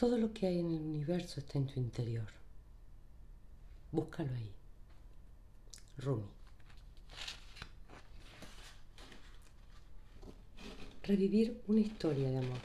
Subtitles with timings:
[0.00, 2.26] Todo lo que hay en el universo está en tu interior.
[3.92, 4.50] Búscalo ahí.
[5.98, 6.24] Rumi.
[11.02, 12.60] Revivir una historia de amor.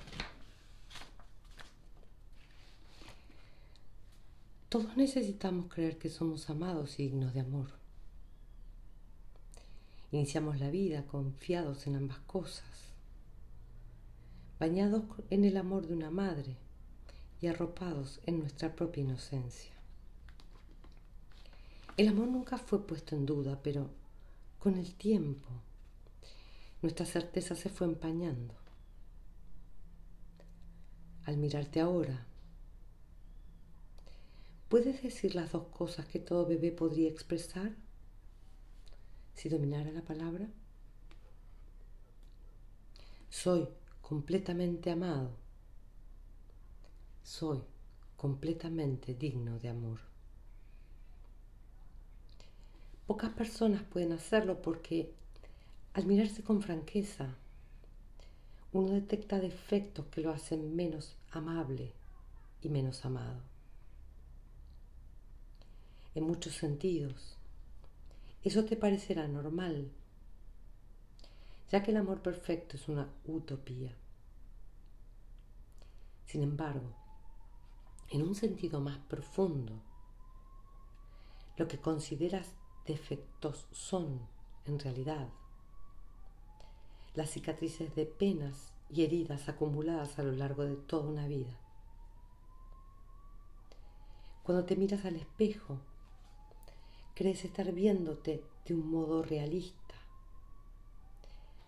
[4.69, 7.67] Todos necesitamos creer que somos amados y dignos de amor.
[10.13, 12.93] Iniciamos la vida confiados en ambas cosas,
[14.57, 16.55] bañados en el amor de una madre
[17.47, 19.71] arropados en nuestra propia inocencia.
[21.97, 23.89] El amor nunca fue puesto en duda, pero
[24.59, 25.47] con el tiempo
[26.81, 28.53] nuestra certeza se fue empañando.
[31.23, 32.25] Al mirarte ahora,
[34.69, 37.75] ¿puedes decir las dos cosas que todo bebé podría expresar
[39.33, 40.49] si dominara la palabra?
[43.29, 43.67] Soy
[44.01, 45.44] completamente amado.
[47.25, 47.59] Soy
[48.17, 49.99] completamente digno de amor.
[53.07, 55.11] Pocas personas pueden hacerlo porque
[55.95, 57.33] al mirarse con franqueza,
[58.73, 61.93] uno detecta defectos que lo hacen menos amable
[62.61, 63.41] y menos amado.
[66.13, 67.37] En muchos sentidos,
[68.43, 69.89] eso te parecerá normal,
[71.71, 73.95] ya que el amor perfecto es una utopía.
[76.27, 77.04] Sin embargo,
[78.09, 79.73] en un sentido más profundo,
[81.57, 82.53] lo que consideras
[82.85, 84.19] defectos son,
[84.65, 85.29] en realidad,
[87.13, 91.57] las cicatrices de penas y heridas acumuladas a lo largo de toda una vida.
[94.43, 95.79] Cuando te miras al espejo,
[97.15, 99.95] crees estar viéndote de un modo realista.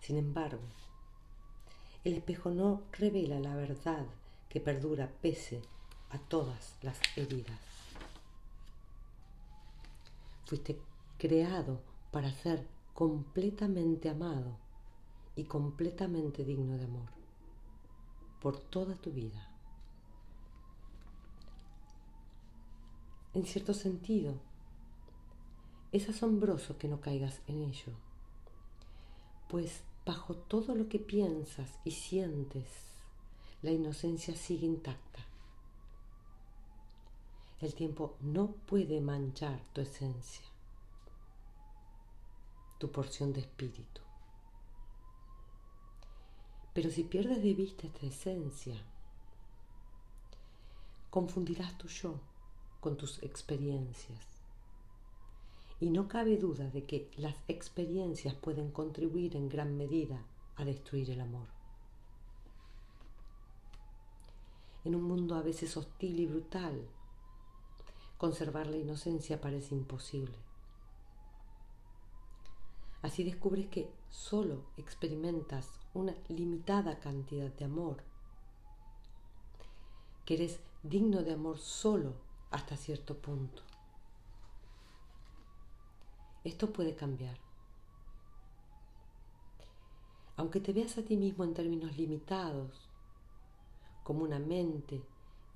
[0.00, 0.62] Sin embargo,
[2.04, 4.06] el espejo no revela la verdad
[4.48, 5.77] que perdura pese a
[6.16, 7.58] todas las heridas.
[10.46, 10.80] Fuiste
[11.18, 11.80] creado
[12.10, 14.56] para ser completamente amado
[15.36, 17.18] y completamente digno de amor
[18.40, 19.48] por toda tu vida.
[23.34, 24.34] En cierto sentido,
[25.92, 27.92] es asombroso que no caigas en ello,
[29.48, 32.66] pues bajo todo lo que piensas y sientes,
[33.62, 35.27] la inocencia sigue intacta.
[37.60, 40.48] El tiempo no puede manchar tu esencia
[42.78, 44.00] tu porción de espíritu.
[46.72, 48.76] Pero si pierdes de vista esta esencia,
[51.10, 52.14] confundirás tu yo
[52.80, 54.24] con tus experiencias.
[55.80, 60.22] Y no cabe duda de que las experiencias pueden contribuir en gran medida
[60.56, 61.46] a destruir el amor.
[64.84, 66.88] En un mundo a veces hostil y brutal,
[68.18, 70.36] conservar la inocencia parece imposible.
[73.00, 78.02] Así descubres que solo experimentas una limitada cantidad de amor,
[80.24, 82.14] que eres digno de amor solo
[82.50, 83.62] hasta cierto punto.
[86.42, 87.38] Esto puede cambiar.
[90.36, 92.88] Aunque te veas a ti mismo en términos limitados,
[94.02, 95.02] como una mente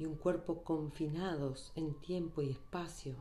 [0.02, 3.14] y un cuerpo confinados en tiempo y espacio,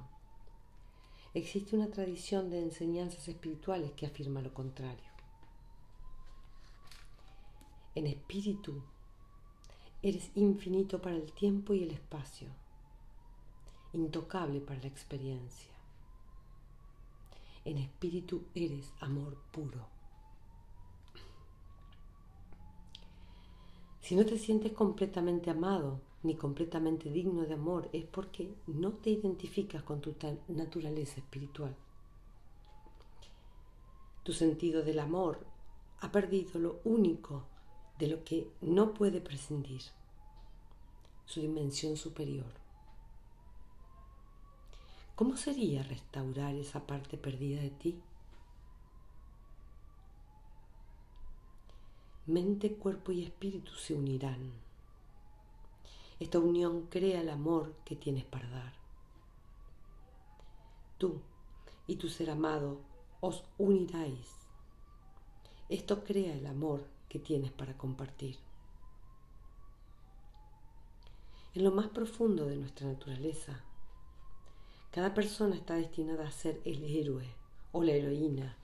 [1.36, 5.12] existe una tradición de enseñanzas espirituales que afirma lo contrario.
[7.94, 8.81] En espíritu,
[10.02, 12.47] eres infinito para el tiempo y el espacio,
[13.94, 15.69] intocable para la experiencia.
[17.63, 19.86] En espíritu eres amor puro.
[24.02, 29.09] Si no te sientes completamente amado, ni completamente digno de amor es porque no te
[29.09, 30.16] identificas con tu
[30.50, 31.76] naturaleza espiritual.
[34.24, 35.40] Tu sentido del amor
[36.02, 37.44] ha perdido lo único
[37.98, 39.81] de lo que no puede prescindir,
[41.25, 42.51] su dimensión superior.
[45.16, 48.00] ¿Cómo sería restaurar esa parte perdida de ti?
[52.28, 54.51] Mente, cuerpo y espíritu se unirán
[56.21, 58.73] esta unión crea el amor que tienes para dar.
[61.00, 61.19] Tú
[61.88, 62.77] y tu ser amado
[63.21, 64.29] os uniráis.
[65.68, 68.38] Esto crea el amor que tienes para compartir.
[71.56, 73.59] En lo más profundo de nuestra naturaleza,
[74.91, 77.25] cada persona está destinada a ser el héroe
[77.71, 78.56] o la heroína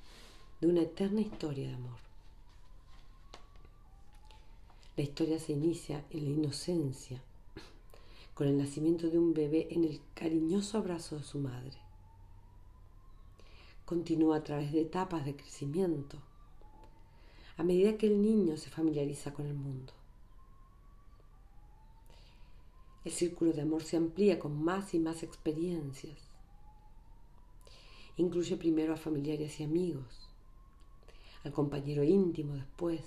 [0.62, 1.98] de una eterna historia de amor.
[4.96, 7.24] La historia se inicia en la inocencia
[8.38, 11.80] con el nacimiento de un bebé en el cariñoso abrazo de su madre.
[13.84, 16.20] Continúa a través de etapas de crecimiento,
[17.58, 19.92] a medida que el niño se familiariza con el mundo.
[23.06, 26.20] El círculo de amor se amplía con más y más experiencias.
[28.18, 30.30] Incluye primero a familiares y amigos,
[31.44, 33.02] al compañero íntimo después,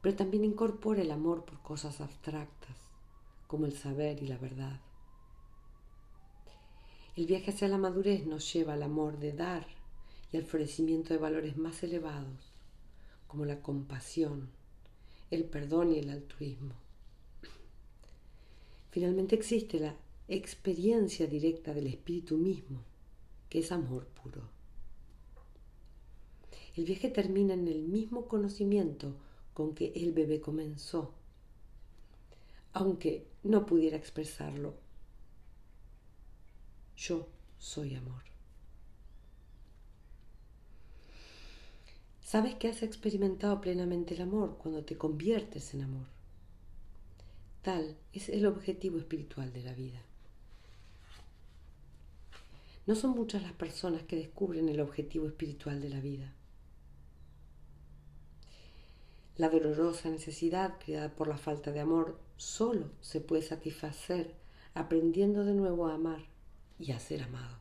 [0.00, 2.81] pero también incorpora el amor por cosas abstractas,
[3.52, 4.80] como el saber y la verdad.
[7.14, 9.66] El viaje hacia la madurez nos lleva al amor de dar
[10.32, 12.50] y al florecimiento de valores más elevados,
[13.26, 14.48] como la compasión,
[15.30, 16.72] el perdón y el altruismo.
[18.90, 19.96] Finalmente existe la
[20.28, 22.80] experiencia directa del espíritu mismo,
[23.50, 24.48] que es amor puro.
[26.74, 29.14] El viaje termina en el mismo conocimiento
[29.52, 31.12] con que el bebé comenzó,
[32.72, 34.74] aunque no pudiera expresarlo.
[36.96, 37.28] Yo
[37.58, 38.22] soy amor.
[42.22, 46.06] Sabes que has experimentado plenamente el amor cuando te conviertes en amor.
[47.62, 50.02] Tal es el objetivo espiritual de la vida.
[52.86, 56.32] No son muchas las personas que descubren el objetivo espiritual de la vida.
[59.36, 64.34] La dolorosa necesidad creada por la falta de amor solo se puede satisfacer
[64.74, 66.24] aprendiendo de nuevo a amar
[66.78, 67.56] y a ser amado.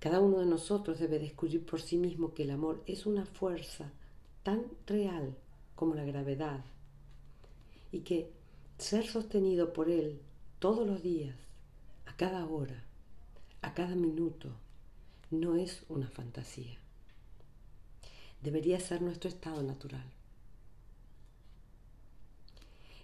[0.00, 3.92] Cada uno de nosotros debe descubrir por sí mismo que el amor es una fuerza
[4.42, 5.36] tan real
[5.74, 6.64] como la gravedad
[7.92, 8.30] y que
[8.78, 10.20] ser sostenido por Él
[10.58, 11.36] todos los días,
[12.06, 12.84] a cada hora,
[13.60, 14.50] a cada minuto,
[15.30, 16.78] no es una fantasía.
[18.42, 20.16] Debería ser nuestro estado natural.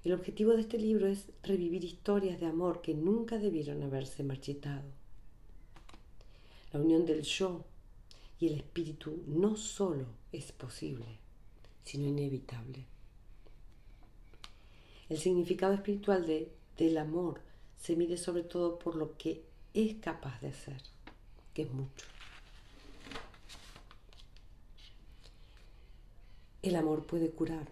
[0.05, 4.83] El objetivo de este libro es revivir historias de amor que nunca debieron haberse marchitado.
[6.73, 7.65] La unión del yo
[8.41, 11.07] y el espíritu no solo es posible,
[11.85, 12.85] sino inevitable.
[15.09, 17.41] El significado espiritual de, del amor
[17.81, 19.45] se mide sobre todo por lo que
[19.75, 20.83] es capaz de hacer,
[21.55, 22.07] que es mucho.
[26.63, 27.69] El amor puede curar,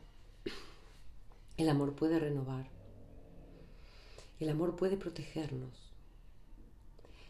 [1.61, 2.71] el amor puede renovar,
[4.39, 5.93] el amor puede protegernos,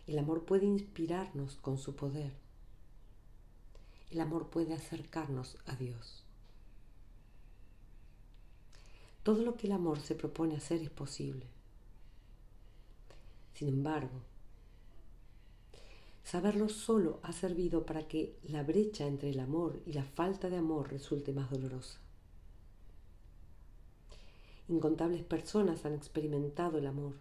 [0.06, 2.32] el amor puede inspirarnos con su poder,
[4.10, 6.22] el amor puede acercarnos a Dios.
[9.24, 11.46] Todo lo que el amor se propone hacer es posible.
[13.54, 14.22] Sin embargo,
[16.22, 20.56] saberlo solo ha servido para que la brecha entre el amor y la falta de
[20.56, 21.98] amor resulte más dolorosa.
[24.70, 27.14] Incontables personas han experimentado el amor,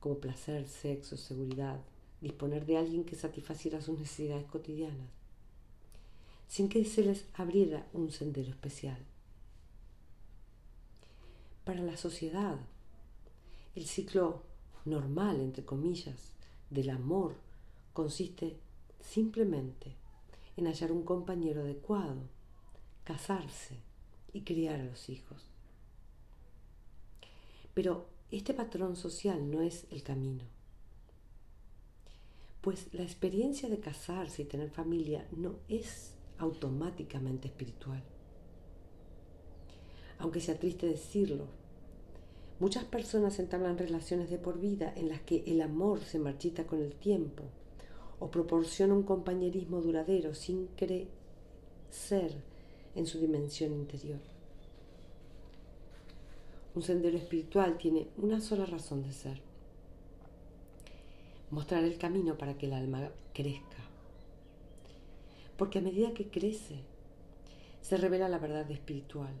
[0.00, 1.80] como placer, sexo, seguridad,
[2.20, 5.08] disponer de alguien que satisfaciera sus necesidades cotidianas,
[6.48, 8.98] sin que se les abriera un sendero especial
[11.64, 12.58] para la sociedad.
[13.76, 14.42] El ciclo
[14.84, 16.32] normal, entre comillas,
[16.70, 17.36] del amor
[17.92, 18.58] consiste
[19.00, 19.94] simplemente
[20.56, 22.16] en hallar un compañero adecuado,
[23.04, 23.76] casarse
[24.32, 25.51] y criar a los hijos.
[27.74, 30.44] Pero este patrón social no es el camino,
[32.60, 38.02] pues la experiencia de casarse y tener familia no es automáticamente espiritual
[40.22, 41.46] aunque sea triste decirlo.
[42.60, 46.80] Muchas personas entablan relaciones de por vida en las que el amor se marchita con
[46.80, 47.42] el tiempo
[48.20, 52.36] o proporciona un compañerismo duradero sin crecer
[52.94, 54.20] en su dimensión interior.
[56.74, 59.40] Un sendero espiritual tiene una sola razón de ser.
[61.50, 63.78] Mostrar el camino para que el alma crezca.
[65.56, 66.80] Porque a medida que crece,
[67.82, 69.34] se revela la verdad espiritual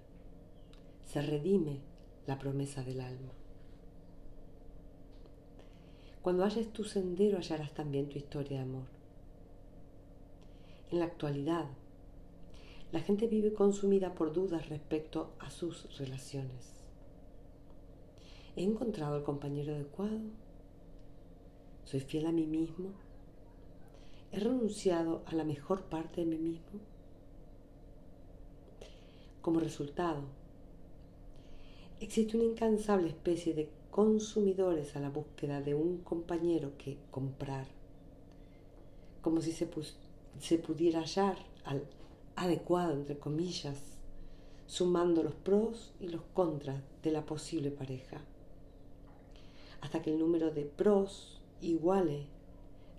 [1.12, 1.80] se redime
[2.26, 3.32] la promesa del alma.
[6.22, 8.86] Cuando halles tu sendero hallarás también tu historia de amor.
[10.90, 11.66] En la actualidad,
[12.92, 16.81] la gente vive consumida por dudas respecto a sus relaciones.
[18.56, 20.20] ¿He encontrado el compañero adecuado?
[21.84, 22.90] ¿Soy fiel a mí mismo?
[24.30, 26.80] ¿He renunciado a la mejor parte de mí mismo?
[29.40, 30.22] Como resultado,
[32.02, 37.68] Existe una incansable especie de consumidores a la búsqueda de un compañero que comprar,
[39.20, 39.70] como si se,
[40.40, 41.84] se pudiera hallar al
[42.34, 43.78] adecuado, entre comillas,
[44.66, 48.20] sumando los pros y los contras de la posible pareja,
[49.82, 52.26] hasta que el número de pros iguale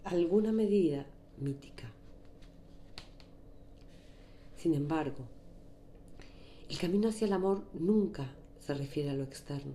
[0.03, 1.91] alguna medida mítica.
[4.55, 5.25] Sin embargo,
[6.69, 9.73] el camino hacia el amor nunca se refiere a lo externo.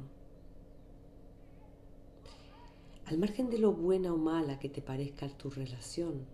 [3.06, 6.26] Al margen de lo buena o mala que te parezca tu relación,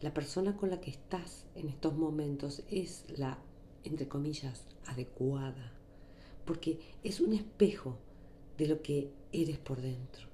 [0.00, 3.38] la persona con la que estás en estos momentos es la,
[3.82, 5.72] entre comillas, adecuada,
[6.44, 7.98] porque es un espejo
[8.58, 10.26] de lo que eres por dentro.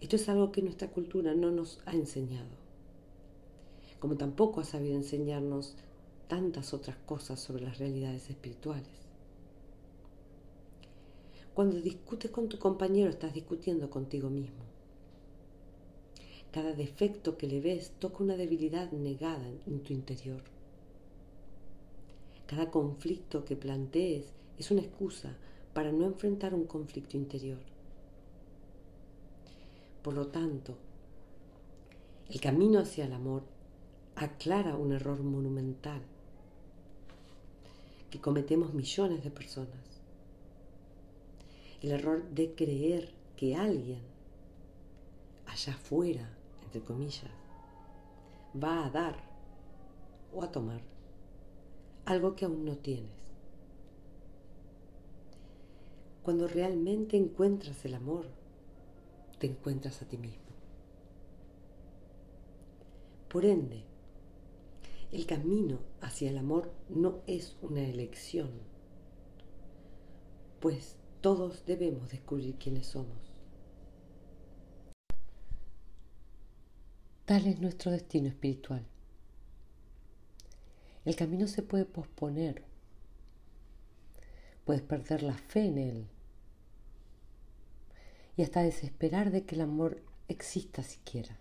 [0.00, 2.66] Esto es algo que nuestra cultura no nos ha enseñado
[3.98, 5.74] como tampoco ha sabido enseñarnos
[6.28, 8.88] tantas otras cosas sobre las realidades espirituales.
[11.54, 14.64] Cuando discutes con tu compañero estás discutiendo contigo mismo.
[16.52, 20.42] Cada defecto que le ves toca una debilidad negada en tu interior.
[22.46, 24.26] Cada conflicto que plantees
[24.58, 25.36] es una excusa
[25.74, 27.58] para no enfrentar un conflicto interior.
[30.02, 30.76] Por lo tanto,
[32.28, 33.42] el camino hacia el amor
[34.14, 36.00] aclara un error monumental
[38.10, 40.00] que cometemos millones de personas.
[41.82, 44.00] El error de creer que alguien
[45.46, 46.28] allá afuera,
[46.64, 47.30] entre comillas,
[48.62, 49.16] va a dar
[50.32, 50.80] o a tomar
[52.06, 53.25] algo que aún no tienes.
[56.26, 58.26] Cuando realmente encuentras el amor,
[59.38, 60.42] te encuentras a ti mismo.
[63.28, 63.84] Por ende,
[65.12, 68.50] el camino hacia el amor no es una elección,
[70.58, 73.32] pues todos debemos descubrir quiénes somos.
[77.24, 78.84] Tal es nuestro destino espiritual.
[81.04, 82.64] El camino se puede posponer,
[84.64, 86.08] puedes perder la fe en él
[88.36, 91.36] y hasta desesperar de que el amor exista siquiera.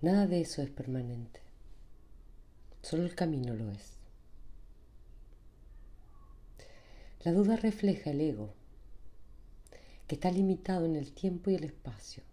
[0.00, 1.40] Nada de eso es permanente.
[2.82, 3.92] Solo el camino lo es.
[7.24, 8.52] La duda refleja el ego,
[10.08, 12.24] que está limitado en el tiempo y el espacio.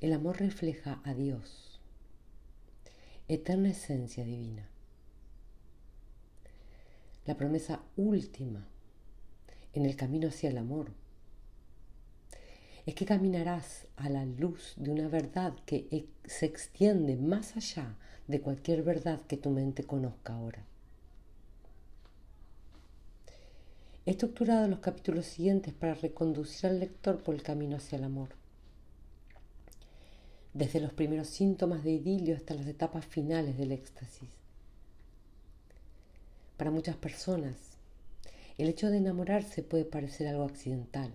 [0.00, 1.80] El amor refleja a Dios,
[3.26, 4.68] eterna esencia divina.
[7.26, 8.68] La promesa última
[9.74, 10.90] en el camino hacia el amor
[12.86, 17.96] es que caminarás a la luz de una verdad que se extiende más allá
[18.28, 20.64] de cualquier verdad que tu mente conozca ahora.
[24.06, 28.30] He estructurado los capítulos siguientes para reconducir al lector por el camino hacia el amor.
[30.52, 34.28] Desde los primeros síntomas de idilio hasta las etapas finales del éxtasis.
[36.58, 37.73] Para muchas personas,
[38.58, 41.12] el hecho de enamorarse puede parecer algo accidental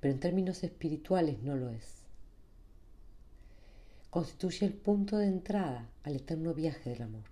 [0.00, 2.02] pero en términos espirituales no lo es.
[4.10, 7.24] Constituye el punto de entrada al eterno viaje del amor.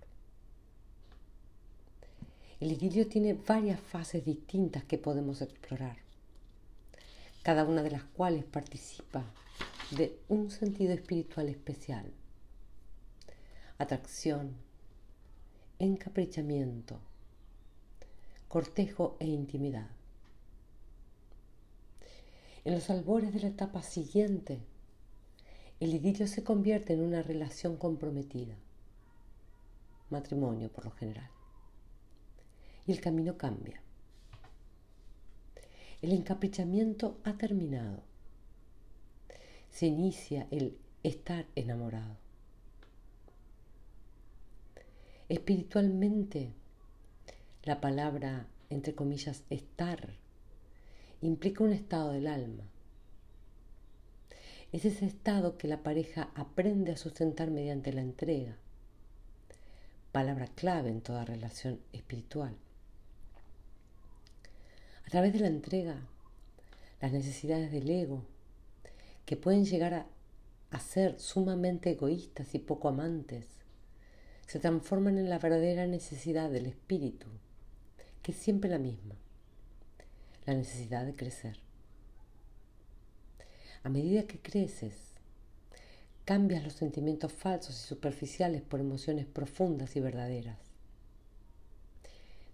[2.59, 5.97] El idilio tiene varias fases distintas que podemos explorar,
[7.43, 9.23] cada una de las cuales participa
[9.91, 12.11] de un sentido espiritual especial.
[13.77, 14.55] Atracción,
[15.77, 16.99] encaprichamiento,
[18.47, 19.87] cortejo e intimidad.
[22.63, 24.59] En los albores de la etapa siguiente,
[25.79, 28.55] el idilio se convierte en una relación comprometida,
[30.09, 31.29] matrimonio por lo general,
[32.85, 33.81] y el camino cambia.
[36.01, 38.03] El encaprichamiento ha terminado.
[39.71, 42.15] Se inicia el estar enamorado.
[45.29, 46.53] Espiritualmente,
[47.67, 50.13] la palabra, entre comillas, estar
[51.21, 52.63] implica un estado del alma.
[54.71, 58.55] Es ese estado que la pareja aprende a sustentar mediante la entrega,
[60.13, 62.55] palabra clave en toda relación espiritual.
[65.05, 66.07] A través de la entrega,
[67.01, 68.23] las necesidades del ego,
[69.25, 69.93] que pueden llegar
[70.71, 73.45] a, ser sumamente egoístas y poco amantes,
[74.45, 77.27] se transforman en la verdadera necesidad del espíritu,
[78.27, 79.15] que siempre la misma
[80.45, 81.57] la necesidad de crecer.
[83.83, 85.13] A medida que creces,
[86.25, 90.59] cambias los sentimientos falsos y superficiales por emociones profundas y verdaderas.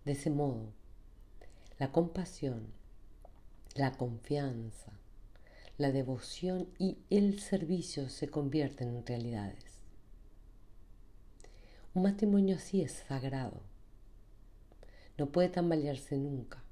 [0.06, 0.72] De ese modo,
[1.80, 2.68] la compasión,
[3.74, 4.92] la confianza,
[5.80, 9.82] la devoción y el servicio se convierten en realidades.
[11.96, 13.73] Un matrimonio así es sagrado.
[15.18, 16.64] No puede tambalearse nunca,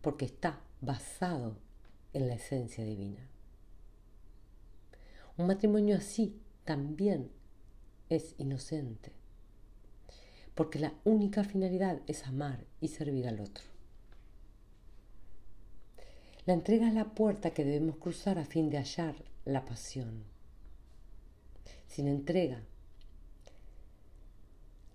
[0.00, 1.56] porque está basado
[2.12, 3.28] en la esencia divina.
[5.36, 7.30] Un matrimonio así también
[8.08, 9.12] es inocente,
[10.54, 13.64] porque la única finalidad es amar y servir al otro.
[16.46, 19.14] La entrega es la puerta que debemos cruzar a fin de hallar
[19.44, 20.24] la pasión.
[21.86, 22.62] Sin entrega,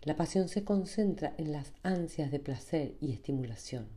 [0.03, 3.87] la pasión se concentra en las ansias de placer y estimulación.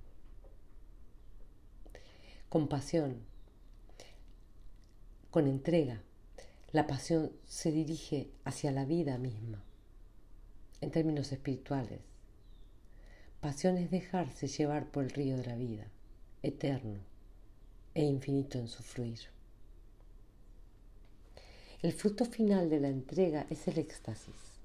[2.49, 3.23] Con pasión,
[5.31, 6.03] con entrega,
[6.71, 9.65] la pasión se dirige hacia la vida misma,
[10.81, 12.01] en términos espirituales.
[13.41, 15.87] Pasión es dejarse llevar por el río de la vida,
[16.43, 17.01] eterno
[17.95, 19.21] e infinito en su fluir.
[21.83, 24.56] El fruto final de la entrega es el éxtasis,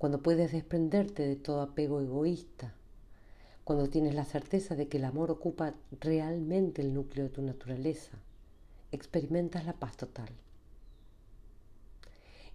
[0.00, 2.72] cuando puedes desprenderte de todo apego egoísta,
[3.64, 8.18] cuando tienes la certeza de que el amor ocupa realmente el núcleo de tu naturaleza
[8.92, 10.30] experimentas la paz total.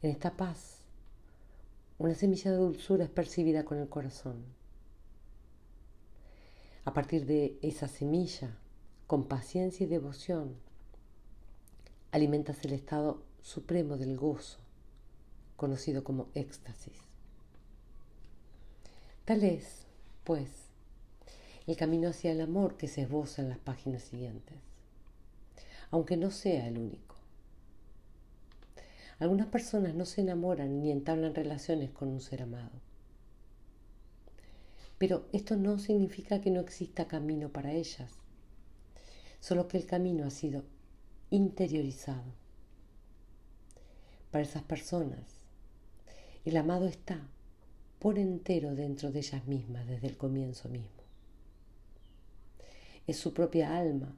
[0.01, 0.79] En esta paz,
[1.99, 4.43] una semilla de dulzura es percibida con el corazón.
[6.83, 8.57] A partir de esa semilla,
[9.05, 10.55] con paciencia y devoción,
[12.11, 14.57] alimentas el estado supremo del gozo,
[15.57, 17.04] conocido como éxtasis.
[19.25, 19.86] Tal es,
[20.24, 20.50] pues,
[21.67, 24.55] el camino hacia el amor que se esboza en las páginas siguientes
[25.91, 27.15] aunque no sea el único.
[29.20, 32.82] Algunas personas no se enamoran ni entablan relaciones con un ser amado.
[34.98, 38.12] Pero esto no significa que no exista camino para ellas,
[39.39, 40.63] solo que el camino ha sido
[41.29, 42.34] interiorizado.
[44.32, 45.46] Para esas personas,
[46.44, 47.25] el amado está
[48.05, 51.01] por entero dentro de ellas mismas desde el comienzo mismo.
[53.07, 54.15] Es su propia alma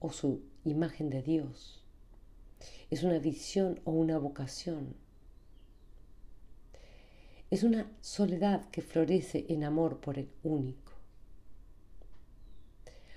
[0.00, 1.80] o su imagen de Dios.
[2.90, 4.96] Es una visión o una vocación.
[7.52, 10.90] Es una soledad que florece en amor por el único.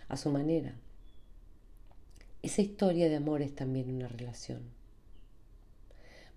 [0.09, 0.75] A su manera,
[2.43, 4.61] esa historia de amor es también una relación,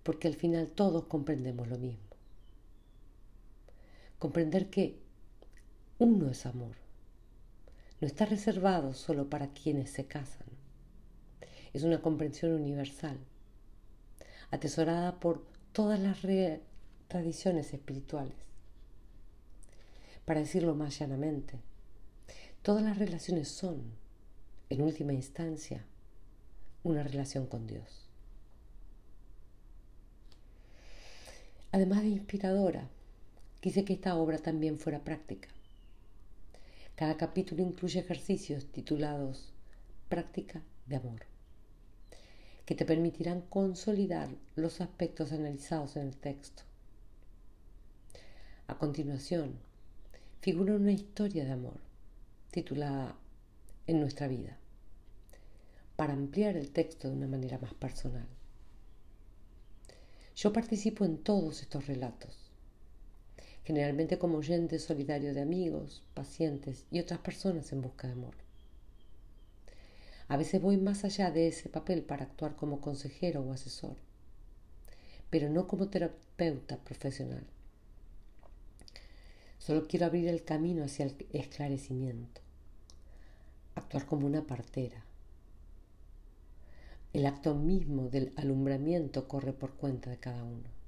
[0.03, 2.10] porque al final todos comprendemos lo mismo.
[4.21, 5.01] Comprender que
[5.99, 6.77] uno es amor,
[8.01, 10.61] no está reservado solo para quienes se casan
[11.73, 13.19] es una comprensión universal,
[14.51, 16.19] atesorada por todas las
[17.09, 18.35] tradiciones espirituales.
[20.25, 21.61] Para decirlo más llanamente,
[22.63, 23.93] todas las relaciones son,
[24.69, 25.85] en última instancia,
[26.83, 28.09] una relación con Dios.
[31.73, 32.89] Además de inspiradora,
[33.61, 35.49] quise que esta obra también fuera práctica.
[36.97, 39.53] Cada capítulo incluye ejercicios titulados
[40.09, 41.31] Práctica de Amor
[42.71, 46.63] que te permitirán consolidar los aspectos analizados en el texto.
[48.69, 49.59] A continuación,
[50.41, 51.81] figura una historia de amor
[52.53, 53.17] titulada
[53.89, 54.57] En nuestra vida,
[55.97, 58.29] para ampliar el texto de una manera más personal.
[60.37, 62.39] Yo participo en todos estos relatos,
[63.65, 68.35] generalmente como oyente solidario de amigos, pacientes y otras personas en busca de amor.
[70.29, 73.97] A veces voy más allá de ese papel para actuar como consejero o asesor,
[75.29, 77.45] pero no como terapeuta profesional.
[79.59, 82.41] Solo quiero abrir el camino hacia el esclarecimiento,
[83.75, 85.05] actuar como una partera.
[87.13, 90.80] El acto mismo del alumbramiento corre por cuenta de cada uno.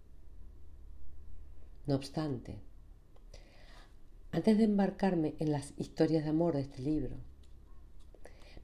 [1.86, 2.58] No obstante,
[4.30, 7.16] antes de embarcarme en las historias de amor de este libro,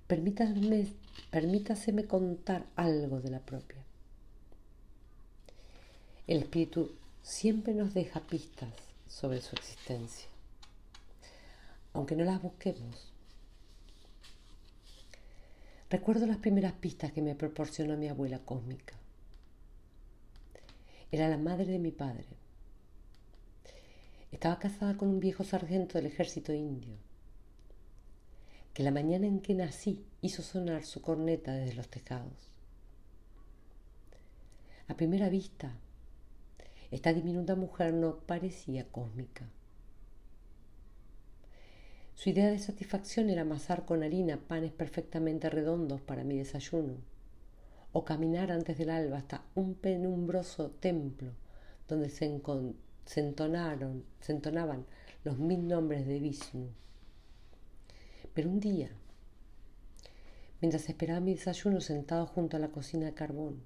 [0.07, 0.87] permítaseme,
[1.31, 3.85] permítaseme contar algo de la propia.
[6.29, 8.73] El espíritu siempre nos deja pistas
[9.09, 10.29] sobre su existencia,
[11.93, 13.13] aunque no las busquemos.
[15.91, 18.95] Recuerdo las primeras pistas que me proporcionó mi abuela cósmica.
[21.11, 22.38] Era la madre de mi padre.
[24.33, 26.97] Estaba casada con un viejo sargento del ejército indio
[28.79, 32.49] que la mañana en que nací hizo sonar su corneta desde los tejados.
[34.87, 35.73] A primera vista,
[36.93, 39.49] esta diminuta mujer no parecía cósmica.
[42.15, 46.99] Su idea de satisfacción era amasar con harina panes perfectamente redondos para mi desayuno,
[47.91, 51.33] o caminar antes del alba hasta un penumbroso templo
[51.89, 52.27] donde se,
[53.17, 54.85] entonaron, se entonaban
[55.25, 56.69] los mil nombres de Vishnu.
[58.35, 58.91] Pero un día,
[60.61, 63.63] mientras esperaba mi desayuno sentado junto a la cocina de carbón,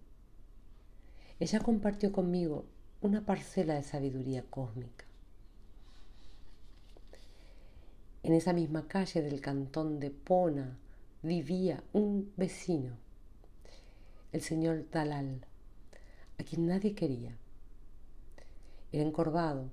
[1.41, 2.65] ella compartió conmigo
[3.01, 5.05] una parcela de sabiduría cósmica.
[8.23, 10.79] En esa misma calle del cantón de Pona
[11.23, 12.97] vivía un vecino,
[14.31, 15.45] el señor Dalal,
[16.39, 17.37] a quien nadie quería.
[18.93, 19.71] Era encorvado,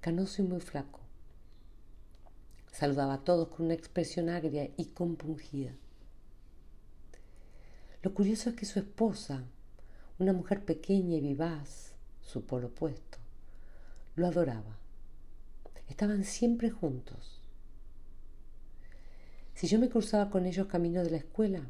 [0.00, 1.00] canoso y muy flaco.
[2.70, 5.72] Saludaba a todos con una expresión agria y compungida.
[8.02, 9.42] Lo curioso es que su esposa,
[10.20, 13.18] una mujer pequeña y vivaz, su polo opuesto,
[14.14, 14.78] lo adoraba.
[15.88, 17.40] Estaban siempre juntos.
[19.54, 21.66] Si yo me cruzaba con ellos camino de la escuela,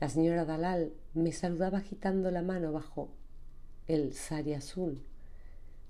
[0.00, 3.10] la señora Dalal me saludaba agitando la mano bajo
[3.86, 5.02] el sari azul,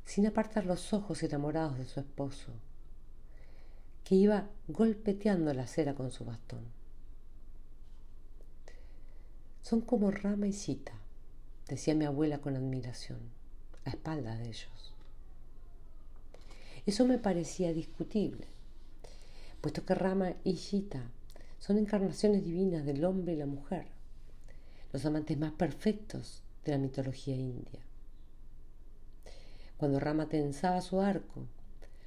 [0.09, 2.51] sin apartar los ojos enamorados de su esposo,
[4.05, 6.65] que iba golpeteando la acera con su bastón.
[9.61, 10.95] Son como Rama y Sita,
[11.69, 13.19] decía mi abuela con admiración,
[13.85, 14.95] a espaldas de ellos.
[16.87, 18.47] Eso me parecía discutible,
[19.61, 21.03] puesto que Rama y Sita
[21.59, 23.89] son encarnaciones divinas del hombre y la mujer,
[24.91, 27.88] los amantes más perfectos de la mitología india.
[29.79, 31.47] Cuando Rama tensaba su arco,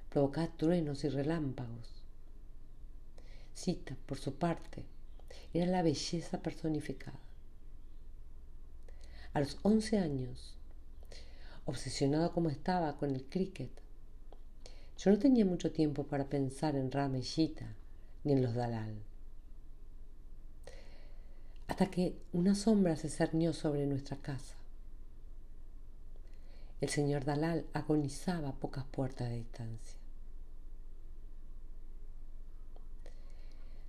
[0.10, 2.04] provocaba truenos y relámpagos.
[3.54, 4.84] Sita, por su parte,
[5.54, 7.20] era la belleza personificada.
[9.34, 10.58] A los once años,
[11.64, 13.72] obsesionado como estaba con el cricket,
[14.98, 17.74] yo no tenía mucho tiempo para pensar en Rama y Sita
[18.26, 18.96] ni en los Dalal.
[21.68, 24.61] Hasta que una sombra se cernió sobre nuestra casa.
[26.82, 30.00] El señor Dalal agonizaba a pocas puertas de distancia.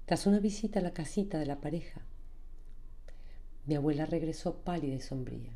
[0.05, 2.03] Tras una visita a la casita de la pareja,
[3.65, 5.53] mi abuela regresó pálida y sombría.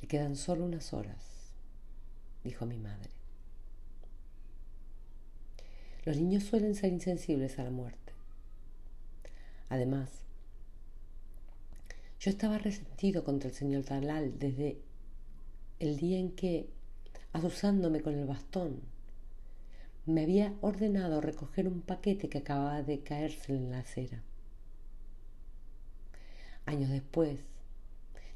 [0.00, 1.52] Le quedan solo unas horas,
[2.42, 3.10] dijo mi madre.
[6.06, 8.14] Los niños suelen ser insensibles a la muerte.
[9.68, 10.08] Además,
[12.18, 14.80] yo estaba resentido contra el señor Dalal desde
[15.82, 16.68] el día en que,
[17.32, 18.82] azuzándome con el bastón,
[20.06, 24.22] me había ordenado recoger un paquete que acababa de caerse en la acera.
[26.66, 27.40] Años después,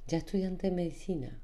[0.09, 1.39] ya estudiante de medicina,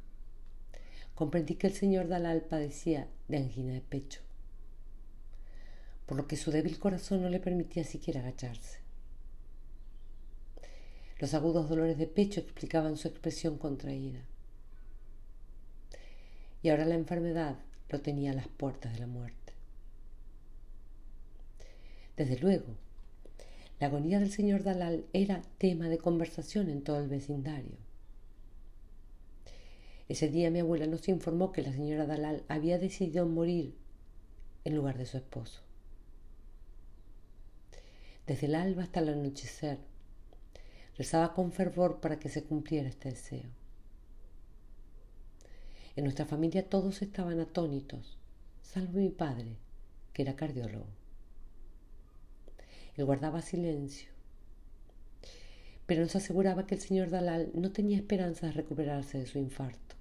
[1.14, 4.22] comprendí que el señor Dalal padecía de angina de pecho,
[6.06, 8.80] por lo que su débil corazón no le permitía siquiera agacharse.
[11.20, 14.26] Los agudos dolores de pecho explicaban su expresión contraída
[16.62, 17.56] y ahora la enfermedad
[17.88, 19.52] lo tenía a las puertas de la muerte.
[22.16, 22.76] Desde luego,
[23.80, 27.76] la agonía del señor Dalal era tema de conversación en todo el vecindario.
[30.08, 33.74] Ese día mi abuela nos informó que la señora Dalal había decidido morir
[34.64, 35.62] en lugar de su esposo.
[38.26, 39.78] Desde el alba hasta el anochecer,
[40.96, 43.61] rezaba con fervor para que se cumpliera este deseo.
[45.94, 48.16] En nuestra familia todos estaban atónitos,
[48.62, 49.56] salvo mi padre,
[50.14, 50.86] que era cardiólogo.
[52.96, 54.08] Él guardaba silencio,
[55.86, 59.96] pero nos aseguraba que el señor Dalal no tenía esperanza de recuperarse de su infarto.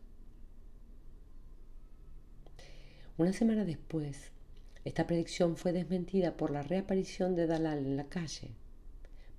[3.17, 4.32] Una semana después,
[4.86, 8.51] esta predicción fue desmentida por la reaparición de Dalal en la calle,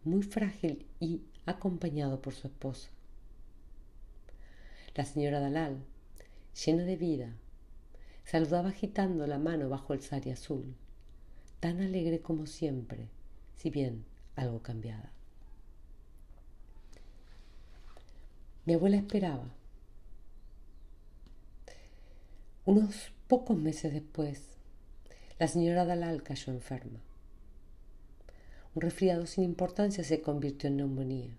[0.04, 2.90] muy frágil y acompañado por su esposa.
[4.94, 5.82] La señora Dalal,
[6.54, 7.34] llena de vida,
[8.24, 10.74] saludaba agitando la mano bajo el sari azul,
[11.60, 13.08] tan alegre como siempre,
[13.56, 14.04] si bien
[14.36, 15.12] algo cambiada.
[18.64, 19.50] Mi abuela esperaba.
[22.64, 24.40] Unos pocos meses después,
[25.38, 27.00] la señora Dalal cayó enferma.
[28.74, 31.36] Un resfriado sin importancia se convirtió en neumonía.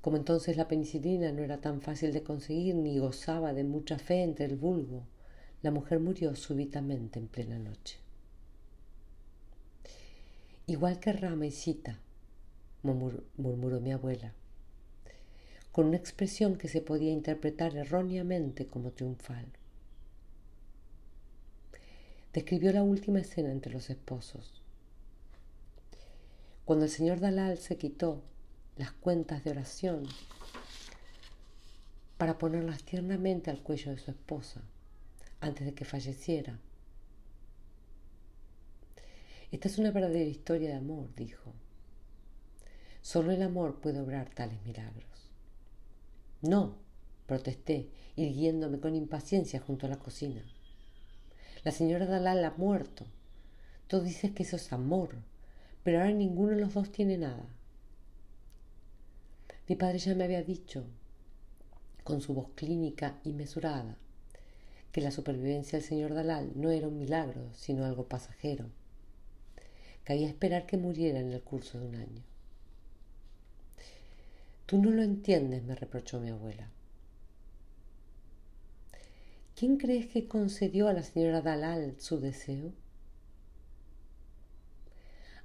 [0.00, 4.22] Como entonces la penicilina no era tan fácil de conseguir ni gozaba de mucha fe
[4.22, 5.04] entre el vulgo,
[5.62, 7.98] la mujer murió súbitamente en plena noche.
[10.66, 11.98] Igual que Rama y Sita,
[12.82, 14.32] murmuró mi abuela,
[15.72, 19.46] con una expresión que se podía interpretar erróneamente como triunfal.
[22.32, 24.62] Describió la última escena entre los esposos.
[26.64, 28.22] Cuando el señor Dalal se quitó
[28.80, 30.04] las cuentas de oración
[32.16, 34.62] para ponerlas tiernamente al cuello de su esposa
[35.40, 36.58] antes de que falleciera.
[39.52, 41.52] Esta es una verdadera historia de amor, dijo.
[43.02, 45.28] Solo el amor puede obrar tales milagros.
[46.40, 46.78] No,
[47.26, 50.42] protesté, irguiéndome con impaciencia junto a la cocina.
[51.64, 53.04] La señora Dalal ha muerto.
[53.88, 55.16] Tú dices que eso es amor,
[55.84, 57.44] pero ahora ninguno de los dos tiene nada.
[59.70, 60.84] Mi padre ya me había dicho,
[62.02, 63.96] con su voz clínica y mesurada,
[64.90, 68.66] que la supervivencia del señor Dalal no era un milagro, sino algo pasajero.
[70.02, 72.24] Cabía esperar que muriera en el curso de un año.
[74.66, 76.68] Tú no lo entiendes, me reprochó mi abuela.
[79.54, 82.72] ¿Quién crees que concedió a la señora Dalal su deseo?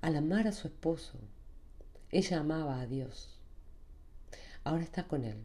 [0.02, 1.20] Al amar a su esposo,
[2.10, 3.35] ella amaba a Dios.
[4.66, 5.38] Ahora está con él.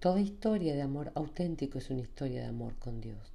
[0.00, 3.32] Toda historia de amor auténtico es una historia de amor con Dios.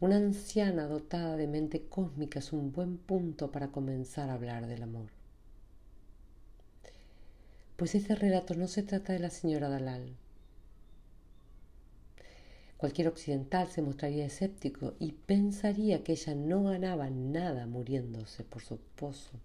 [0.00, 4.82] Una anciana dotada de mente cósmica es un buen punto para comenzar a hablar del
[4.82, 5.06] amor.
[7.76, 10.16] Pues este relato no se trata de la señora Dalal.
[12.76, 18.74] Cualquier occidental se mostraría escéptico y pensaría que ella no ganaba nada muriéndose por su
[18.74, 19.40] esposo,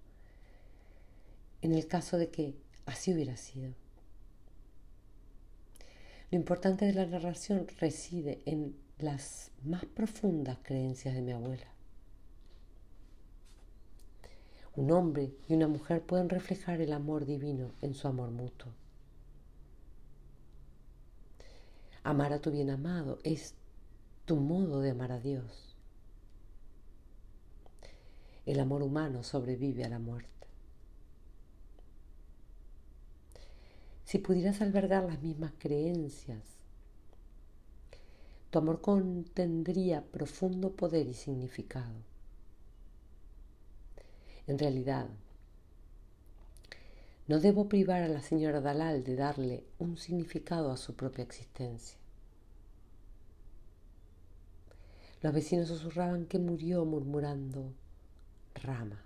[1.62, 3.74] en el caso de que así hubiera sido.
[6.32, 11.67] Lo importante de la narración reside en las más profundas creencias de mi abuela.
[14.76, 18.72] Un hombre y una mujer pueden reflejar el amor divino en su amor mutuo.
[22.04, 23.56] Amar a tu bien amado es
[24.26, 25.76] tu modo de amar a Dios.
[28.45, 30.38] El amor humano sobrevive a la muerte.
[34.10, 36.41] Si pudieras albergar las mismas creencias,
[38.50, 41.93] tu amor contendría profundo poder y significado.
[44.48, 45.08] En realidad,
[47.28, 52.00] no debo privar a la señora Dalal de darle un significado a su propia existencia.
[55.22, 57.76] Los vecinos susurraban que murió murmurando
[58.56, 59.04] rama.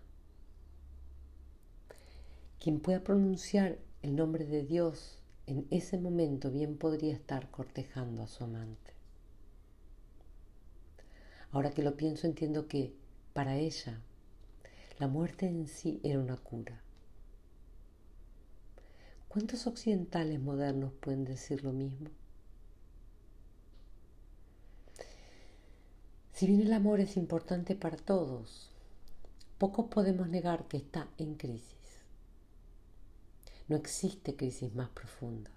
[2.58, 8.28] Quien pueda pronunciar el nombre de Dios en ese momento bien podría estar cortejando a
[8.28, 8.92] su amante.
[11.52, 12.94] Ahora que lo pienso entiendo que
[13.34, 14.02] para ella
[15.00, 16.82] la muerte en sí era una cura.
[19.30, 22.10] ¿Cuántos occidentales modernos pueden decir lo mismo?
[26.34, 28.70] Si bien el amor es importante para todos,
[29.58, 31.73] pocos podemos negar que está en crisis.
[33.68, 35.52] No existe crisis más profunda.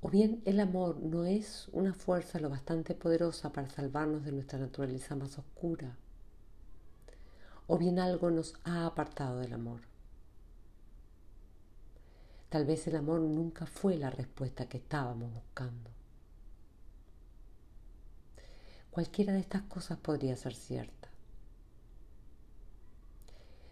[0.00, 4.58] O bien el amor no es una fuerza lo bastante poderosa para salvarnos de nuestra
[4.58, 5.96] naturaleza más oscura.
[7.66, 9.80] O bien algo nos ha apartado del amor.
[12.48, 15.90] Tal vez el amor nunca fue la respuesta que estábamos buscando.
[18.90, 21.08] Cualquiera de estas cosas podría ser cierta.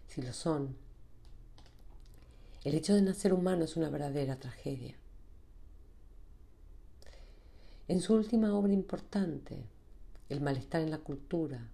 [0.07, 0.75] Si lo son,
[2.65, 4.95] el hecho de nacer humano es una verdadera tragedia.
[7.87, 9.63] En su última obra importante,
[10.27, 11.69] El malestar en la cultura,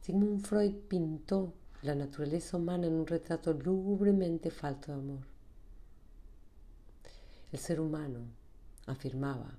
[0.00, 5.24] Sigmund Freud pintó la naturaleza humana en un retrato lúgubremente falto de amor.
[7.52, 8.22] El ser humano,
[8.86, 9.56] afirmaba,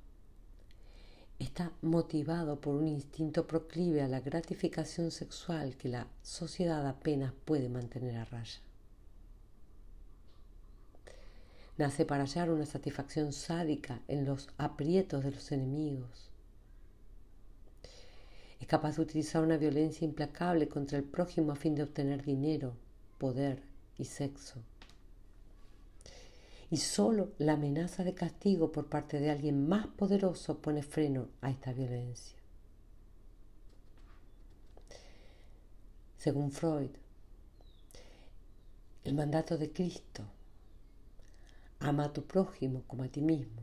[1.39, 7.69] está motivado por un instinto proclive a la gratificación sexual que la sociedad apenas puede
[7.69, 8.59] mantener a raya.
[11.79, 16.29] Nace para hallar una satisfacción sádica en los aprietos de los enemigos.
[18.59, 22.73] Es capaz de utilizar una violencia implacable contra el prójimo a fin de obtener dinero,
[23.17, 23.63] poder
[23.97, 24.61] y sexo.
[26.69, 31.49] Y solo la amenaza de castigo por parte de alguien más poderoso pone freno a
[31.49, 32.37] esta violencia.
[36.17, 36.91] Según Freud,
[39.05, 40.25] el mandato de Cristo
[41.79, 43.61] ama a tu prójimo como a ti mismo,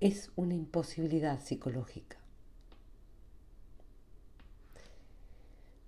[0.00, 2.18] es una imposibilidad psicológica.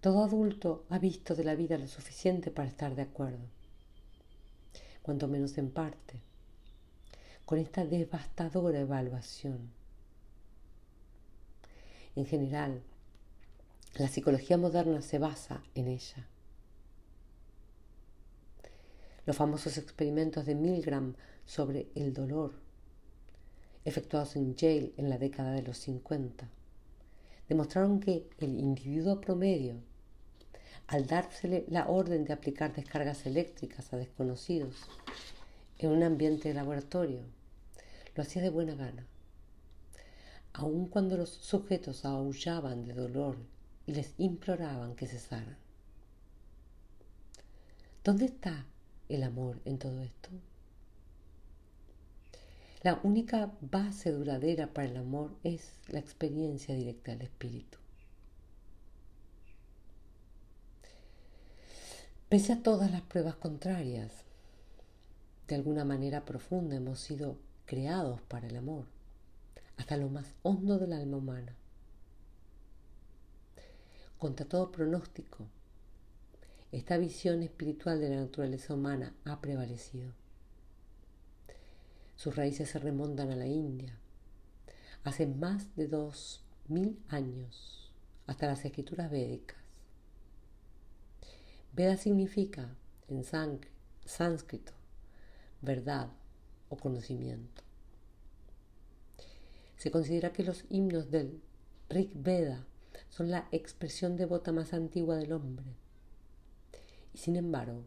[0.00, 3.44] Todo adulto ha visto de la vida lo suficiente para estar de acuerdo,
[5.02, 6.22] cuanto menos en parte,
[7.44, 9.70] con esta devastadora evaluación.
[12.14, 12.82] En general,
[13.96, 16.26] la psicología moderna se basa en ella.
[19.28, 21.14] Los famosos experimentos de Milgram
[21.44, 22.54] sobre el dolor,
[23.84, 26.48] efectuados en Yale en la década de los 50,
[27.46, 29.74] demostraron que el individuo promedio,
[30.86, 34.76] al dársele la orden de aplicar descargas eléctricas a desconocidos
[35.76, 37.20] en un ambiente de laboratorio,
[38.14, 39.06] lo hacía de buena gana,
[40.54, 43.36] aun cuando los sujetos aullaban de dolor
[43.84, 45.58] y les imploraban que cesaran.
[48.02, 48.64] ¿Dónde está
[49.08, 50.30] el amor en todo esto?
[52.82, 57.78] La única base duradera para el amor es la experiencia directa del espíritu.
[62.28, 64.12] Pese a todas las pruebas contrarias,
[65.48, 68.84] de alguna manera profunda hemos sido creados para el amor,
[69.76, 71.56] hasta lo más hondo del alma humana.
[74.18, 75.46] Contra todo pronóstico,
[76.70, 80.12] esta visión espiritual de la naturaleza humana ha prevalecido.
[82.14, 83.98] Sus raíces se remontan a la India,
[85.02, 87.90] hace más de dos mil años,
[88.26, 89.56] hasta las escrituras védicas.
[91.72, 92.76] Veda significa
[93.08, 93.24] en
[94.04, 94.72] sánscrito
[95.62, 96.10] verdad
[96.68, 97.62] o conocimiento.
[99.78, 101.40] Se considera que los himnos del
[101.88, 102.66] Rig Veda
[103.08, 105.87] son la expresión devota más antigua del hombre
[107.18, 107.82] sin embargo,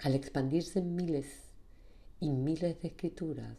[0.00, 1.26] al expandirse en miles
[2.20, 3.56] y miles de escrituras,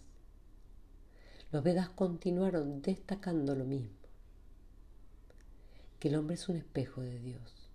[1.51, 3.97] los Vedas continuaron destacando lo mismo,
[5.99, 7.71] que el hombre es un espejo de Dios.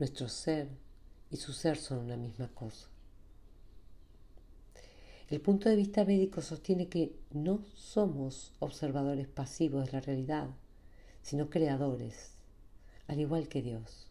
[0.00, 0.68] Nuestro ser
[1.30, 2.88] y su ser son la misma cosa.
[5.28, 10.48] El punto de vista védico sostiene que no somos observadores pasivos de la realidad,
[11.22, 12.32] sino creadores,
[13.06, 14.09] al igual que Dios.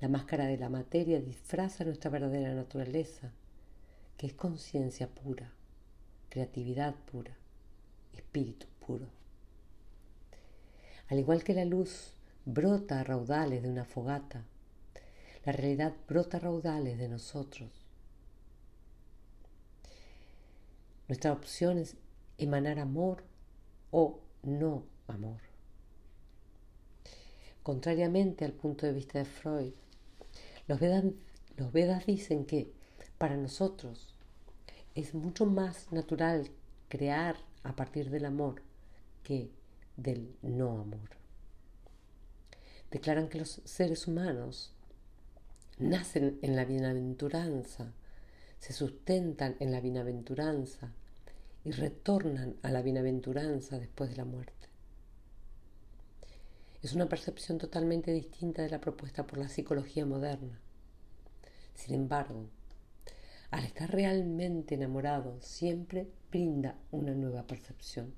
[0.00, 3.32] La máscara de la materia disfraza nuestra verdadera naturaleza,
[4.16, 5.50] que es conciencia pura,
[6.28, 7.36] creatividad pura,
[8.12, 9.06] espíritu puro.
[11.08, 12.12] Al igual que la luz
[12.44, 14.44] brota a raudales de una fogata,
[15.44, 17.70] la realidad brota a raudales de nosotros.
[21.08, 21.96] Nuestra opción es
[22.36, 23.24] emanar amor
[23.90, 25.40] o no amor.
[27.62, 29.72] Contrariamente al punto de vista de Freud,
[30.68, 32.70] los Vedas, dicen que
[33.16, 34.14] para nosotros
[34.94, 36.50] es mucho más natural
[36.88, 38.62] crear a partir del amor
[39.22, 39.50] que
[39.96, 41.10] del no amor.
[42.90, 44.72] Declaran que los seres humanos
[45.78, 47.92] nacen en la bienaventuranza,
[48.58, 50.92] se sustentan en la bienaventuranza
[51.64, 54.57] y retornan a la bienaventuranza después de la muerte.
[56.82, 60.60] Es una percepción totalmente distinta de la propuesta por la psicología moderna.
[61.74, 62.46] Sin embargo,
[63.50, 68.14] al estar realmente enamorado, siempre brinda una nueva percepción.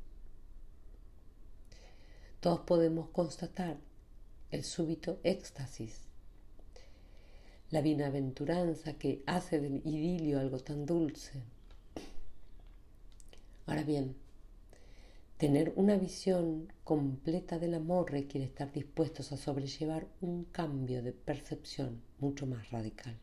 [2.41, 3.79] Todos podemos constatar
[4.51, 6.09] el súbito éxtasis,
[7.71, 11.43] la bienaventuranza que hace del idilio algo tan dulce.
[13.67, 14.17] Ahora bien,
[15.41, 22.03] Tener una visión completa del amor requiere estar dispuestos a sobrellevar un cambio de percepción
[22.19, 23.17] mucho más radical.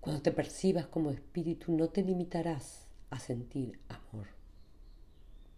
[0.00, 4.28] Cuando te percibas como espíritu no te limitarás a sentir amor.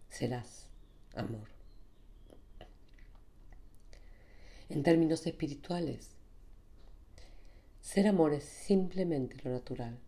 [0.09, 0.65] Serás
[1.13, 1.49] amor.
[4.69, 6.09] En términos espirituales,
[7.81, 9.99] ser amor es simplemente lo natural.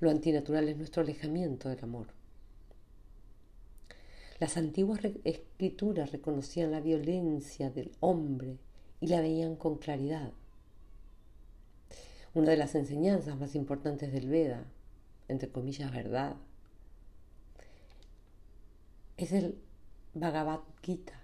[0.00, 2.08] Lo antinatural es nuestro alejamiento del amor.
[4.38, 8.58] Las antiguas escrituras reconocían la violencia del hombre
[9.00, 10.32] y la veían con claridad.
[12.34, 14.66] Una de las enseñanzas más importantes del Veda,
[15.28, 16.36] entre comillas verdad,
[19.16, 19.58] es el
[20.12, 21.18] Bhagavad Gita,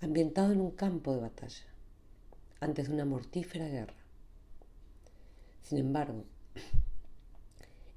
[0.00, 1.66] ambientado en un campo de batalla,
[2.60, 3.94] antes de una mortífera guerra.
[5.62, 6.24] Sin embargo,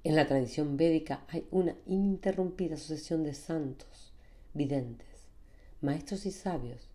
[0.07, 4.13] en la tradición védica hay una ininterrumpida sucesión de santos,
[4.53, 5.27] videntes,
[5.81, 6.87] maestros y sabios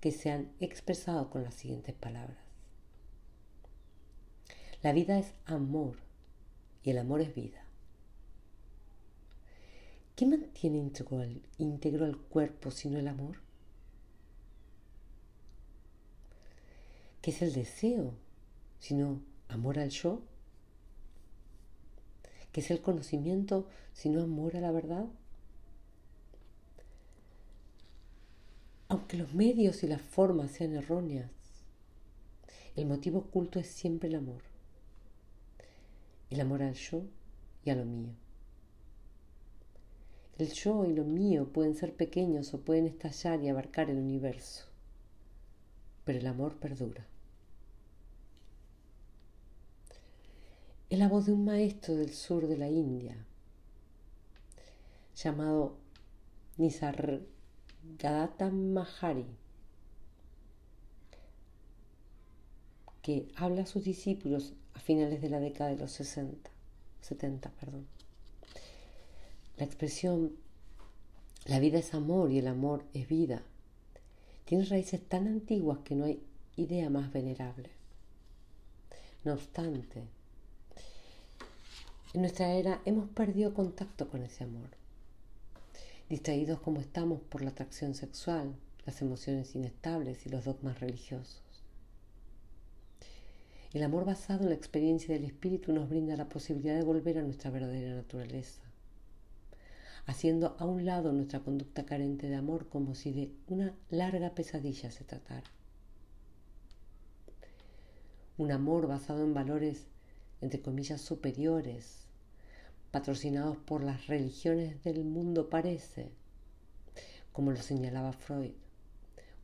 [0.00, 2.38] que se han expresado con las siguientes palabras.
[4.82, 5.96] La vida es amor
[6.82, 7.62] y el amor es vida.
[10.14, 13.36] ¿Qué mantiene íntegro al, al cuerpo sino el amor?
[17.20, 18.14] ¿Qué es el deseo
[18.78, 20.22] sino amor al yo?
[22.56, 25.04] ¿Qué es el conocimiento sino amor a la verdad?
[28.88, 31.30] Aunque los medios y las formas sean erróneas,
[32.74, 34.40] el motivo oculto es siempre el amor.
[36.30, 37.02] El amor al yo
[37.62, 38.14] y a lo mío.
[40.38, 44.64] El yo y lo mío pueden ser pequeños o pueden estallar y abarcar el universo,
[46.06, 47.06] pero el amor perdura.
[50.88, 53.16] Es la voz de un maestro del sur de la India,
[55.16, 55.76] llamado
[56.56, 59.26] Nisargadatta Mahari,
[63.02, 66.50] que habla a sus discípulos a finales de la década de los 60,
[67.00, 67.50] 70.
[67.50, 67.86] Perdón.
[69.56, 70.32] La expresión
[71.46, 73.42] la vida es amor y el amor es vida
[74.46, 76.22] tiene raíces tan antiguas que no hay
[76.56, 77.68] idea más venerable.
[79.24, 80.04] No obstante,
[82.14, 84.70] en nuestra era hemos perdido contacto con ese amor
[86.08, 88.54] distraídos como estamos por la atracción sexual,
[88.84, 91.42] las emociones inestables y los dogmas religiosos.
[93.72, 97.22] El amor basado en la experiencia del espíritu nos brinda la posibilidad de volver a
[97.22, 98.62] nuestra verdadera naturaleza,
[100.06, 104.90] haciendo a un lado nuestra conducta carente de amor como si de una larga pesadilla
[104.92, 105.50] se tratara.
[108.38, 109.86] Un amor basado en valores,
[110.40, 112.06] entre comillas, superiores,
[112.90, 116.10] patrocinados por las religiones del mundo parece,
[117.32, 118.52] como lo señalaba Freud,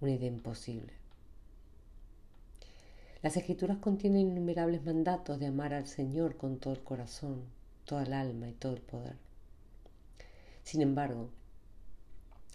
[0.00, 0.92] una idea imposible.
[3.22, 7.44] Las escrituras contienen innumerables mandatos de amar al Señor con todo el corazón,
[7.84, 9.16] toda el alma y todo el poder.
[10.64, 11.30] Sin embargo,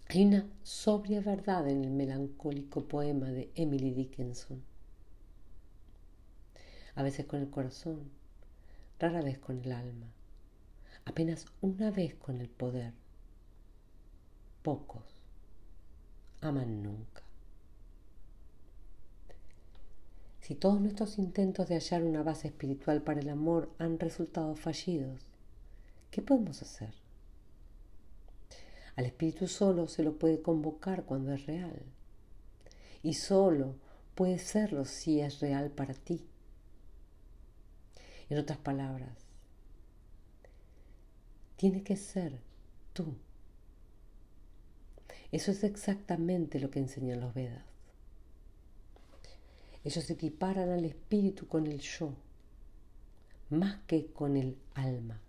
[0.09, 4.61] hay una sobria verdad en el melancólico poema de Emily Dickinson.
[6.95, 8.09] A veces con el corazón,
[9.00, 10.08] rara vez con el alma
[11.08, 12.93] apenas una vez con el poder.
[14.62, 15.22] Pocos
[16.41, 17.24] aman nunca.
[20.41, 25.22] Si todos nuestros intentos de hallar una base espiritual para el amor han resultado fallidos,
[26.12, 26.93] ¿qué podemos hacer?
[28.95, 31.82] Al espíritu solo se lo puede convocar cuando es real.
[33.04, 33.76] Y solo
[34.16, 36.26] puede serlo si es real para ti.
[38.30, 39.28] En otras palabras,
[41.55, 42.39] tiene que ser
[42.93, 43.15] tú.
[45.32, 47.63] Eso es exactamente lo que enseñan los Vedas.
[49.84, 52.13] Ellos equiparan al espíritu con el yo,
[53.49, 55.21] más que con el alma.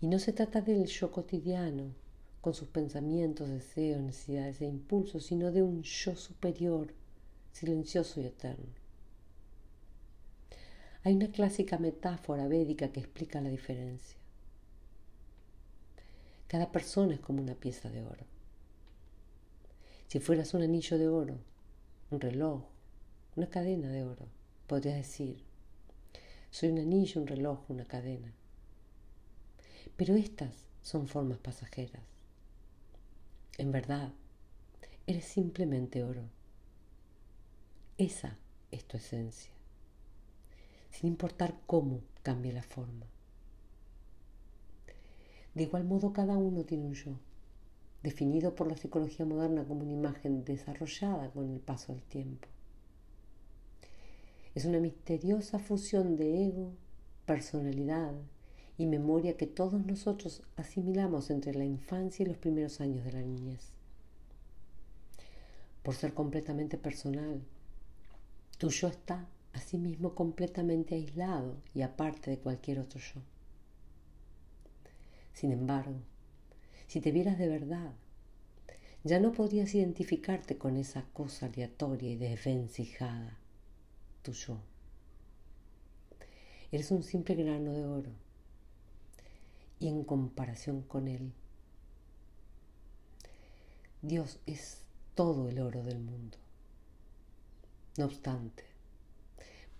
[0.00, 1.94] Y no se trata del yo cotidiano,
[2.40, 6.92] con sus pensamientos, deseos, necesidades e impulsos, sino de un yo superior,
[7.52, 8.81] silencioso y eterno.
[11.04, 14.16] Hay una clásica metáfora védica que explica la diferencia.
[16.46, 18.24] Cada persona es como una pieza de oro.
[20.06, 21.38] Si fueras un anillo de oro,
[22.10, 22.62] un reloj,
[23.34, 24.26] una cadena de oro,
[24.66, 25.42] podrías decir,
[26.50, 28.32] soy un anillo, un reloj, una cadena.
[29.96, 32.02] Pero estas son formas pasajeras.
[33.56, 34.12] En verdad,
[35.06, 36.24] eres simplemente oro.
[37.98, 38.36] Esa
[38.70, 39.51] es tu esencia,
[40.92, 43.06] sin importar cómo cambie la forma.
[45.54, 47.18] De igual modo, cada uno tiene un yo,
[48.02, 52.48] definido por la psicología moderna como una imagen desarrollada con el paso del tiempo.
[54.54, 56.72] Es una misteriosa fusión de ego,
[57.26, 58.12] personalidad
[58.76, 63.22] y memoria que todos nosotros asimilamos entre la infancia y los primeros años de la
[63.22, 63.72] niñez.
[65.82, 67.42] Por ser completamente personal,
[68.58, 73.20] tu yo está asimismo completamente aislado y aparte de cualquier otro yo.
[75.32, 76.00] Sin embargo,
[76.86, 77.92] si te vieras de verdad,
[79.04, 83.38] ya no podrías identificarte con esa cosa aleatoria y desvencijada,
[84.22, 84.58] tu yo.
[86.70, 88.10] Eres un simple grano de oro
[89.78, 91.32] y en comparación con él,
[94.00, 94.82] Dios es
[95.14, 96.38] todo el oro del mundo.
[97.98, 98.64] No obstante,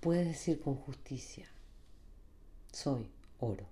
[0.03, 1.46] puedes decir con justicia,
[2.72, 3.68] soy oro.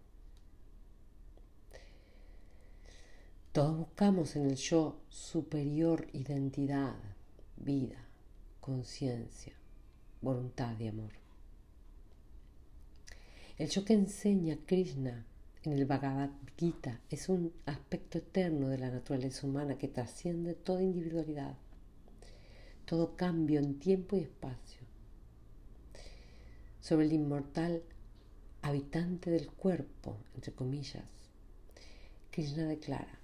[3.51, 6.95] Todos buscamos en el yo superior identidad,
[7.57, 8.07] vida,
[8.61, 9.55] conciencia,
[10.23, 11.11] voluntad y amor.
[13.59, 15.27] El yo que enseña Krishna
[15.65, 20.81] en el Bhagavad Gita es un aspecto eterno de la naturaleza humana que trasciende toda
[20.81, 21.57] individualidad,
[22.85, 24.80] todo cambio en tiempo y espacio.
[26.81, 27.83] Sobre el inmortal
[28.63, 31.05] habitante del cuerpo, entre comillas,
[32.31, 33.19] Krishna declara,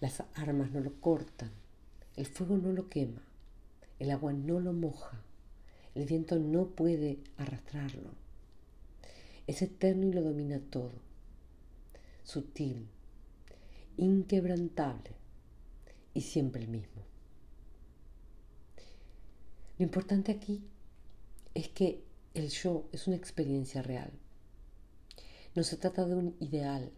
[0.00, 1.50] las armas no lo cortan,
[2.16, 3.22] El fuego no lo quema,
[3.98, 5.20] el agua no lo moja,
[5.94, 8.10] el viento no puede arrastrarlo.
[9.46, 10.92] Es eterno y lo domina todo,
[12.22, 12.86] sutil,
[13.96, 15.10] inquebrantable
[16.14, 17.02] y siempre el mismo.
[19.78, 20.62] Lo importante aquí
[21.54, 22.02] es que
[22.34, 24.10] el yo es una experiencia real.
[25.54, 26.90] No se trata de un ideal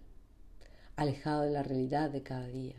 [0.96, 2.76] alejado de la realidad de cada día,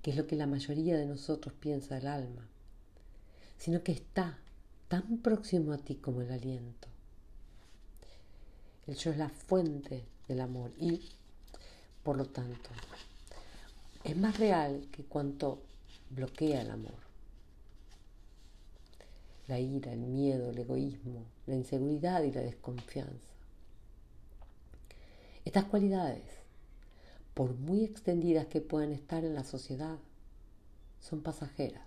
[0.00, 2.48] que es lo que la mayoría de nosotros piensa del alma,
[3.58, 4.38] sino que está
[4.88, 6.88] tan próximo a ti como el aliento.
[8.86, 11.08] El yo es la fuente del amor y,
[12.04, 12.70] por lo tanto,
[14.04, 15.62] es más real que cuanto
[16.10, 17.03] bloquea el amor.
[19.46, 23.28] La ira, el miedo, el egoísmo, la inseguridad y la desconfianza.
[25.44, 26.24] Estas cualidades,
[27.34, 29.98] por muy extendidas que puedan estar en la sociedad,
[31.00, 31.86] son pasajeras.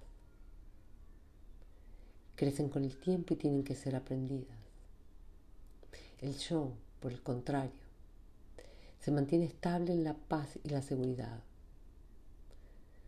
[2.36, 4.58] Crecen con el tiempo y tienen que ser aprendidas.
[6.22, 7.88] El yo, por el contrario,
[9.00, 11.42] se mantiene estable en la paz y la seguridad.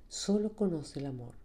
[0.07, 1.35] Solo conoce el amor,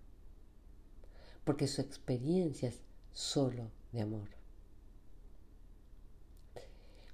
[1.44, 2.83] porque su experiencia es
[3.14, 4.28] solo de amor.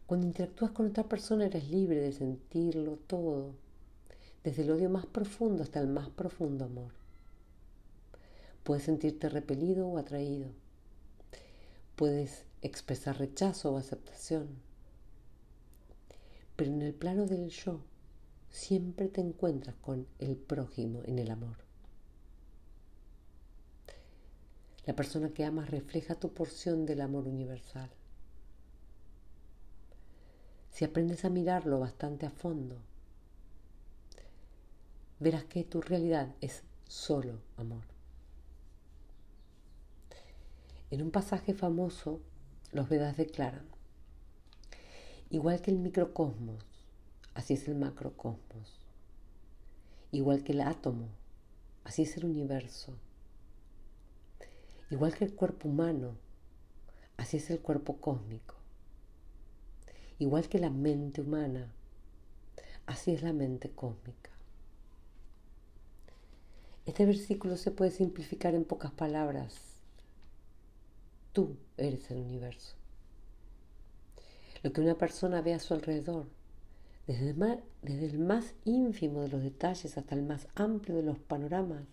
[0.07, 3.55] Cuando interactúas con otra persona eres libre de sentirlo todo,
[4.43, 6.91] desde el odio más profundo hasta el más profundo amor.
[8.65, 10.49] Puedes sentirte repelido o atraído.
[11.95, 14.49] Puedes expresar rechazo o aceptación.
[16.57, 17.81] Pero en el plano del yo,
[18.51, 21.70] siempre te encuentras con el prójimo en el amor.
[24.87, 27.91] La persona que amas refleja tu porción del amor universal.
[30.71, 32.79] Si aprendes a mirarlo bastante a fondo,
[35.19, 37.85] verás que tu realidad es solo amor.
[40.91, 42.21] En un pasaje famoso,
[42.73, 43.67] los Vedas declaran,
[45.29, 46.65] igual que el microcosmos,
[47.35, 48.81] así es el macrocosmos.
[50.11, 51.09] Igual que el átomo,
[51.85, 52.97] así es el universo.
[54.91, 56.17] Igual que el cuerpo humano,
[57.17, 58.57] así es el cuerpo cósmico.
[60.19, 61.73] Igual que la mente humana,
[62.87, 64.31] así es la mente cósmica.
[66.87, 69.55] Este versículo se puede simplificar en pocas palabras.
[71.33, 72.75] Tú eres el universo.
[74.63, 76.27] Lo que una persona ve a su alrededor,
[77.07, 81.85] desde el, más, ínfimo de los detalles hasta el más amplio de los panoramas,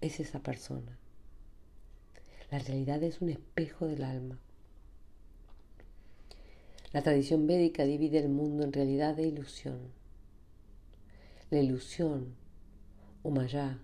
[0.00, 0.98] es esa persona.
[2.50, 4.38] La realidad es un espejo del alma.
[6.92, 9.92] La tradición védica divide el mundo en realidad e ilusión.
[11.50, 12.34] La ilusión,
[13.22, 13.78] o maya,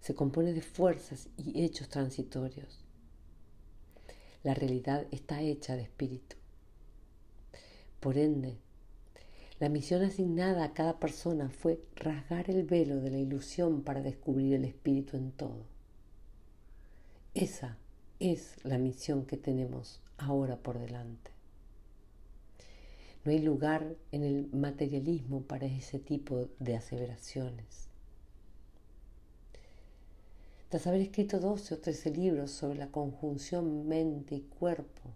[0.00, 2.84] se compone de fuerzas y hechos transitorios.
[4.42, 6.36] La realidad está hecha de espíritu.
[8.00, 8.58] Por ende,
[9.60, 14.52] la misión asignada a cada persona fue rasgar el velo de la ilusión para descubrir
[14.54, 15.77] el espíritu en todo.
[17.40, 17.76] Esa
[18.18, 21.30] es la misión que tenemos ahora por delante.
[23.24, 27.90] No hay lugar en el materialismo para ese tipo de aseveraciones.
[30.68, 35.12] Tras haber escrito 12 o 13 libros sobre la conjunción mente y cuerpo,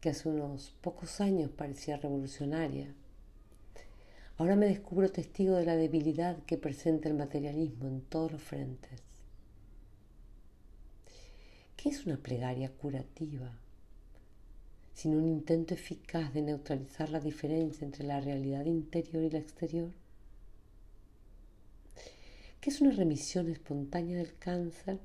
[0.00, 2.94] que hace unos pocos años parecía revolucionaria,
[4.38, 9.02] ahora me descubro testigo de la debilidad que presenta el materialismo en todos los frentes.
[11.86, 13.48] ¿Qué es una plegaria curativa?
[14.92, 19.92] Sino un intento eficaz de neutralizar la diferencia entre la realidad interior y la exterior.
[22.60, 24.98] ¿Qué es una remisión espontánea del cáncer?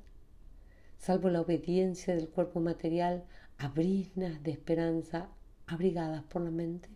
[0.98, 3.26] Salvo la obediencia del cuerpo material
[3.58, 5.28] a brisnas de esperanza
[5.68, 6.88] abrigadas por la mente.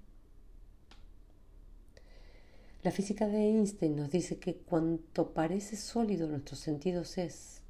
[2.82, 7.60] La física de Einstein nos dice que cuanto parece sólido nuestros sentidos es,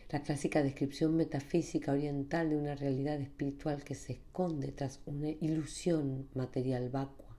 [0.09, 6.27] La clásica descripción metafísica oriental de una realidad espiritual que se esconde tras una ilusión
[6.35, 7.37] material vacua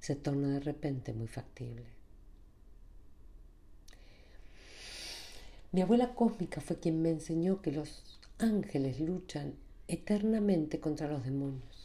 [0.00, 1.84] se torna de repente muy factible.
[5.70, 8.02] Mi abuela cósmica fue quien me enseñó que los
[8.38, 9.54] ángeles luchan
[9.88, 11.75] eternamente contra los demonios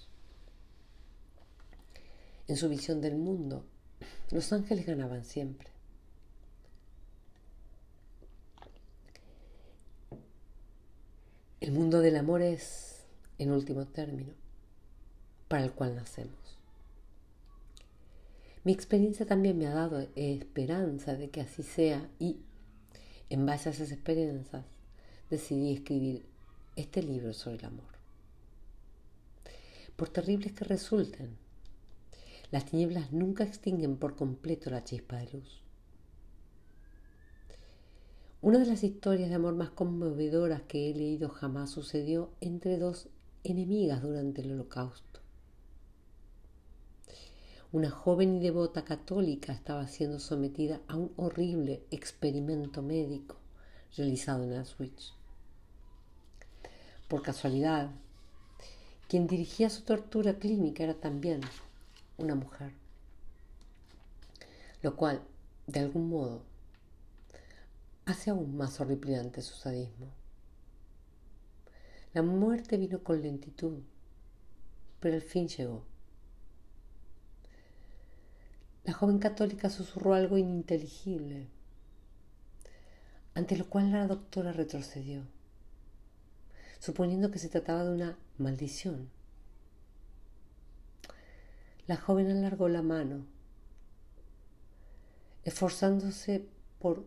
[2.52, 3.64] en su visión del mundo,
[4.30, 5.70] los ángeles ganaban siempre.
[11.62, 13.06] El mundo del amor es
[13.38, 14.34] en último término,
[15.48, 16.60] para el cual nacemos.
[18.66, 22.42] Mi experiencia también me ha dado esperanza de que así sea y,
[23.30, 24.66] en base a esas experiencias,
[25.30, 26.26] decidí escribir
[26.76, 27.94] este libro sobre el amor.
[29.96, 31.40] Por terribles que resulten,
[32.52, 35.62] las tinieblas nunca extinguen por completo la chispa de luz.
[38.42, 43.08] Una de las historias de amor más conmovedoras que he leído jamás sucedió entre dos
[43.44, 45.22] enemigas durante el holocausto.
[47.72, 53.38] Una joven y devota católica estaba siendo sometida a un horrible experimento médico
[53.96, 55.14] realizado en Auschwitz.
[57.08, 57.92] Por casualidad,
[59.08, 61.42] quien dirigía su tortura clínica era también
[62.24, 62.74] una mujer,
[64.82, 65.22] lo cual,
[65.68, 66.44] de algún modo,
[68.06, 70.08] hace aún más horripilante su sadismo.
[72.14, 73.82] La muerte vino con lentitud,
[75.00, 75.86] pero al fin llegó.
[78.84, 81.48] La joven católica susurró algo ininteligible,
[83.34, 85.24] ante lo cual la doctora retrocedió,
[86.80, 89.10] suponiendo que se trataba de una maldición.
[91.88, 93.26] La joven alargó la mano,
[95.44, 96.46] esforzándose
[96.80, 97.04] por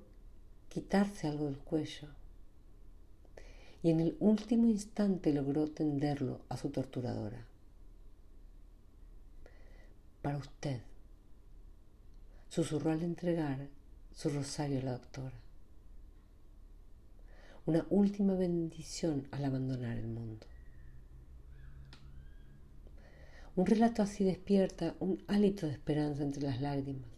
[0.69, 2.09] quitarse algo del cuello
[3.85, 7.45] y en el último instante logró tenderlo a su torturadora.
[10.23, 10.81] Para usted,
[12.49, 13.69] susurró al entregar
[14.15, 15.37] su rosario a la doctora.
[17.67, 20.47] Una última bendición al abandonar el mundo.
[23.57, 27.15] Un relato así despierta un hálito de esperanza entre las lágrimas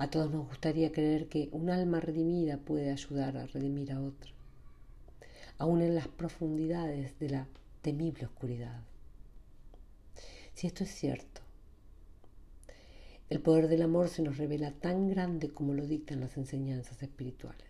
[0.00, 4.32] a todos nos gustaría creer que un alma redimida puede ayudar a redimir a otra,
[5.58, 7.46] aún en las profundidades de la
[7.82, 8.80] temible oscuridad.
[10.54, 11.42] Si esto es cierto,
[13.28, 17.69] el poder del amor se nos revela tan grande como lo dictan las enseñanzas espirituales.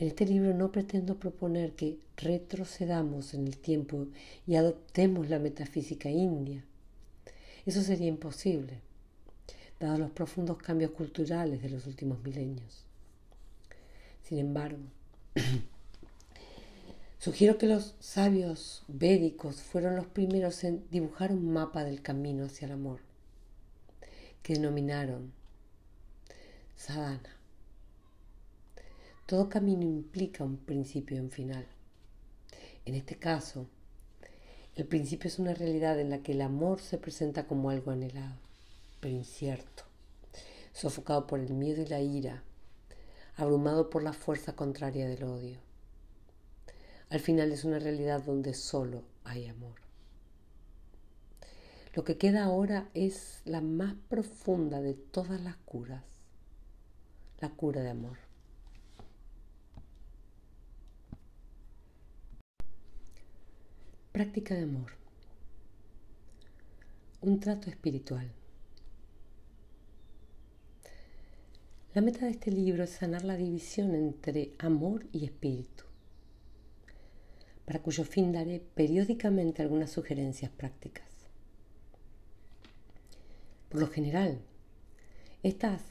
[0.00, 4.06] En este libro no pretendo proponer que retrocedamos en el tiempo
[4.46, 6.64] y adoptemos la metafísica india.
[7.66, 8.80] Eso sería imposible
[9.78, 12.86] dados los profundos cambios culturales de los últimos milenios.
[14.22, 14.80] Sin embargo,
[17.18, 22.64] sugiero que los sabios védicos fueron los primeros en dibujar un mapa del camino hacia
[22.64, 23.00] el amor,
[24.42, 25.30] que denominaron
[26.74, 27.39] sadhana.
[29.30, 31.64] Todo camino implica un principio y un final.
[32.84, 33.68] En este caso,
[34.74, 38.34] el principio es una realidad en la que el amor se presenta como algo anhelado
[38.98, 39.84] pero incierto,
[40.72, 42.42] sofocado por el miedo y la ira,
[43.36, 45.60] abrumado por la fuerza contraria del odio.
[47.08, 49.76] Al final es una realidad donde solo hay amor.
[51.94, 56.02] Lo que queda ahora es la más profunda de todas las curas,
[57.38, 58.29] la cura de amor.
[64.12, 64.90] Práctica de amor.
[67.20, 68.28] Un trato espiritual.
[71.94, 75.84] La meta de este libro es sanar la división entre amor y espíritu,
[77.64, 81.06] para cuyo fin daré periódicamente algunas sugerencias prácticas.
[83.68, 84.40] Por lo general,
[85.44, 85.82] estas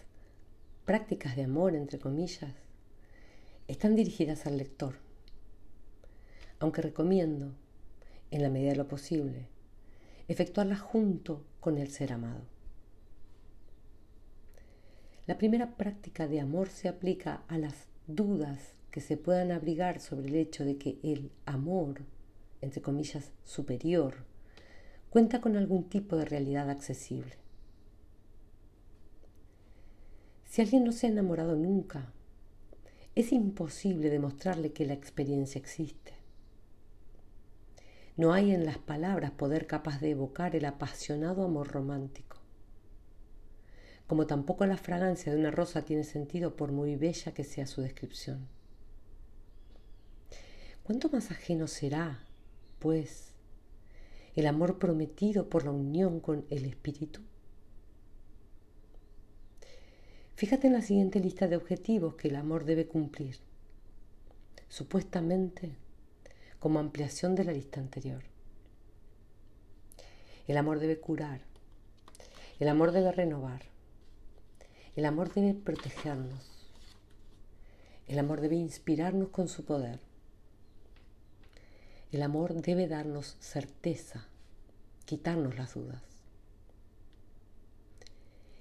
[0.84, 2.54] prácticas de amor, entre comillas,
[3.70, 4.96] están dirigidas al lector,
[6.60, 7.56] aunque recomiendo,
[8.32, 9.48] en la medida de lo posible,
[10.28, 12.42] efectuarlas junto con el ser amado.
[15.28, 20.28] La primera práctica de amor se aplica a las dudas que se puedan abrigar sobre
[20.28, 22.02] el hecho de que el amor,
[22.62, 24.26] entre comillas, superior,
[25.10, 27.34] cuenta con algún tipo de realidad accesible.
[30.46, 32.12] Si alguien no se ha enamorado nunca,
[33.16, 36.14] es imposible demostrarle que la experiencia existe.
[38.20, 42.40] No hay en las palabras poder capaz de evocar el apasionado amor romántico
[44.10, 47.84] como tampoco la fragancia de una rosa tiene sentido por muy bella que sea su
[47.84, 48.48] descripción.
[50.82, 52.26] ¿Cuánto más ajeno será,
[52.80, 53.34] pues,
[54.34, 57.22] el amor prometido por la unión con el Espíritu?
[60.34, 63.38] Fíjate en la siguiente lista de objetivos que el amor debe cumplir,
[64.70, 65.76] supuestamente
[66.60, 68.24] como ampliación de la lista anterior.
[70.48, 71.42] El amor debe curar,
[72.60, 73.64] el amor debe renovar,
[74.96, 76.60] el amor debe protegernos.
[78.10, 80.00] El amor debe inspirarnos con su poder.
[82.12, 84.28] El amor debe darnos certeza,
[85.06, 86.02] quitarnos las dudas.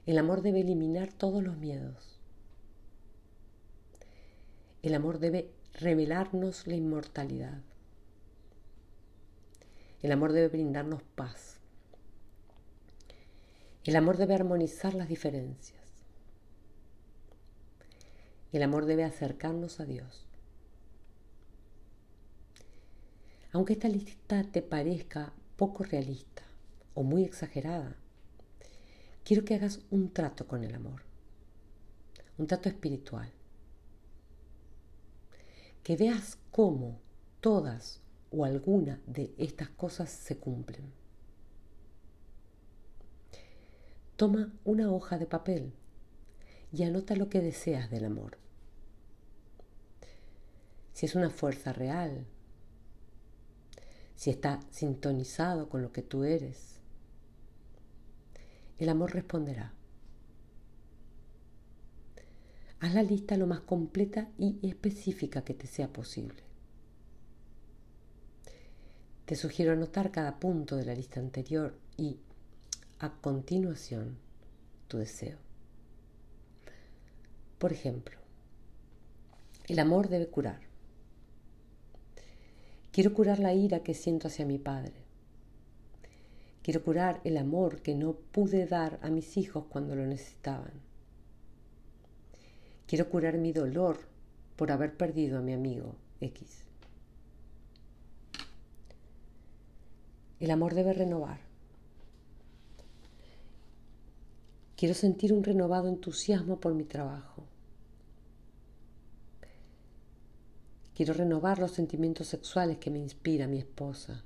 [0.05, 2.21] El amor debe eliminar todos los miedos.
[4.83, 7.63] El amor debe revelarnos la inmortalidad.
[10.01, 11.59] El amor debe brindarnos paz.
[13.85, 15.83] El amor debe armonizar las diferencias.
[18.53, 20.27] El amor debe acercarnos a Dios.
[23.53, 26.45] Aunque esta lista te parezca poco realista
[26.95, 27.97] o muy exagerada,
[29.25, 31.03] quiero que hagas un trato con el amor,
[32.37, 33.33] un trato espiritual.
[35.83, 37.01] Que veas cómo
[37.41, 38.01] todas
[38.31, 40.93] o alguna de estas cosas se cumplen.
[44.17, 45.73] Toma una hoja de papel
[46.73, 48.39] y anota lo que deseas del amor.
[50.93, 52.27] Si es una fuerza real,
[54.17, 56.81] si está sintonizado con lo que tú eres,
[58.79, 59.73] el amor responderá.
[62.81, 66.48] Haz la lista lo más completa y específica que te sea posible.
[69.29, 72.17] Te sugiero anotar cada punto de la lista anterior y,
[72.99, 74.17] a continuación,
[74.89, 75.37] tu deseo.
[77.59, 78.17] Por ejemplo,
[79.67, 80.61] el amor debe curar.
[82.91, 84.95] Quiero curar la ira que siento hacia mi padre.
[86.63, 90.73] Quiero curar el amor que no pude dar a mis hijos cuando lo necesitaban.
[92.87, 93.99] Quiero curar mi dolor
[94.57, 96.68] por haber perdido a mi amigo X.
[100.41, 101.41] El amor debe renovar.
[104.77, 107.43] Quiero sentir un renovado entusiasmo por mi trabajo.
[110.95, 114.23] Quiero renovar los sentimientos sexuales que me inspira mi esposa.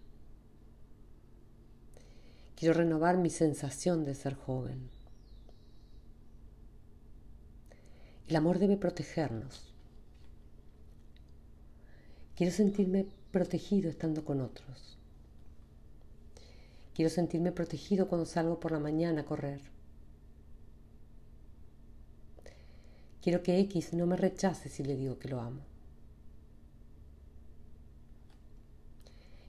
[2.56, 4.90] Quiero renovar mi sensación de ser joven.
[8.28, 9.72] El amor debe protegernos.
[12.36, 15.01] Quiero sentirme protegido estando con otros.
[16.94, 19.60] Quiero sentirme protegido cuando salgo por la mañana a correr.
[23.22, 25.60] Quiero que X no me rechace si le digo que lo amo.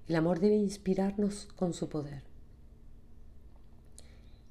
[0.07, 2.23] El amor debe inspirarnos con su poder.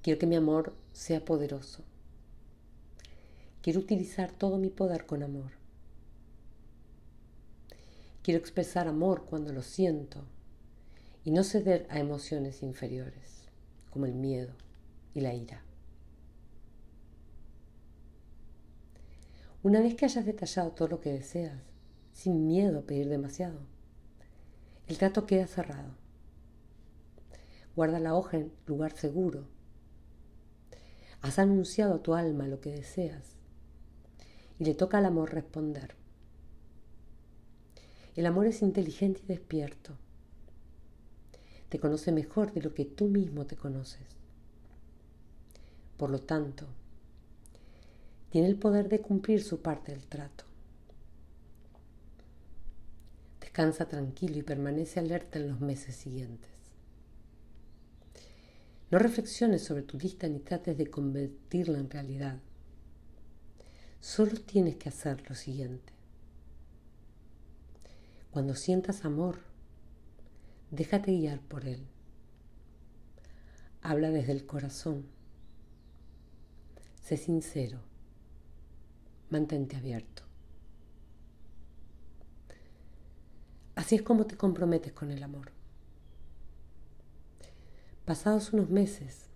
[0.02, 1.84] Quiero que mi amor sea poderoso.
[3.62, 5.52] Quiero utilizar todo mi poder con amor.
[8.22, 10.24] Quiero expresar amor cuando lo siento
[11.24, 13.48] y no ceder a emociones inferiores
[13.90, 14.54] como el miedo
[15.14, 15.62] y la ira.
[19.62, 21.62] Una vez que hayas detallado todo lo que deseas,
[22.12, 23.60] sin miedo a pedir demasiado,
[24.88, 25.94] el trato queda cerrado.
[27.76, 29.46] Guarda la hoja en lugar seguro.
[31.20, 33.36] Has anunciado a tu alma lo que deseas
[34.58, 35.94] y le toca al amor responder.
[38.16, 39.96] El amor es inteligente y despierto.
[41.72, 44.06] Te conoce mejor de lo que tú mismo te conoces.
[45.96, 46.66] Por lo tanto,
[48.28, 50.44] tiene el poder de cumplir su parte del trato.
[53.40, 56.50] Descansa tranquilo y permanece alerta en los meses siguientes.
[58.90, 62.38] No reflexiones sobre tu lista ni trates de convertirla en realidad.
[63.98, 65.94] Solo tienes que hacer lo siguiente.
[68.30, 69.51] Cuando sientas amor,
[70.72, 71.86] déjate guiar por él.
[73.82, 75.06] Habla desde el corazón.
[77.00, 77.80] Sé sincero.
[79.30, 80.22] Mantente abierto.
[83.74, 85.52] Así es como te comprometes con el amor.
[88.04, 89.26] Pasados unos meses,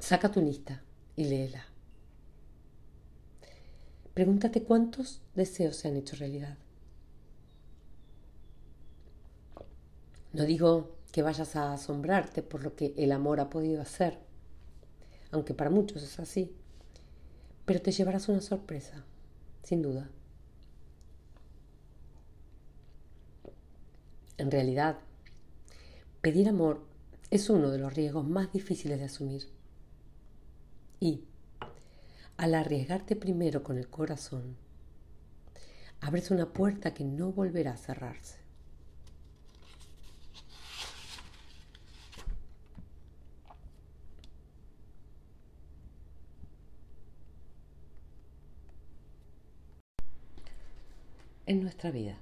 [0.00, 0.82] saca tu lista
[1.14, 1.66] y léela.
[4.14, 6.56] Pregúntate cuántos deseos se han hecho realidad.
[10.36, 14.18] No digo que vayas a asombrarte por lo que el amor ha podido hacer,
[15.30, 16.54] aunque para muchos es así,
[17.64, 19.02] pero te llevarás una sorpresa,
[19.62, 20.10] sin duda.
[24.36, 24.98] En realidad,
[26.20, 26.84] pedir amor
[27.30, 29.48] es uno de los riesgos más difíciles de asumir.
[31.00, 31.24] Y,
[32.36, 34.54] al arriesgarte primero con el corazón,
[36.02, 38.45] abres una puerta que no volverá a cerrarse.
[51.46, 52.18] En nuestra vida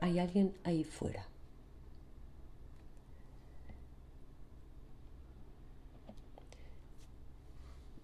[0.00, 1.26] hay alguien ahí fuera.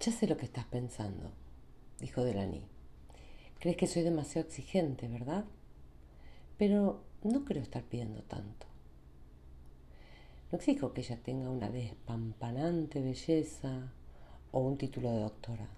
[0.00, 1.32] Ya sé lo que estás pensando,
[2.00, 2.62] dijo Delany.
[3.58, 5.44] Crees que soy demasiado exigente, ¿verdad?
[6.56, 8.66] Pero no creo estar pidiendo tanto.
[10.50, 13.92] No exijo que ella tenga una despampanante belleza
[14.52, 15.75] o un título de doctora.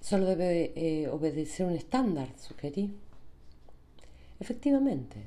[0.00, 2.94] Solo debe eh, obedecer un estándar, sugerí.
[4.40, 5.24] Efectivamente,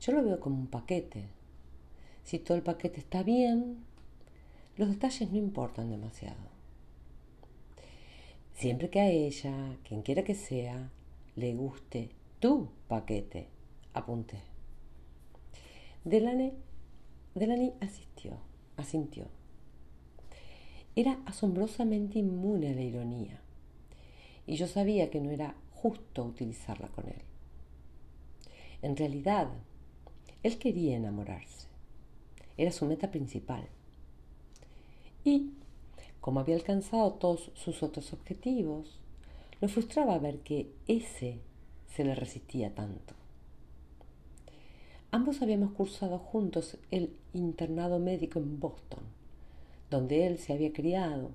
[0.00, 1.24] yo lo veo como un paquete.
[2.24, 3.84] Si todo el paquete está bien,
[4.76, 6.56] los detalles no importan demasiado.
[8.54, 10.90] Siempre que a ella, quien quiera que sea,
[11.36, 12.10] le guste
[12.40, 13.48] tu paquete,
[13.92, 14.38] apunté.
[16.04, 16.52] Delany,
[17.34, 18.38] Delany asistió,
[18.76, 19.26] asintió.
[20.94, 23.40] Era asombrosamente inmune a la ironía,
[24.46, 27.22] y yo sabía que no era justo utilizarla con él.
[28.82, 29.48] En realidad,
[30.42, 31.68] él quería enamorarse.
[32.56, 33.66] Era su meta principal.
[35.24, 35.50] Y,
[36.20, 39.00] como había alcanzado todos sus otros objetivos,
[39.60, 41.40] lo frustraba ver que ese
[41.94, 43.14] se le resistía tanto.
[45.10, 49.02] Ambos habíamos cursado juntos el internado médico en Boston,
[49.90, 51.30] donde él se había criado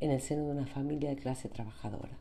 [0.00, 2.18] en el seno de una familia de clase trabajadora.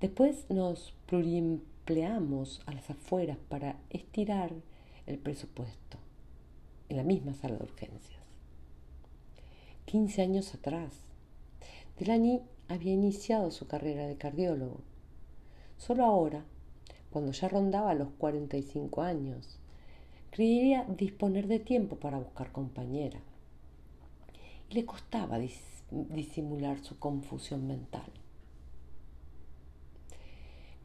[0.00, 4.52] Después nos pluriempleamos a las afueras para estirar
[5.06, 5.96] el presupuesto
[6.90, 8.20] en la misma sala de urgencias.
[9.86, 10.92] Quince años atrás,
[11.98, 14.80] Delany había iniciado su carrera de cardiólogo.
[15.78, 16.44] Solo ahora,
[17.10, 19.58] cuando ya rondaba los 45 años,
[20.30, 23.20] creía disponer de tiempo para buscar compañera.
[24.68, 25.38] Y le costaba
[25.90, 28.12] disimular su confusión mental.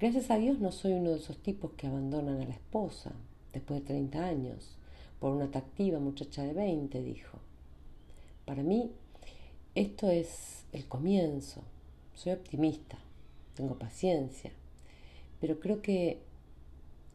[0.02, 3.12] Gracias a Dios no soy uno de esos tipos que abandonan a la esposa
[3.54, 4.76] después de 30 años
[5.20, 7.38] por una atractiva muchacha de 20, dijo.
[8.44, 8.90] Para mí,
[9.76, 11.62] esto es el comienzo.
[12.16, 12.98] Soy optimista,
[13.54, 14.52] tengo paciencia,
[15.40, 16.24] pero creo que...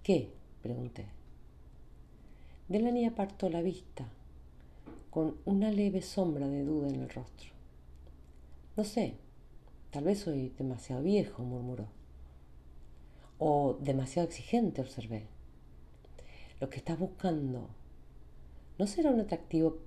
[0.05, 0.31] ¿Qué?
[0.63, 1.07] pregunté.
[2.69, 4.07] Delany apartó la vista,
[5.11, 7.51] con una leve sombra de duda en el rostro.
[8.77, 9.15] No sé,
[9.91, 11.96] tal vez soy demasiado viejo, murmuró
[13.39, 15.27] o demasiado exigente, observé.
[16.61, 17.69] Lo que estás buscando,
[18.79, 19.79] ¿no será un atractivo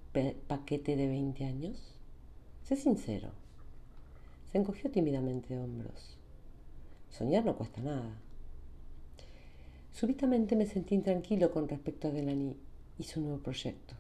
[0.48, 1.96] paquete de 20 años?
[2.64, 3.32] Sé sincero.
[4.52, 6.18] Se encogió tímidamente de hombros.
[7.10, 8.16] Soñar no cuesta nada.
[9.92, 12.56] Súbitamente me sentí intranquilo con respecto a Delany
[12.98, 13.96] y su nuevo proyecto.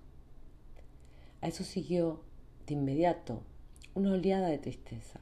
[1.41, 2.21] A eso siguió,
[2.67, 3.41] de inmediato,
[3.95, 5.19] una oleada de tristeza.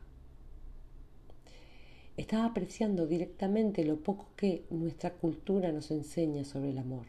[2.17, 7.05] Estaba apreciando directamente lo poco que nuestra cultura nos enseña sobre el amor.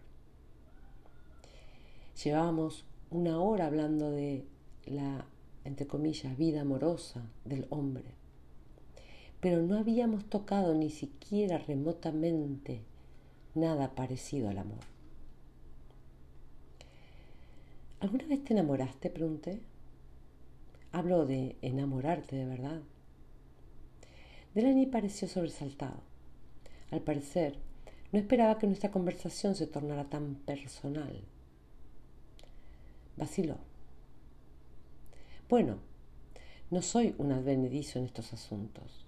[2.22, 4.44] Llevábamos una hora hablando de
[4.84, 5.24] la,
[5.64, 8.04] entre comillas, vida amorosa del hombre,
[9.40, 12.82] pero no habíamos tocado ni siquiera remotamente
[13.54, 14.84] nada parecido al amor.
[18.00, 19.08] ¿Alguna vez te enamoraste?
[19.08, 19.60] pregunté.
[20.92, 22.82] Hablo de enamorarte de verdad.
[24.58, 26.00] Delany pareció sobresaltado.
[26.90, 27.54] Al parecer,
[28.10, 31.20] no esperaba que nuestra conversación se tornara tan personal.
[33.16, 33.58] Vaciló.
[35.48, 35.78] Bueno,
[36.72, 39.06] no soy un advenedizo en estos asuntos.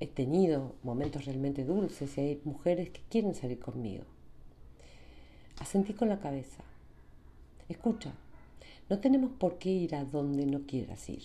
[0.00, 4.04] He tenido momentos realmente dulces y hay mujeres que quieren salir conmigo.
[5.60, 6.62] Asentí con la cabeza.
[7.70, 8.12] Escucha,
[8.90, 11.22] no tenemos por qué ir a donde no quieras ir,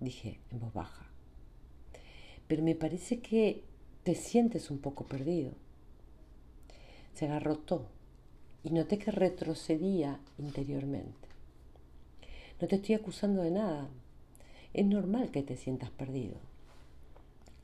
[0.00, 1.13] dije en voz baja
[2.46, 3.64] pero me parece que
[4.02, 5.52] te sientes un poco perdido.
[7.14, 7.86] Se agarrotó
[8.62, 11.28] y noté que retrocedía interiormente.
[12.60, 13.88] No te estoy acusando de nada.
[14.72, 16.36] Es normal que te sientas perdido,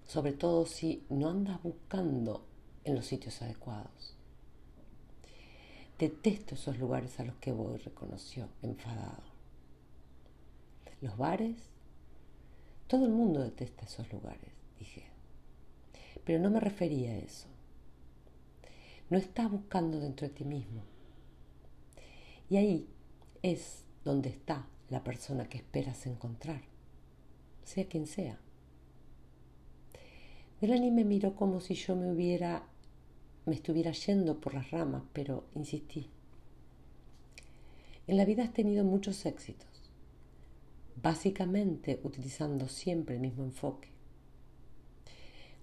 [0.06, 2.44] sobre todo si no andas buscando
[2.84, 4.14] en los sitios adecuados.
[5.98, 9.22] Detesto esos lugares a los que voy, reconoció, enfadado.
[11.02, 11.56] Los bares,
[12.86, 15.04] todo el mundo detesta esos lugares dije.
[16.24, 17.46] Pero no me refería a eso.
[19.08, 20.82] No estás buscando dentro de ti mismo.
[22.48, 22.88] Y ahí
[23.42, 26.62] es donde está la persona que esperas encontrar,
[27.64, 28.40] sea quien sea.
[30.60, 32.66] Delany me miró como si yo me hubiera
[33.46, 36.08] me estuviera yendo por las ramas, pero insistí.
[38.06, 39.68] En la vida has tenido muchos éxitos,
[41.02, 43.88] básicamente utilizando siempre el mismo enfoque.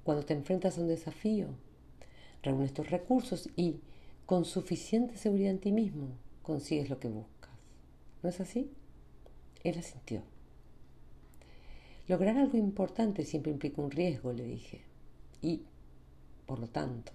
[0.07, 1.47] Cuando te enfrentas a un desafío,
[2.41, 3.81] reúnes tus recursos y
[4.25, 6.07] con suficiente seguridad en ti mismo
[6.43, 7.51] consigues lo que buscas.
[8.23, 8.71] ¿No es así?
[9.65, 10.21] Él asintió.
[12.07, 14.79] Lograr algo importante siempre implica un riesgo, le dije.
[15.41, 15.63] Y,
[16.45, 17.11] por lo tanto,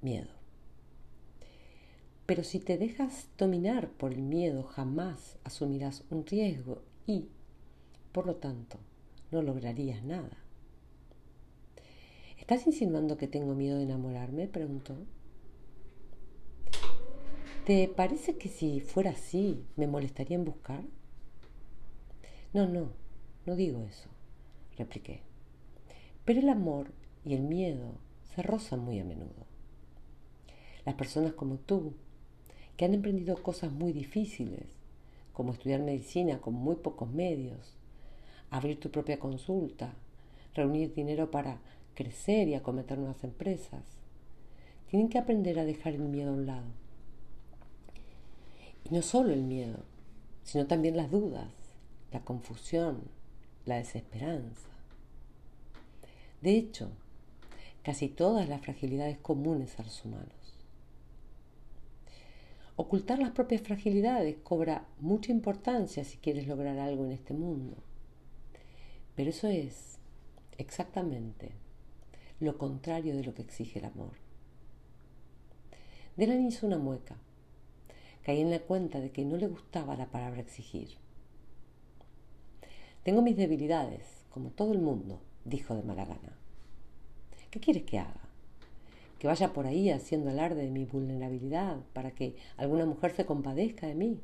[0.00, 0.30] miedo.
[2.24, 7.26] Pero si te dejas dominar por el miedo, jamás asumirás un riesgo y,
[8.12, 8.78] por lo tanto,
[9.30, 10.43] no lograrías nada.
[12.44, 14.48] ¿Estás insinuando que tengo miedo de enamorarme?
[14.48, 14.98] preguntó.
[17.64, 20.84] ¿Te parece que si fuera así me molestaría en buscar?
[22.52, 22.90] No, no,
[23.46, 24.10] no digo eso,
[24.76, 25.22] repliqué.
[26.26, 26.88] Pero el amor
[27.24, 27.94] y el miedo
[28.34, 29.46] se rozan muy a menudo.
[30.84, 31.94] Las personas como tú,
[32.76, 34.66] que han emprendido cosas muy difíciles,
[35.32, 37.74] como estudiar medicina con muy pocos medios,
[38.50, 39.94] abrir tu propia consulta,
[40.54, 41.58] reunir dinero para
[41.94, 43.82] crecer y acometer nuevas empresas,
[44.88, 46.84] tienen que aprender a dejar el miedo a un lado
[48.84, 49.78] y no solo el miedo,
[50.42, 51.48] sino también las dudas,
[52.12, 53.02] la confusión,
[53.64, 54.68] la desesperanza.
[56.42, 56.90] De hecho,
[57.82, 60.28] casi todas las fragilidades comunes a los humanos.
[62.76, 67.76] Ocultar las propias fragilidades cobra mucha importancia si quieres lograr algo en este mundo.
[69.14, 69.98] Pero eso es
[70.58, 71.52] exactamente
[72.40, 74.12] lo contrario de lo que exige el amor.
[76.16, 77.16] Delan hizo una mueca
[78.24, 80.96] caí en la cuenta de que no le gustaba la palabra exigir.
[83.02, 86.38] Tengo mis debilidades, como todo el mundo, dijo de mala gana.
[87.50, 88.22] ¿Qué quieres que haga?
[89.18, 93.86] ¿Que vaya por ahí haciendo alarde de mi vulnerabilidad para que alguna mujer se compadezca
[93.86, 94.20] de mí?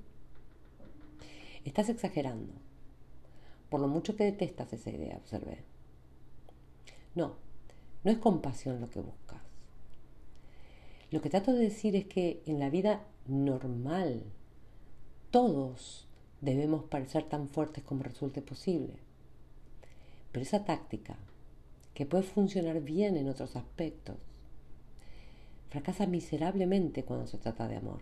[1.65, 2.55] Estás exagerando.
[3.69, 5.59] Por lo mucho que detestas esa idea, observé.
[7.15, 7.37] No,
[8.05, 9.41] no es compasión lo que buscas.
[11.11, 14.25] Lo que trato de decir es que en la vida normal.
[15.31, 16.07] Todos
[16.41, 18.95] debemos parecer tan fuertes como resulte posible.
[20.33, 21.17] Pero esa táctica,
[21.95, 24.17] que puede funcionar bien en otros aspectos,
[25.69, 28.01] fracasa miserablemente cuando se trata de amor.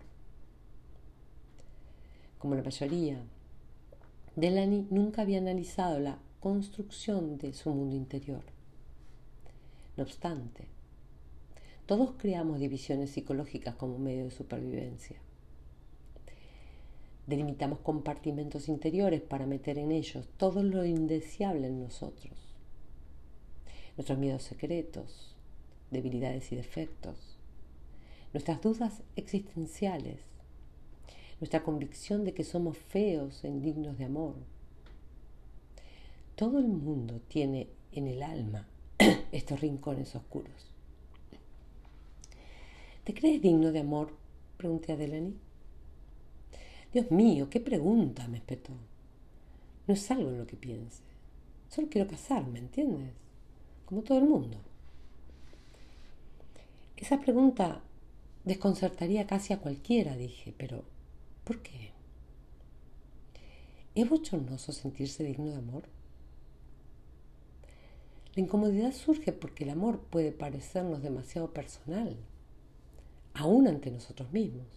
[2.39, 3.21] Como la mayoría,
[4.35, 8.43] Delany nunca había analizado la construcción de su mundo interior.
[9.99, 10.63] No obstante,
[11.85, 15.17] todos creamos divisiones psicológicas como medio de supervivencia.
[17.27, 22.31] Delimitamos compartimentos interiores para meter en ellos todo lo indeseable en nosotros.
[23.97, 25.35] Nuestros miedos secretos,
[25.91, 27.37] debilidades y defectos,
[28.31, 30.21] nuestras dudas existenciales,
[31.41, 34.35] nuestra convicción de que somos feos e indignos de amor.
[36.37, 38.65] Todo el mundo tiene en el alma
[39.31, 40.71] estos rincones oscuros.
[43.03, 44.15] ¿Te crees digno de amor?
[44.57, 45.33] pregunté a Delany.
[46.91, 48.73] Dios mío, qué pregunta, me espetó.
[49.87, 51.01] No es algo en lo que piense.
[51.69, 53.13] Solo quiero casarme, ¿entiendes?
[53.85, 54.57] Como todo el mundo.
[56.97, 57.81] Esa pregunta
[58.43, 60.83] desconcertaría casi a cualquiera, dije, pero
[61.43, 61.91] ¿por qué?
[63.95, 65.83] ¿Es bochornoso sentirse digno de amor?
[68.35, 72.15] La incomodidad surge porque el amor puede parecernos demasiado personal
[73.33, 74.67] aún ante nosotros mismos.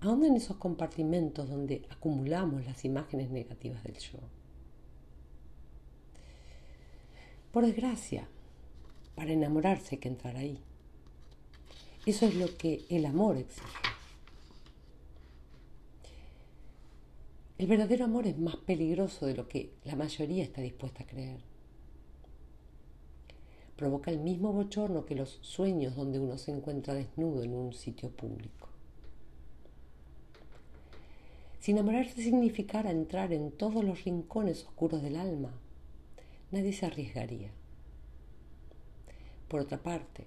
[0.00, 4.18] Aún en esos compartimentos donde acumulamos las imágenes negativas del yo.
[7.52, 8.28] Por desgracia,
[9.14, 10.58] para enamorarse hay que entrar ahí.
[12.04, 13.66] Eso es lo que el amor exige.
[17.56, 21.53] El verdadero amor es más peligroso de lo que la mayoría está dispuesta a creer
[23.76, 28.10] provoca el mismo bochorno que los sueños donde uno se encuentra desnudo en un sitio
[28.10, 28.68] público.
[31.58, 35.52] Si enamorarse significara entrar en todos los rincones oscuros del alma,
[36.50, 37.50] nadie se arriesgaría.
[39.48, 40.26] Por otra parte,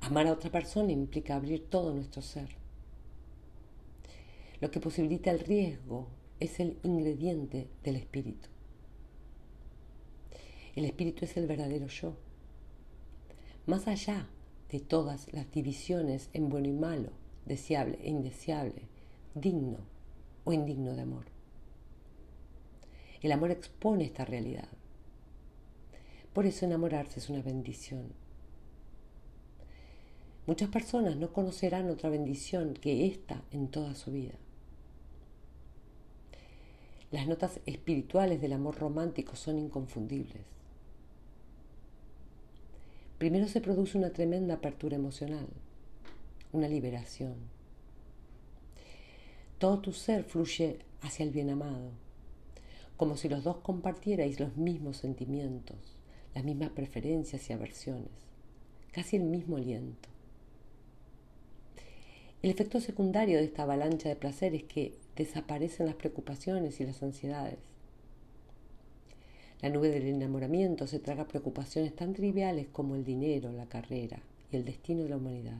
[0.00, 2.48] amar a otra persona implica abrir todo nuestro ser.
[4.60, 6.08] Lo que posibilita el riesgo
[6.40, 8.48] es el ingrediente del espíritu.
[10.78, 12.14] El espíritu es el verdadero yo.
[13.66, 14.28] Más allá
[14.70, 17.10] de todas las divisiones en bueno y malo,
[17.46, 18.82] deseable e indeseable,
[19.34, 19.78] digno
[20.44, 21.24] o indigno de amor.
[23.22, 24.68] El amor expone esta realidad.
[26.32, 28.12] Por eso enamorarse es una bendición.
[30.46, 34.34] Muchas personas no conocerán otra bendición que esta en toda su vida.
[37.10, 40.57] Las notas espirituales del amor romántico son inconfundibles.
[43.18, 45.48] Primero se produce una tremenda apertura emocional,
[46.52, 47.34] una liberación.
[49.58, 51.90] Todo tu ser fluye hacia el bien amado,
[52.96, 55.96] como si los dos compartierais los mismos sentimientos,
[56.34, 58.10] las mismas preferencias y aversiones,
[58.92, 60.08] casi el mismo aliento.
[62.40, 67.02] El efecto secundario de esta avalancha de placer es que desaparecen las preocupaciones y las
[67.02, 67.58] ansiedades.
[69.60, 74.20] La nube del enamoramiento se traga preocupaciones tan triviales como el dinero, la carrera
[74.52, 75.58] y el destino de la humanidad.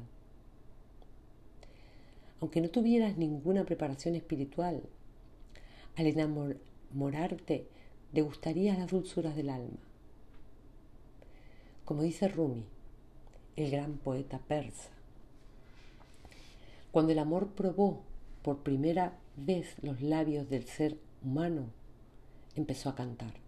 [2.40, 4.82] Aunque no tuvieras ninguna preparación espiritual,
[5.96, 7.66] al enamorarte
[8.12, 9.78] degustarías las dulzuras del alma.
[11.84, 12.64] Como dice Rumi,
[13.57, 14.90] el gran poeta persa,
[16.92, 18.03] cuando el amor probó
[18.42, 21.66] por primera vez los labios del ser humano,
[22.55, 23.47] empezó a cantar.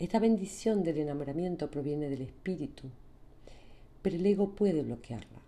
[0.00, 2.88] Esta bendición del enamoramiento proviene del espíritu,
[4.00, 5.42] pero el ego puede bloquearla.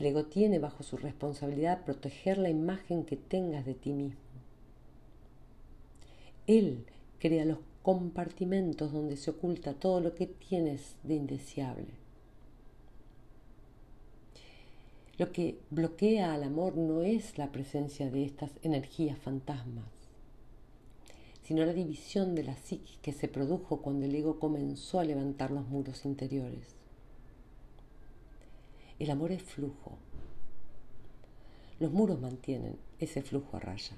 [0.00, 4.18] El ego tiene bajo su responsabilidad proteger la imagen que tengas de ti mismo.
[6.48, 6.84] Él
[7.20, 11.86] crea los compartimentos donde se oculta todo lo que tienes de indeseable.
[15.18, 19.93] Lo que bloquea al amor no es la presencia de estas energías fantasmas,
[21.44, 25.50] sino la división de la psique que se produjo cuando el ego comenzó a levantar
[25.50, 26.74] los muros interiores.
[28.98, 29.98] El amor es flujo.
[31.80, 33.94] Los muros mantienen ese flujo a raya.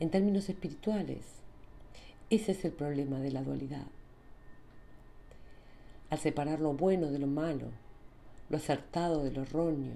[0.00, 1.24] En términos espirituales,
[2.28, 3.86] ese es el problema de la dualidad.
[6.10, 7.68] Al separar lo bueno de lo malo,
[8.48, 9.94] lo acertado de lo erróneo.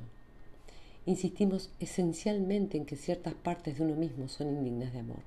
[1.06, 5.22] Insistimos esencialmente en que ciertas partes de uno mismo son indignas de amor.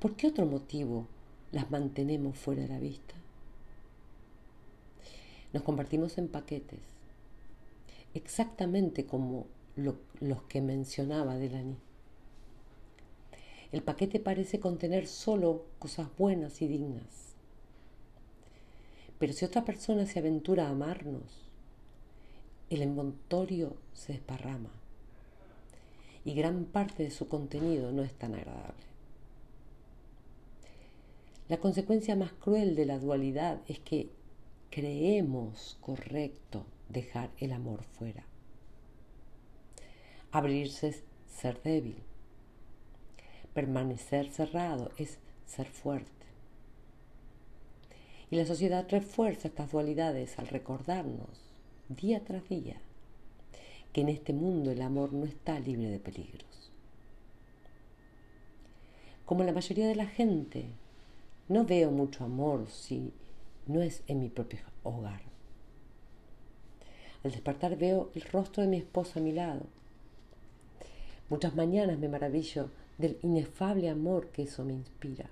[0.00, 1.06] ¿Por qué otro motivo
[1.52, 3.14] las mantenemos fuera de la vista?
[5.52, 6.80] Nos convertimos en paquetes,
[8.12, 9.46] exactamente como
[9.76, 11.76] los que mencionaba Delany.
[13.72, 17.34] El paquete parece contener solo cosas buenas y dignas
[19.18, 21.43] pero si otra persona se aventura a amarnos,
[22.74, 24.70] el envoltorio se desparrama
[26.24, 28.84] y gran parte de su contenido no es tan agradable.
[31.48, 34.08] La consecuencia más cruel de la dualidad es que
[34.70, 38.24] creemos correcto dejar el amor fuera.
[40.32, 42.02] Abrirse es ser débil.
[43.52, 46.10] Permanecer cerrado es ser fuerte.
[48.30, 51.43] Y la sociedad refuerza estas dualidades al recordarnos
[51.88, 52.76] día tras día
[53.92, 56.72] que en este mundo el amor no está libre de peligros.
[59.24, 60.66] Como la mayoría de la gente,
[61.48, 63.12] no veo mucho amor si
[63.66, 65.22] no es en mi propio hogar.
[67.22, 69.66] Al despertar veo el rostro de mi esposa a mi lado.
[71.30, 75.30] Muchas mañanas me maravillo del inefable amor que eso me inspira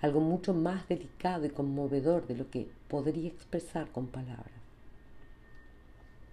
[0.00, 4.65] algo mucho más delicado y conmovedor de lo que podría expresar con palabras.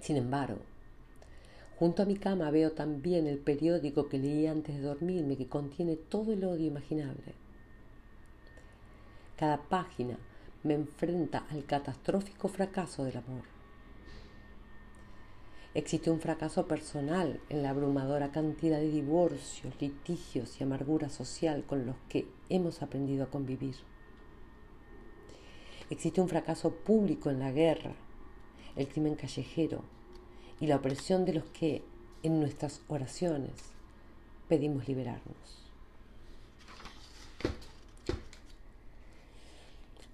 [0.03, 0.59] Sin embargo,
[1.79, 5.95] junto a mi cama veo también el periódico que leí antes de dormirme que contiene
[5.95, 7.33] todo el odio imaginable.
[9.37, 10.17] Cada página
[10.63, 13.43] me enfrenta al catastrófico fracaso del amor.
[15.73, 21.85] Existe un fracaso personal en la abrumadora cantidad de divorcios, litigios y amargura social con
[21.85, 23.75] los que hemos aprendido a convivir.
[25.89, 27.95] Existe un fracaso público en la guerra,
[28.75, 29.83] el crimen callejero
[30.59, 31.83] y la opresión de los que
[32.23, 33.51] en nuestras oraciones
[34.47, 35.63] pedimos liberarnos.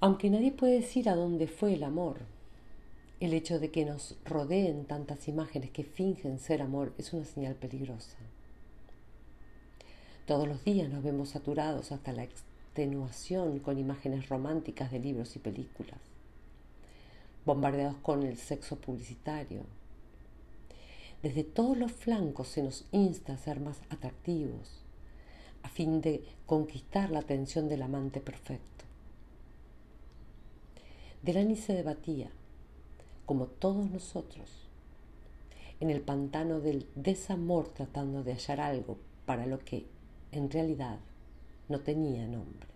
[0.02, 2.20] Aunque nadie puede decir a dónde fue el amor,
[3.20, 7.56] el hecho de que nos rodeen tantas imágenes que fingen ser amor es una señal
[7.56, 8.18] peligrosa.
[10.26, 15.40] Todos los días nos vemos saturados hasta la extenuación con imágenes románticas de libros y
[15.40, 16.00] películas,
[17.50, 19.64] bombardeados con el sexo publicitario.
[21.24, 24.84] Desde todos los flancos se nos insta a ser más atractivos,
[25.64, 28.86] a fin de conquistar la atención del amante perfecto.
[31.24, 32.30] Delany se debatía
[33.26, 34.48] como todos nosotros,
[35.80, 39.88] en el pantano del desamor tratando de hallar algo para lo que
[40.32, 41.00] en realidad
[41.68, 42.68] no tenía nombre.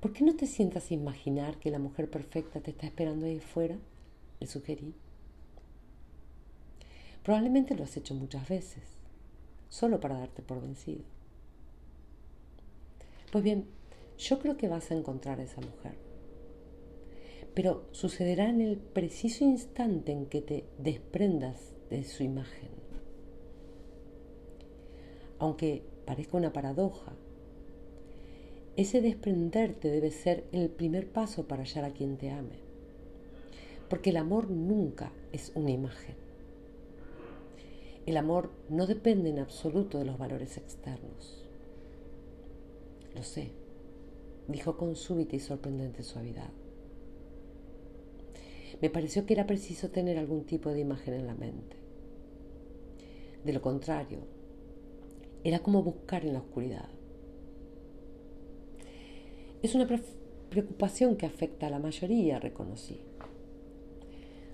[0.00, 3.40] ¿Por qué no te sientas a imaginar que la mujer perfecta te está esperando ahí
[3.40, 3.76] fuera?
[4.38, 4.94] Le sugerí.
[7.24, 8.82] Probablemente lo has hecho muchas veces,
[9.68, 11.02] solo para darte por vencido.
[13.32, 13.66] Pues bien,
[14.18, 15.96] yo creo que vas a encontrar a esa mujer.
[17.54, 22.70] Pero sucederá en el preciso instante en que te desprendas de su imagen.
[25.40, 27.12] Aunque parezca una paradoja,
[28.78, 32.60] ese desprenderte debe ser el primer paso para hallar a quien te ame.
[33.90, 36.14] Porque el amor nunca es una imagen.
[38.06, 41.44] El amor no depende en absoluto de los valores externos.
[43.16, 43.50] Lo sé,
[44.46, 46.50] dijo con súbita y sorprendente suavidad.
[48.80, 51.74] Me pareció que era preciso tener algún tipo de imagen en la mente.
[53.44, 54.20] De lo contrario,
[55.42, 56.88] era como buscar en la oscuridad.
[59.62, 59.86] Es una
[60.50, 63.00] preocupación que afecta a la mayoría, reconocí.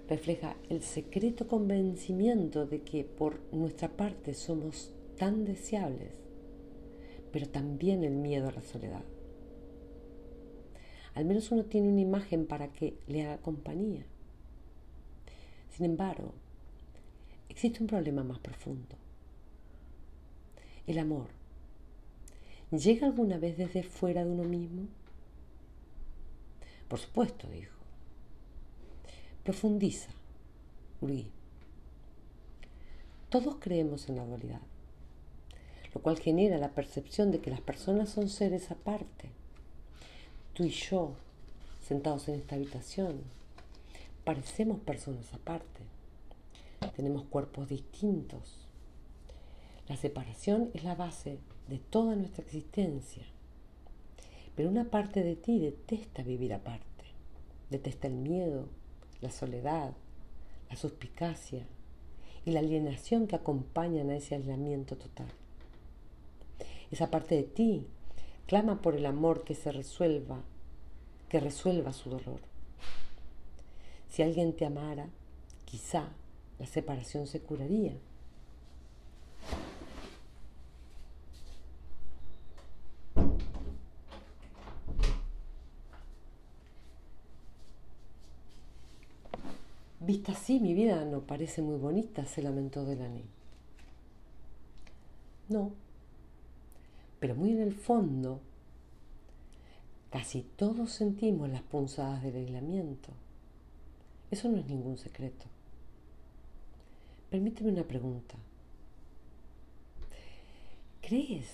[0.09, 6.25] Refleja el secreto convencimiento de que por nuestra parte somos tan deseables
[7.35, 9.03] pero también el miedo a la soledad.
[11.15, 14.05] Al menos uno tiene una imagen para que le haga compañía.
[15.77, 16.33] Sin embargo,
[17.49, 18.95] existe un problema más profundo.
[20.87, 21.27] El amor.
[22.71, 24.89] ¿Llega alguna vez desde fuera de uno mismo?
[26.89, 27.73] Por supuesto, dijo.
[29.43, 30.11] Profundiza,
[31.01, 31.27] Luis.
[33.29, 34.61] Todos creemos en la dualidad
[35.95, 39.31] lo cual genera la percepción de que las personas son seres aparte.
[40.53, 41.15] Tú y yo,
[41.87, 43.23] sentados en esta habitación,
[44.25, 45.83] parecemos personas aparte.
[46.97, 48.67] Tenemos cuerpos distintos.
[49.89, 51.39] La separación es la base
[51.69, 53.25] de toda nuestra existencia.
[54.55, 56.85] Pero una parte de ti detesta vivir aparte.
[57.71, 58.69] Detesta el miedo,
[59.21, 59.93] la soledad,
[60.71, 61.67] la suspicacia
[62.45, 65.29] y la alienación que acompañan a ese aislamiento total
[66.95, 67.87] esa parte de ti
[68.47, 70.43] clama por el amor que se resuelva,
[71.29, 72.41] que resuelva su dolor.
[74.09, 75.09] Si alguien te amara,
[75.65, 76.11] quizá
[76.59, 77.95] la separación se curaría.
[90.07, 93.25] Vista así, mi vida no parece muy bonita, se lamentó Delany.
[95.49, 95.73] No,
[97.21, 98.41] pero muy en el fondo,
[100.11, 103.09] casi todos sentimos las punzadas del aislamiento.
[104.31, 105.47] Eso no es ningún secreto.
[107.31, 108.35] Permíteme una pregunta.
[111.01, 111.49] ¿Crees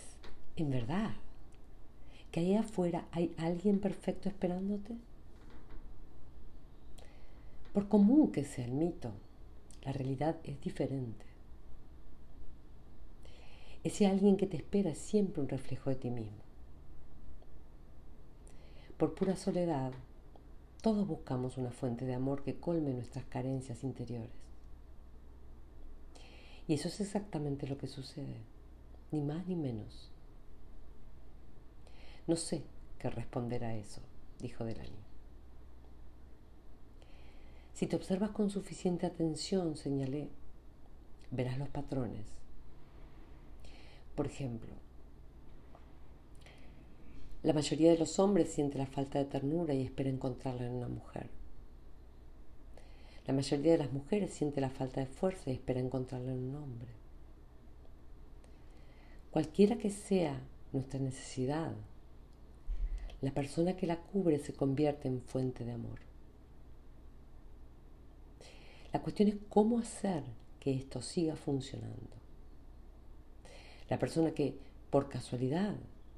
[0.56, 1.12] en verdad
[2.32, 4.97] que ahí afuera hay alguien perfecto esperándote?
[7.72, 9.12] Por común que sea el mito,
[9.84, 11.24] la realidad es diferente.
[13.84, 16.38] Ese alguien que te espera es siempre un reflejo de ti mismo.
[18.98, 19.92] Por pura soledad,
[20.82, 24.30] todos buscamos una fuente de amor que colme nuestras carencias interiores.
[26.66, 28.36] Y eso es exactamente lo que sucede,
[29.10, 30.10] ni más ni menos.
[32.26, 32.62] No sé
[32.98, 34.01] qué responder a eso,
[34.40, 35.09] dijo Delany.
[37.81, 40.28] Si te observas con suficiente atención, señalé,
[41.31, 42.27] verás los patrones
[44.20, 44.74] por ejemplo,
[47.43, 50.89] la mayoría de los hombres siente la falta de ternura y espera encontrarla en una
[50.89, 51.31] mujer.
[53.27, 56.57] La mayoría de las mujeres siente la falta de fuerza y espera encontrarla en un
[56.57, 56.90] hombre.
[59.31, 60.39] Cualquiera que sea
[60.74, 61.73] nuestra necesidad,
[63.23, 66.09] la persona que la cubre se convierte en fuente de amor.
[68.92, 70.24] La cuestión es cómo hacer
[70.58, 72.20] que esto siga funcionando.
[73.88, 74.56] La persona que
[74.90, 75.76] por casualidad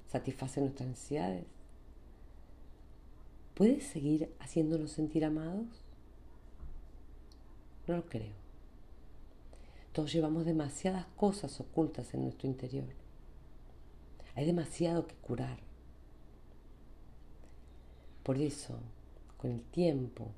[0.09, 1.45] satisface nuestras necesidades,
[3.55, 5.67] ¿puede seguir haciéndonos sentir amados?
[7.87, 8.43] No lo creo.
[9.93, 12.89] Todos llevamos demasiadas cosas ocultas en nuestro interior.
[14.35, 15.59] Hay demasiado que curar.
[18.23, 18.79] Por eso,
[19.37, 20.29] con el tiempo,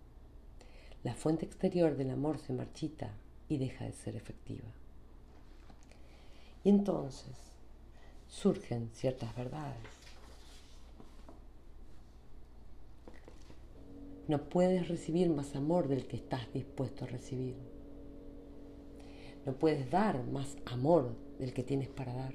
[1.05, 3.12] la fuente exterior del amor se marchita
[3.48, 4.64] y deja de ser efectiva.
[6.64, 7.36] Y entonces
[8.26, 9.76] surgen ciertas verdades.
[14.28, 17.55] No puedes recibir más amor del que estás dispuesto a recibir.
[19.44, 22.35] No puedes dar más amor del que tienes para dar.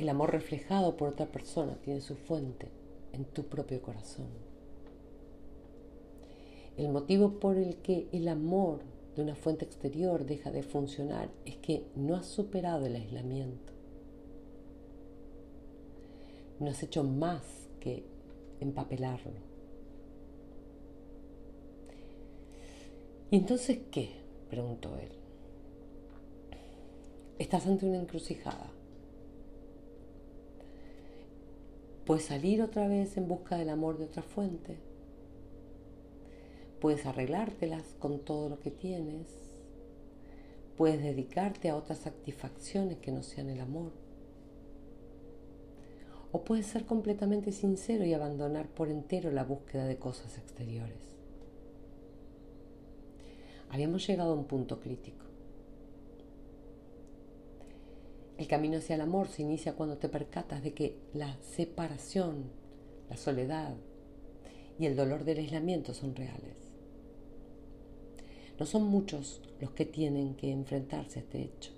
[0.00, 2.68] El amor reflejado por otra persona tiene su fuente
[3.12, 4.47] en tu propio corazón.
[6.78, 8.78] El motivo por el que el amor
[9.16, 13.72] de una fuente exterior deja de funcionar es que no has superado el aislamiento.
[16.60, 17.42] No has hecho más
[17.80, 18.04] que
[18.60, 19.40] empapelarlo.
[23.32, 24.10] ¿Y entonces qué?
[24.48, 25.08] preguntó él.
[27.40, 28.70] Estás ante una encrucijada.
[32.06, 34.87] Puedes salir otra vez en busca del amor de otra fuente
[36.80, 39.26] Puedes arreglártelas con todo lo que tienes.
[40.76, 43.92] Puedes dedicarte a otras satisfacciones que no sean el amor.
[46.30, 51.16] O puedes ser completamente sincero y abandonar por entero la búsqueda de cosas exteriores.
[53.70, 55.24] Habíamos llegado a un punto crítico.
[58.36, 62.44] El camino hacia el amor se inicia cuando te percatas de que la separación,
[63.10, 63.74] la soledad
[64.78, 66.67] y el dolor del aislamiento son reales.
[68.58, 71.70] No son muchos los que tienen que enfrentarse a este hecho.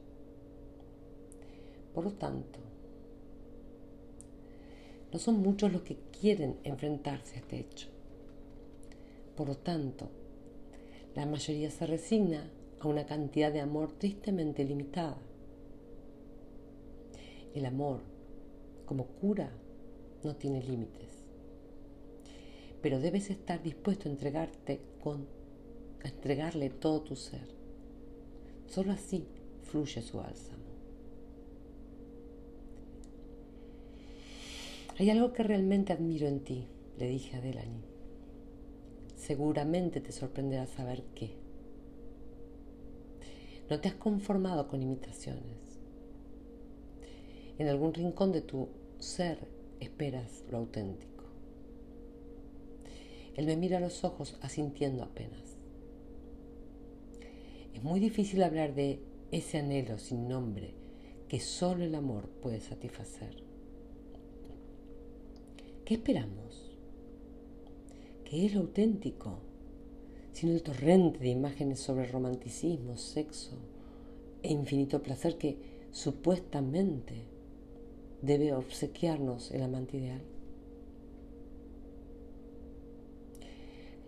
[1.94, 2.58] Por lo tanto,
[5.12, 7.88] no son muchos los que quieren enfrentarse a este hecho.
[9.36, 10.08] Por lo tanto,
[11.14, 12.50] la mayoría se resigna
[12.80, 15.18] a una cantidad de amor tristemente limitada.
[17.54, 18.00] El amor,
[18.86, 19.50] como cura,
[20.22, 21.08] no tiene límites.
[22.80, 25.39] Pero debes estar dispuesto a entregarte con
[26.04, 27.48] a entregarle todo tu ser.
[28.66, 29.26] Solo así
[29.62, 30.60] fluye su bálsamo.
[34.98, 36.66] Hay algo que realmente admiro en ti,
[36.98, 37.82] le dije a Delany.
[39.16, 41.30] Seguramente te sorprenderá saber qué.
[43.70, 45.78] No te has conformado con imitaciones.
[47.58, 48.68] En algún rincón de tu
[48.98, 49.38] ser
[49.80, 51.24] esperas lo auténtico.
[53.36, 55.49] Él me mira a los ojos asintiendo apenas.
[57.74, 60.74] Es muy difícil hablar de ese anhelo sin nombre
[61.28, 63.36] que solo el amor puede satisfacer.
[65.84, 66.76] ¿Qué esperamos?
[68.24, 69.38] ¿Qué es lo auténtico?
[70.32, 73.56] Sino el torrente de imágenes sobre romanticismo, sexo
[74.42, 75.56] e infinito placer que
[75.90, 77.14] supuestamente
[78.22, 80.22] debe obsequiarnos el amante ideal.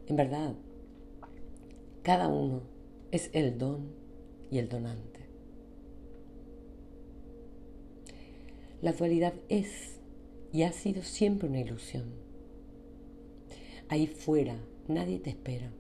[0.07, 0.55] En verdad,
[2.03, 2.72] cada uno
[3.13, 3.93] es el don
[4.51, 5.21] y el donante.
[8.81, 10.01] La dualidad es
[10.51, 12.07] y ha sido siempre una ilusión.
[13.89, 14.57] Ahí fuera
[14.89, 15.71] nadie te espera.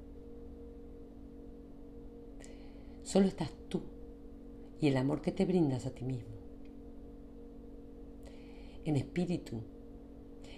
[3.03, 3.83] Solo estás tú
[4.81, 6.37] y el amor que te brindas a ti mismo.
[8.85, 9.63] En espíritu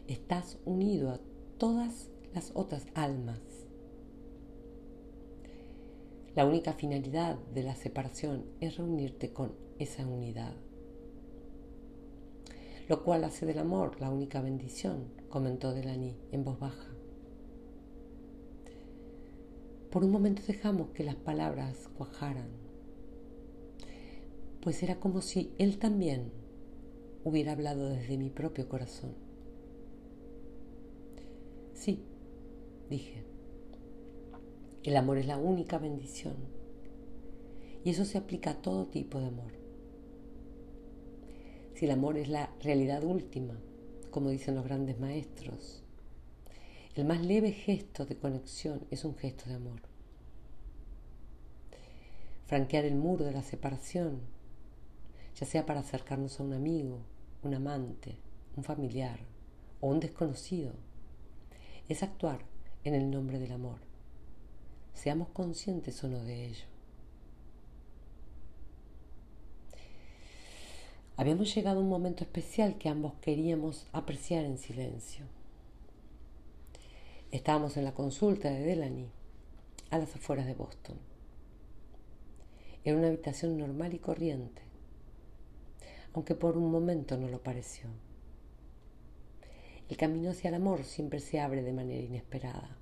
[0.08, 1.20] estás unido a
[1.56, 3.53] todas las otras almas
[6.34, 10.54] la única finalidad de la separación es reunirte con esa unidad,
[12.88, 16.90] lo cual hace del amor la única bendición, comentó Delany en voz baja.
[19.90, 22.48] Por un momento dejamos que las palabras cuajaran,
[24.60, 26.32] pues era como si él también
[27.22, 29.14] hubiera hablado desde mi propio corazón.
[31.74, 32.02] Sí,
[32.90, 33.23] dije.
[34.84, 36.36] El amor es la única bendición.
[37.84, 39.52] Y eso se aplica a todo tipo de amor.
[41.74, 43.54] Si el amor es la realidad última,
[44.10, 45.82] como dicen los grandes maestros,
[46.94, 49.80] el más leve gesto de conexión es un gesto de amor.
[52.44, 54.20] Franquear el muro de la separación,
[55.34, 56.98] ya sea para acercarnos a un amigo,
[57.42, 58.18] un amante,
[58.54, 59.18] un familiar
[59.80, 60.72] o un desconocido,
[61.88, 62.40] es actuar
[62.84, 63.93] en el nombre del amor
[64.94, 66.64] seamos conscientes o no de ello.
[71.16, 75.26] Habíamos llegado a un momento especial que ambos queríamos apreciar en silencio.
[77.30, 79.08] Estábamos en la consulta de Delany,
[79.90, 80.96] a las afueras de Boston.
[82.84, 84.62] Era una habitación normal y corriente,
[86.14, 87.88] aunque por un momento no lo pareció.
[89.88, 92.76] El camino hacia el amor siempre se abre de manera inesperada.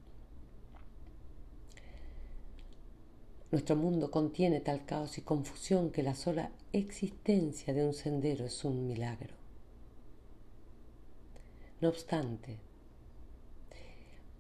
[3.53, 8.65] Nuestro mundo contiene tal caos y confusión que la sola existencia de un sendero es
[8.65, 9.35] un milagro.
[11.83, 12.57] No obstante,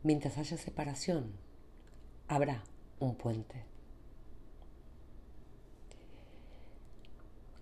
[0.02, 1.30] mientras haya separación,
[2.26, 2.64] habrá
[3.00, 3.66] un puente.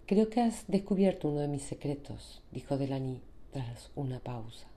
[0.07, 4.69] Creo que has descubierto uno de mis secretos, dijo Delany tras una pausa.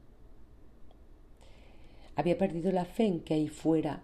[2.15, 4.01] Había perdido la fe en que ahí fuera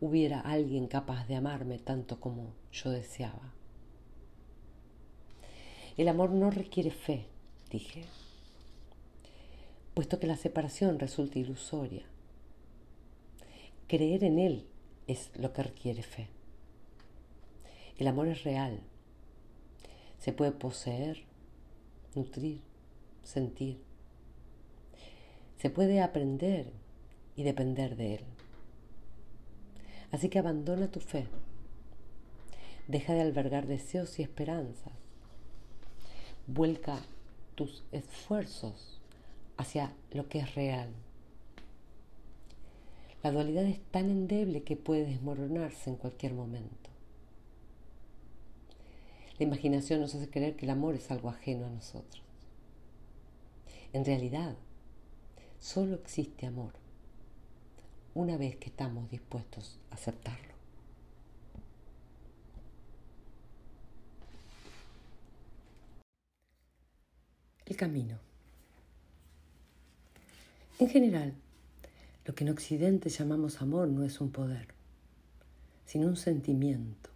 [0.00, 3.52] hubiera alguien capaz de amarme tanto como yo deseaba.
[5.96, 7.26] El amor no requiere fe,
[7.70, 8.04] dije,
[9.94, 12.04] puesto que la separación resulta ilusoria.
[13.86, 14.66] Creer en él
[15.06, 16.28] es lo que requiere fe.
[17.98, 18.80] El amor es real.
[20.18, 21.24] Se puede poseer,
[22.14, 22.60] nutrir,
[23.22, 23.78] sentir.
[25.58, 26.72] Se puede aprender
[27.36, 28.24] y depender de él.
[30.12, 31.26] Así que abandona tu fe.
[32.88, 34.92] Deja de albergar deseos y esperanzas.
[36.46, 36.98] Vuelca
[37.54, 39.00] tus esfuerzos
[39.56, 40.88] hacia lo que es real.
[43.22, 46.90] La dualidad es tan endeble que puede desmoronarse en cualquier momento.
[49.38, 52.22] La imaginación nos hace creer que el amor es algo ajeno a nosotros.
[53.92, 54.56] En realidad,
[55.60, 56.79] solo existe amor
[58.14, 60.50] una vez que estamos dispuestos a aceptarlo.
[67.66, 68.18] El camino.
[70.80, 71.34] En general,
[72.24, 74.68] lo que en Occidente llamamos amor no es un poder,
[75.86, 77.10] sino un sentimiento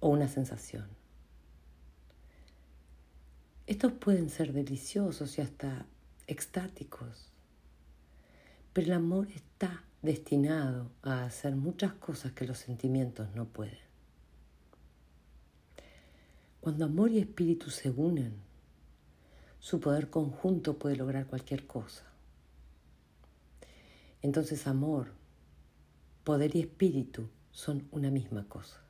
[0.00, 0.88] o una sensación.
[3.66, 5.86] Estos pueden ser deliciosos y hasta
[6.26, 7.28] extáticos,
[8.72, 13.78] pero el amor está destinado a hacer muchas cosas que los sentimientos no pueden.
[16.60, 18.34] Cuando amor y espíritu se unen,
[19.58, 22.04] su poder conjunto puede lograr cualquier cosa.
[24.22, 25.12] Entonces amor,
[26.24, 28.80] poder y espíritu son una misma cosa.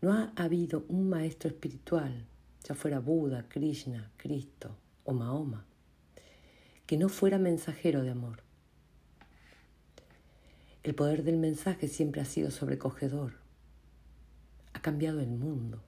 [0.00, 2.26] No ha habido un maestro espiritual,
[2.64, 5.64] ya fuera Buda, Krishna, Cristo o Mahoma,
[6.86, 8.47] que no fuera mensajero de amor.
[10.88, 13.34] El poder del mensaje siempre ha sido sobrecogedor.
[14.72, 15.82] Ha cambiado el mundo.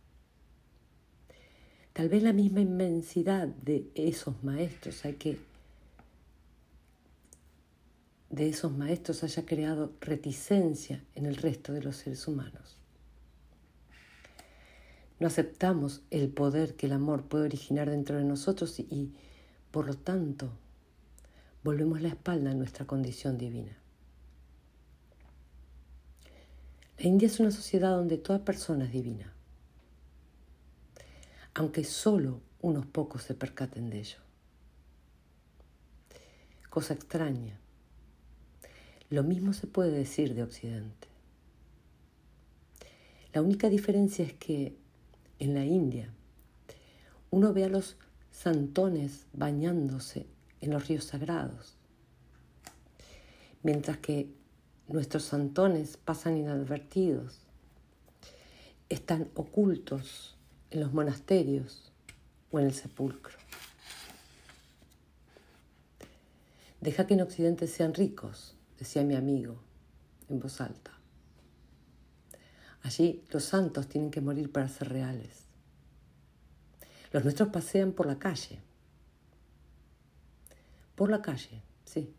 [1.94, 5.38] Tal vez la misma inmensidad de esos maestros hay que
[8.28, 12.76] de esos maestros haya creado reticencia en el resto de los seres humanos.
[15.18, 19.14] No aceptamos el poder que el amor puede originar dentro de nosotros y,
[19.70, 20.52] por lo tanto,
[21.64, 23.79] volvemos la espalda a nuestra condición divina.
[27.00, 29.32] La India es una sociedad donde toda persona es divina,
[31.54, 34.18] aunque solo unos pocos se percaten de ello.
[36.68, 37.58] Cosa extraña.
[39.08, 41.08] Lo mismo se puede decir de Occidente.
[43.32, 44.76] La única diferencia es que
[45.38, 46.12] en la India,
[47.30, 47.96] uno ve a los
[48.30, 50.26] santones bañándose
[50.60, 51.78] en los ríos sagrados,
[53.62, 54.38] mientras que
[54.92, 57.38] nuestros santones pasan inadvertidos,
[58.88, 60.36] están ocultos
[60.70, 61.92] en los monasterios
[62.50, 63.36] o en el sepulcro.
[66.80, 69.60] Deja que en Occidente sean ricos, decía mi amigo
[70.28, 70.92] en voz alta.
[72.82, 75.44] Allí los santos tienen que morir para ser reales.
[77.12, 78.60] Los nuestros pasean por la calle.
[80.94, 82.14] Por la calle, sí.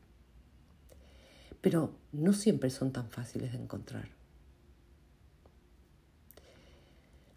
[1.61, 4.09] Pero no siempre son tan fáciles de encontrar.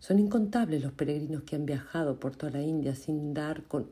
[0.01, 3.91] Son incontables los peregrinos que han viajado por toda la India sin dar con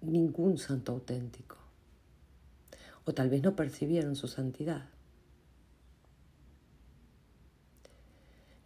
[0.00, 1.56] ningún santo auténtico.
[3.04, 4.88] O tal vez no percibieron su santidad.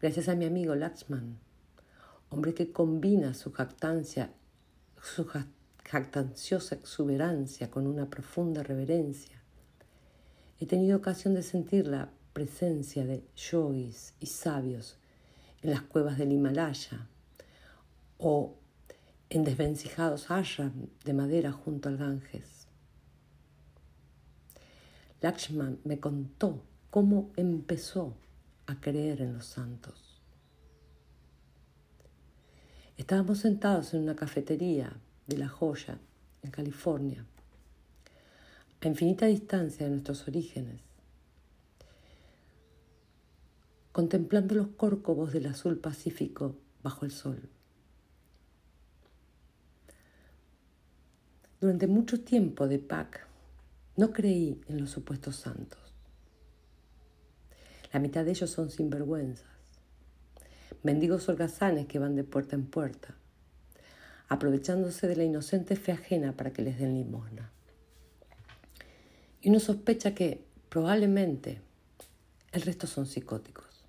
[0.00, 1.38] gracias a mi amigo Laxman,
[2.30, 4.32] hombre que combina su jactancia,
[5.02, 5.26] su
[5.84, 9.39] jactanciosa exuberancia con una profunda reverencia.
[10.60, 14.98] He tenido ocasión de sentir la presencia de yogis y sabios
[15.62, 17.08] en las cuevas del Himalaya
[18.18, 18.58] o
[19.30, 22.66] en desvencijados ashram de madera junto al Ganges.
[25.22, 28.14] Lakshman me contó cómo empezó
[28.66, 30.20] a creer en los santos.
[32.98, 34.94] Estábamos sentados en una cafetería
[35.26, 35.98] de La Joya,
[36.42, 37.24] en California,
[38.80, 40.80] a infinita distancia de nuestros orígenes,
[43.92, 47.48] contemplando los córcovos del azul pacífico bajo el sol.
[51.60, 53.26] Durante mucho tiempo de Pac
[53.96, 55.78] no creí en los supuestos santos.
[57.92, 59.44] La mitad de ellos son sinvergüenzas,
[60.82, 63.14] mendigos holgazanes que van de puerta en puerta,
[64.28, 67.50] aprovechándose de la inocente fe ajena para que les den limosna.
[69.40, 71.60] Y uno sospecha que probablemente
[72.52, 73.84] el resto son psicóticos.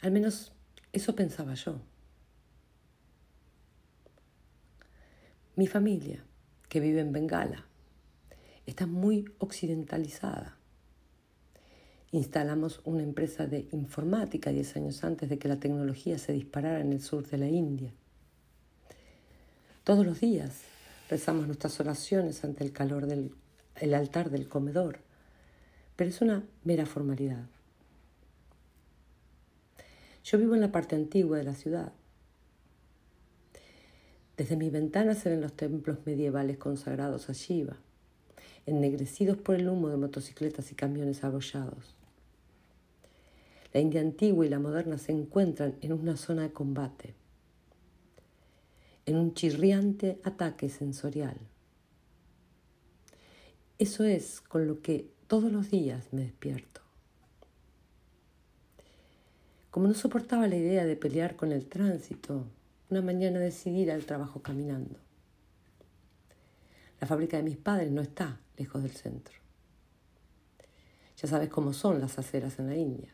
[0.00, 0.52] Al menos
[0.92, 1.80] eso pensaba yo.
[5.54, 6.24] Mi familia,
[6.68, 7.66] que vive en Bengala,
[8.66, 10.56] está muy occidentalizada.
[12.10, 16.92] Instalamos una empresa de informática diez años antes de que la tecnología se disparara en
[16.92, 17.92] el sur de la India.
[19.84, 20.62] Todos los días
[21.08, 23.34] rezamos nuestras oraciones ante el calor del
[23.76, 24.98] el altar del comedor,
[25.96, 27.46] pero es una mera formalidad.
[30.24, 31.92] Yo vivo en la parte antigua de la ciudad.
[34.36, 37.76] Desde mi ventana se ven los templos medievales consagrados a Shiva,
[38.66, 41.96] ennegrecidos por el humo de motocicletas y camiones abollados.
[43.72, 47.14] La India antigua y la moderna se encuentran en una zona de combate,
[49.06, 51.36] en un chirriante ataque sensorial.
[53.82, 56.82] Eso es con lo que todos los días me despierto.
[59.72, 62.46] Como no soportaba la idea de pelear con el tránsito,
[62.90, 65.00] una mañana decidí ir al trabajo caminando.
[67.00, 69.34] La fábrica de mis padres no está lejos del centro.
[71.20, 73.12] Ya sabes cómo son las aceras en la India.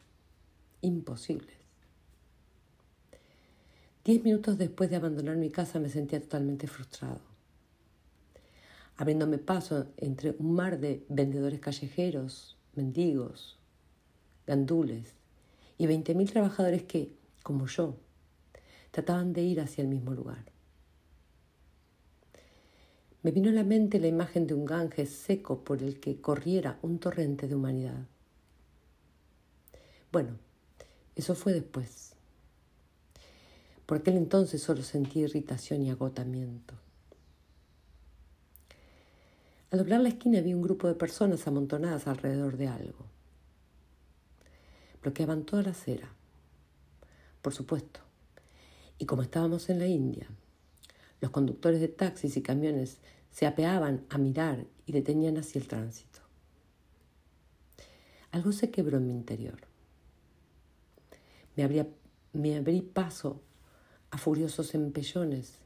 [0.82, 1.56] Imposibles.
[4.04, 7.37] Diez minutos después de abandonar mi casa me sentía totalmente frustrado.
[8.98, 13.56] Abriéndome paso entre un mar de vendedores callejeros, mendigos,
[14.44, 15.14] gandules
[15.78, 17.14] y 20.000 trabajadores que,
[17.44, 17.94] como yo,
[18.90, 20.44] trataban de ir hacia el mismo lugar.
[23.22, 26.80] Me vino a la mente la imagen de un Ganges seco por el que corriera
[26.82, 28.06] un torrente de humanidad.
[30.10, 30.38] Bueno,
[31.14, 32.14] eso fue después.
[33.86, 36.74] Por aquel entonces solo sentí irritación y agotamiento.
[39.70, 43.18] Al doblar la esquina vi un grupo de personas amontonadas alrededor de algo
[45.02, 46.12] bloqueaban toda la acera,
[47.42, 48.00] por supuesto.
[48.98, 50.28] Y como estábamos en la India,
[51.20, 52.98] los conductores de taxis y camiones
[53.30, 56.20] se apeaban a mirar y detenían así el tránsito.
[58.30, 59.60] Algo se quebró en mi interior.
[61.56, 61.86] Me,
[62.32, 63.40] me abrí paso
[64.10, 65.58] a furiosos empellones,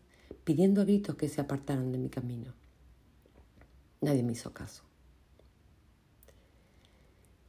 [0.44, 2.54] pidiendo a gritos que se apartaran de mi camino.
[4.02, 4.82] Nadie me hizo caso.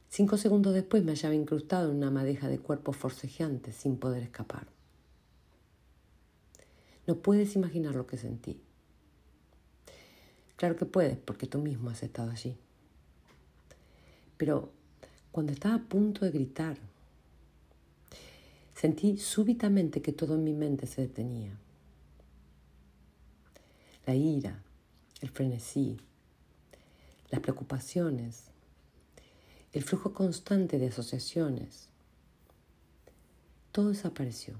[0.08, 4.68] Cinco segundos después me hallaba incrustado en una madeja de cuerpos forcejeantes sin poder escapar.
[7.08, 8.60] No puedes imaginar lo que sentí.
[10.54, 12.56] Claro que puedes, porque tú mismo has estado allí.
[14.36, 14.70] Pero
[15.32, 16.78] cuando estaba a punto de gritar,
[18.76, 21.58] sentí súbitamente que todo en mi mente se detenía.
[24.06, 24.62] La ira,
[25.20, 25.98] el frenesí,
[27.30, 28.50] las preocupaciones,
[29.72, 31.88] el flujo constante de asociaciones,
[33.72, 34.54] todo desapareció,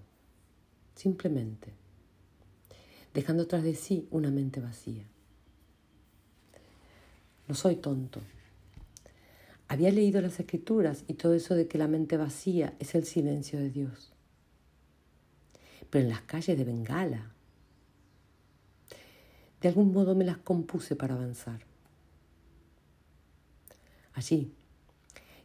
[0.97, 1.73] simplemente,
[3.13, 5.05] dejando tras de sí una mente vacía.
[7.47, 8.21] No soy tonto.
[9.69, 13.59] Había leído las escrituras y todo eso de que la mente vacía es el silencio
[13.61, 14.13] de Dios.
[15.91, 17.31] Pero en las calles de Bengala,
[19.61, 21.61] de algún modo me las compuse para avanzar.
[24.15, 24.53] Allí,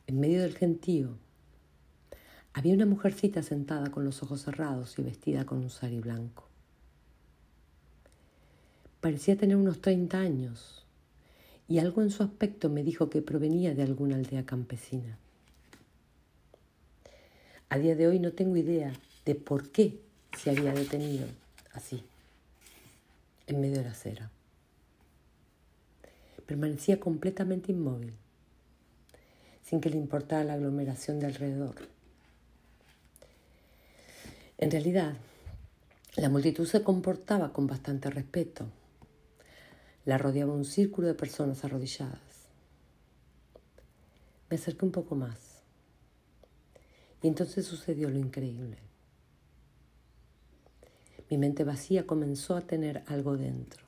[0.06, 1.18] en medio del gentío,
[2.54, 6.48] había una mujercita sentada con los ojos cerrados y vestida con un sari blanco.
[9.02, 10.86] Parecía tener unos 30 años
[11.68, 15.18] y algo en su aspecto me dijo que provenía de alguna aldea campesina.
[17.70, 18.94] A día de hoy no tengo idea
[19.26, 20.00] de por qué
[20.38, 21.28] se había detenido
[21.74, 22.04] así,
[23.48, 24.32] en medio de la acera.
[26.46, 28.14] Permanecía completamente inmóvil
[29.70, 31.76] sin que le importara la aglomeración de alrededor.
[34.58, 35.14] En realidad,
[36.16, 38.66] la multitud se comportaba con bastante respeto.
[40.06, 42.20] La rodeaba un círculo de personas arrodilladas.
[44.50, 45.62] Me acerqué un poco más.
[47.22, 48.80] Y entonces sucedió lo increíble.
[51.30, 53.84] Mi mente vacía comenzó a tener algo dentro.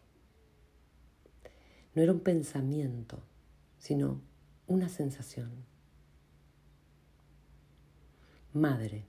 [1.96, 3.18] No era un pensamiento,
[3.80, 4.22] sino
[4.68, 5.71] una sensación
[8.54, 9.06] madre.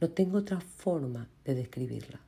[0.00, 2.20] No tengo otra forma de describirla.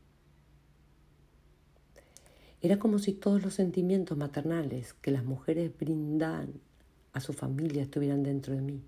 [2.62, 6.60] Era como si todos los sentimientos maternales que las mujeres brindan
[7.12, 8.82] a su familia estuvieran dentro de mí,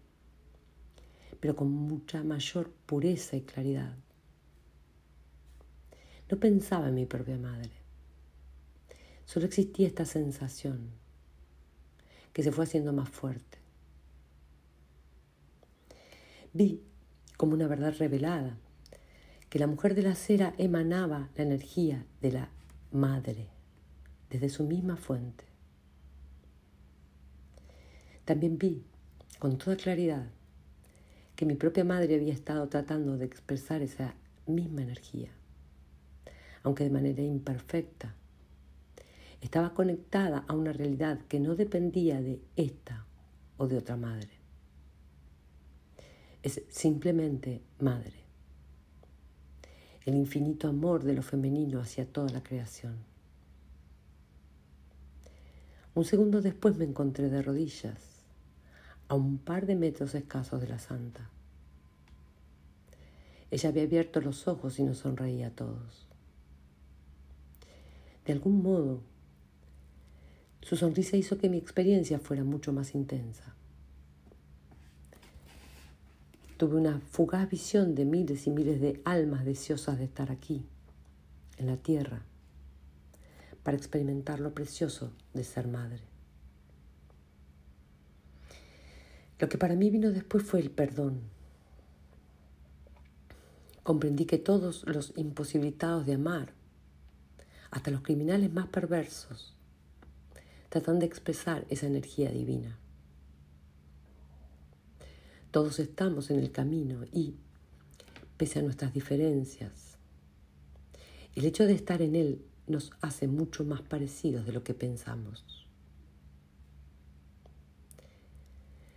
[1.41, 3.97] pero con mucha mayor pureza y claridad.
[6.31, 7.73] No pensaba en mi propia madre.
[9.25, 10.91] Solo existía esta sensación
[12.33, 13.59] que se fue haciendo más fuerte,
[16.53, 16.83] Vi
[17.37, 18.59] como una verdad revelada
[19.49, 22.51] que la mujer de la cera emanaba la energía de la
[22.91, 23.49] madre
[24.31, 25.45] desde su misma fuente.
[28.25, 28.85] También vi
[29.39, 30.27] con toda claridad
[31.37, 34.15] que mi propia madre había estado tratando de expresar esa
[34.47, 35.31] misma energía,
[36.63, 38.15] aunque de manera imperfecta.
[39.41, 43.07] Estaba conectada a una realidad que no dependía de esta
[43.57, 44.42] o de otra madre.
[46.43, 48.15] Es simplemente madre.
[50.05, 52.97] El infinito amor de lo femenino hacia toda la creación.
[55.95, 58.25] Un segundo después me encontré de rodillas
[59.09, 61.31] a un par de metros escasos de la santa.
[63.51, 66.09] Ella había abierto los ojos y nos sonreía a todos.
[68.25, 69.03] De algún modo,
[70.63, 73.55] su sonrisa hizo que mi experiencia fuera mucho más intensa.
[76.63, 80.65] Tuve una fugaz visión de miles y miles de almas deseosas de estar aquí,
[81.57, 82.23] en la tierra,
[83.65, 85.99] para experimentar lo precioso de ser madre.
[89.41, 91.23] Lo que para mí vino después fue el perdón.
[93.83, 96.53] Comprendí que todos los imposibilitados de amar,
[97.73, 99.57] hasta los criminales más perversos,
[100.69, 102.79] tratan de expresar esa energía divina.
[105.53, 107.37] Todos estamos en el camino y,
[108.39, 109.99] pese a nuestras diferencias,
[111.35, 115.45] el hecho de estar en él nos hace mucho más parecidos de lo que pensamos.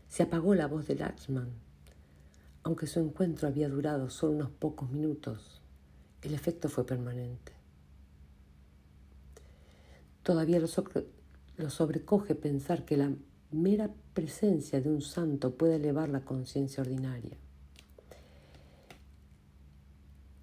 [0.07, 1.49] Se apagó la voz de Lachman.
[2.63, 5.61] Aunque su encuentro había durado solo unos pocos minutos,
[6.21, 7.51] el efecto fue permanente.
[10.23, 13.11] Todavía lo, sobrecoge pensar que la
[13.55, 17.37] mera presencia de un santo puede elevar la conciencia ordinaria.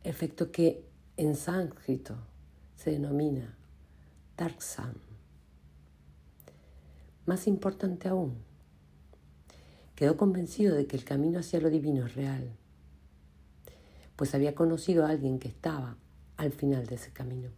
[0.05, 0.85] Efecto que
[1.17, 2.17] en sánscrito
[2.77, 3.57] se denomina
[4.37, 4.95] Darksam.
[7.27, 8.35] Más importante aún,
[10.03, 12.51] Quedó convencido de que el camino hacia lo divino es real,
[14.17, 15.97] pues había conocido a alguien que estaba
[16.37, 17.51] al final de ese camino.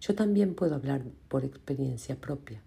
[0.00, 2.62] Yo también puedo hablar por experiencia propia.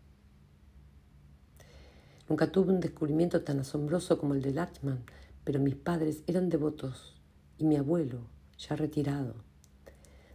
[2.33, 5.03] Nunca tuve un descubrimiento tan asombroso como el de Lachman,
[5.43, 7.13] pero mis padres eran devotos
[7.59, 8.21] y mi abuelo,
[8.57, 9.35] ya retirado,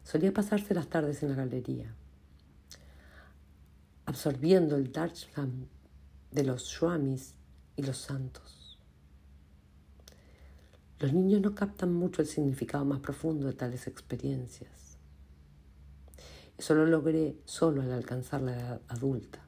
[0.05, 1.93] solía pasarse las tardes en la galería,
[4.07, 5.67] absorbiendo el Darsham
[6.31, 7.35] de los swamis
[7.75, 8.79] y los santos.
[11.01, 14.99] Los niños no captan mucho el significado más profundo de tales experiencias.
[16.57, 19.48] Eso lo logré solo al alcanzar la edad adulta,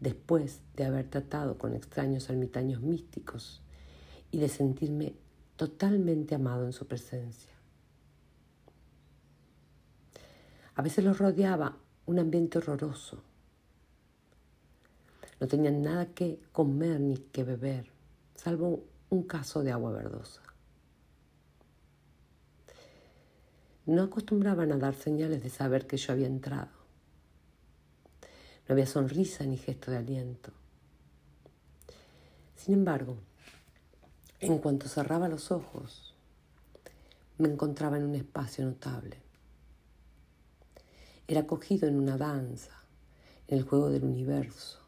[0.00, 3.62] después de haber tratado con extraños ermitaños místicos
[4.30, 5.14] y de sentirme
[5.56, 7.52] totalmente amado en su presencia.
[10.74, 13.22] A veces los rodeaba un ambiente horroroso,
[15.38, 17.90] no tenían nada que comer ni que beber,
[18.34, 20.42] salvo un caso de agua verdosa.
[23.86, 26.79] No acostumbraban a dar señales de saber que yo había entrado.
[28.70, 30.52] No había sonrisa ni gesto de aliento.
[32.54, 33.16] Sin embargo,
[34.38, 36.14] en cuanto cerraba los ojos,
[37.38, 39.16] me encontraba en un espacio notable.
[41.26, 42.70] Era cogido en una danza,
[43.48, 44.78] en el juego del universo,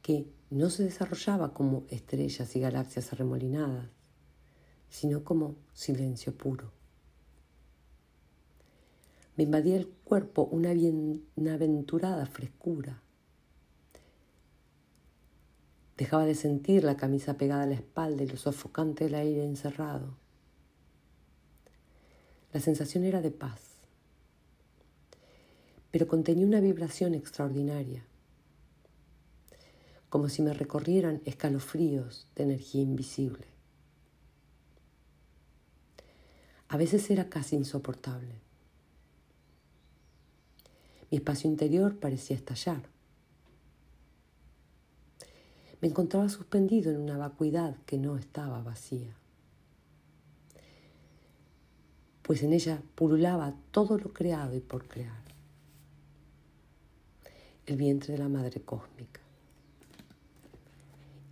[0.00, 3.90] que no se desarrollaba como estrellas y galaxias arremolinadas,
[4.88, 6.72] sino como silencio puro.
[9.36, 13.02] Me invadía el cuerpo una bienaventurada frescura.
[15.96, 20.16] Dejaba de sentir la camisa pegada a la espalda y lo sofocante del aire encerrado.
[22.52, 23.60] La sensación era de paz,
[25.90, 28.04] pero contenía una vibración extraordinaria
[30.12, 33.46] como si me recorrieran escalofríos de energía invisible.
[36.68, 38.41] A veces era casi insoportable.
[41.12, 42.80] Mi espacio interior parecía estallar.
[45.82, 49.14] Me encontraba suspendido en una vacuidad que no estaba vacía,
[52.22, 55.20] pues en ella pululaba todo lo creado y por crear.
[57.66, 59.20] El vientre de la Madre Cósmica.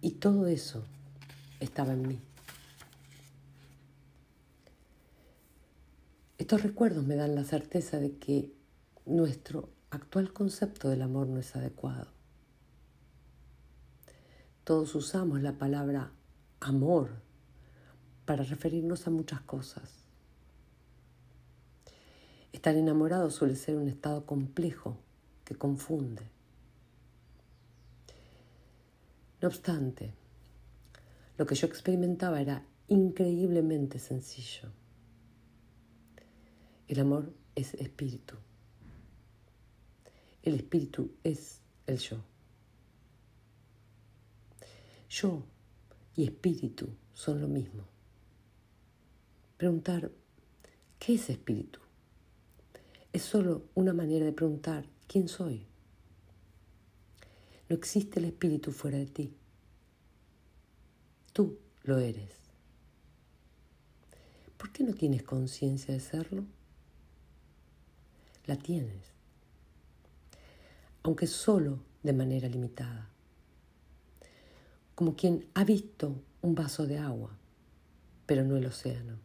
[0.03, 0.85] Y todo eso
[1.59, 2.19] estaba en mí.
[6.37, 8.60] Estos recuerdos me dan la certeza de que
[9.07, 12.09] nuestro actual concepto del amor no es adecuado.
[14.65, 16.13] todos usamos la palabra
[16.61, 17.11] amor
[18.25, 19.91] para referirnos a muchas cosas.
[22.53, 24.97] Estar enamorado suele ser un estado complejo
[25.45, 26.23] que confunde.
[29.43, 30.13] No obstante,
[31.37, 34.69] lo que yo experimentaba era increíblemente sencillo.
[36.87, 38.37] El amor es espíritu.
[40.43, 42.23] El espíritu es el yo.
[45.09, 45.43] Yo
[46.17, 47.85] y espíritu son lo mismo.
[49.57, 50.11] Preguntar,
[50.99, 51.81] ¿qué es espíritu?
[53.13, 55.67] Es solo una manera de preguntar, ¿quién soy?
[57.69, 59.35] No existe el espíritu fuera de ti.
[61.33, 62.35] Tú lo eres.
[64.57, 66.45] ¿Por qué no tienes conciencia de serlo?
[68.47, 69.10] La tienes,
[71.03, 73.09] aunque solo de manera limitada,
[74.95, 77.31] como quien ha visto un vaso de agua,
[78.27, 79.19] pero no el océano.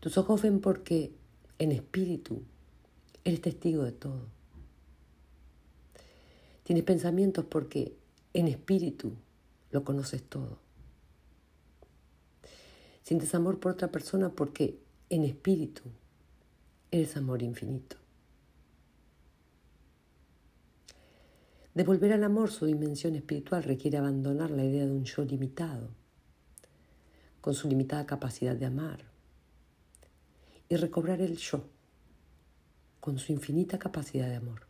[0.00, 1.12] Tus ojos ven porque
[1.58, 2.42] en espíritu
[3.24, 4.26] eres testigo de todo.
[6.64, 7.96] Tienes pensamientos porque
[8.34, 9.12] en espíritu
[9.70, 10.58] lo conoces todo.
[13.02, 14.78] Sientes amor por otra persona porque
[15.10, 15.82] en espíritu
[16.90, 18.01] eres amor infinito.
[21.74, 25.88] Devolver al amor su dimensión espiritual requiere abandonar la idea de un yo limitado,
[27.40, 29.04] con su limitada capacidad de amar,
[30.68, 31.64] y recobrar el yo
[33.00, 34.66] con su infinita capacidad de amor.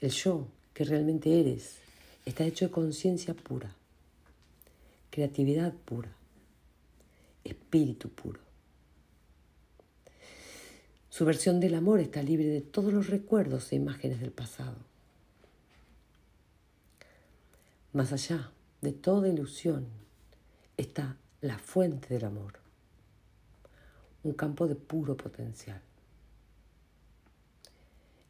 [0.00, 1.78] El yo que realmente eres
[2.26, 3.74] está hecho de conciencia pura,
[5.10, 6.12] creatividad pura,
[7.42, 8.43] espíritu puro.
[11.14, 14.74] Su versión del amor está libre de todos los recuerdos e imágenes del pasado.
[17.92, 18.50] Más allá
[18.80, 19.86] de toda ilusión
[20.76, 22.54] está la fuente del amor
[24.24, 25.80] un campo de puro potencial.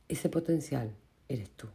[0.06, 0.94] Ese potencial
[1.27, 1.69] eres tú.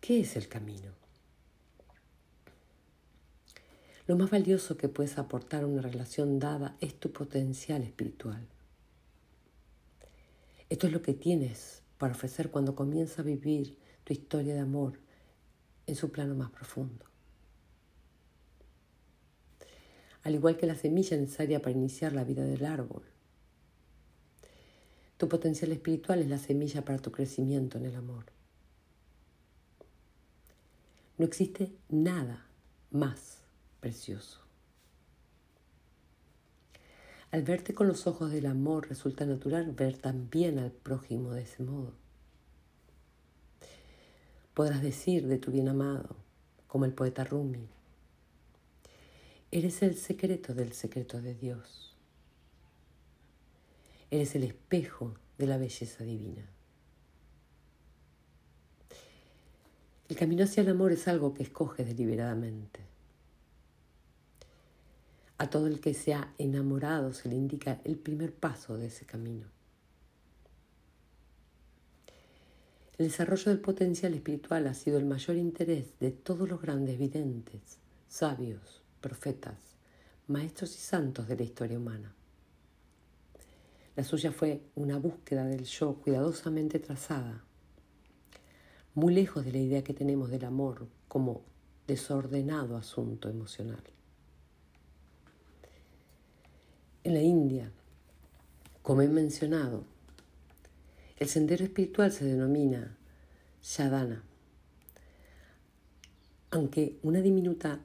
[0.00, 1.01] ¿Qué es el camino?
[4.06, 8.46] Lo más valioso que puedes aportar a una relación dada es tu potencial espiritual.
[10.68, 14.98] Esto es lo que tienes para ofrecer cuando comienzas a vivir tu historia de amor
[15.86, 17.12] en su plano más profundo
[20.22, 23.02] al igual que la semilla necesaria para iniciar la vida del árbol.
[25.16, 28.26] Tu potencial espiritual es la semilla para tu crecimiento en el amor.
[31.18, 32.46] No existe nada
[32.90, 33.41] más
[33.82, 34.40] precioso.
[37.32, 41.64] Al verte con los ojos del amor resulta natural ver también al prójimo de ese
[41.64, 41.92] modo.
[44.54, 46.14] Podrás decir de tu bien amado,
[46.68, 47.68] como el poeta Rumi,
[49.50, 51.94] Eres el secreto del secreto de Dios.
[54.10, 56.48] Eres el espejo de la belleza divina.
[60.08, 62.91] El camino hacia el amor es algo que escoges deliberadamente.
[65.42, 69.06] A todo el que se ha enamorado se le indica el primer paso de ese
[69.06, 69.48] camino.
[72.96, 77.60] El desarrollo del potencial espiritual ha sido el mayor interés de todos los grandes videntes,
[78.06, 79.56] sabios, profetas,
[80.28, 82.14] maestros y santos de la historia humana.
[83.96, 87.42] La suya fue una búsqueda del yo cuidadosamente trazada,
[88.94, 91.42] muy lejos de la idea que tenemos del amor como
[91.88, 93.82] desordenado asunto emocional.
[97.04, 97.68] En la India,
[98.82, 99.82] como he mencionado,
[101.16, 102.96] el sendero espiritual se denomina
[103.60, 104.22] Shadana,
[106.52, 107.80] aunque una diminuta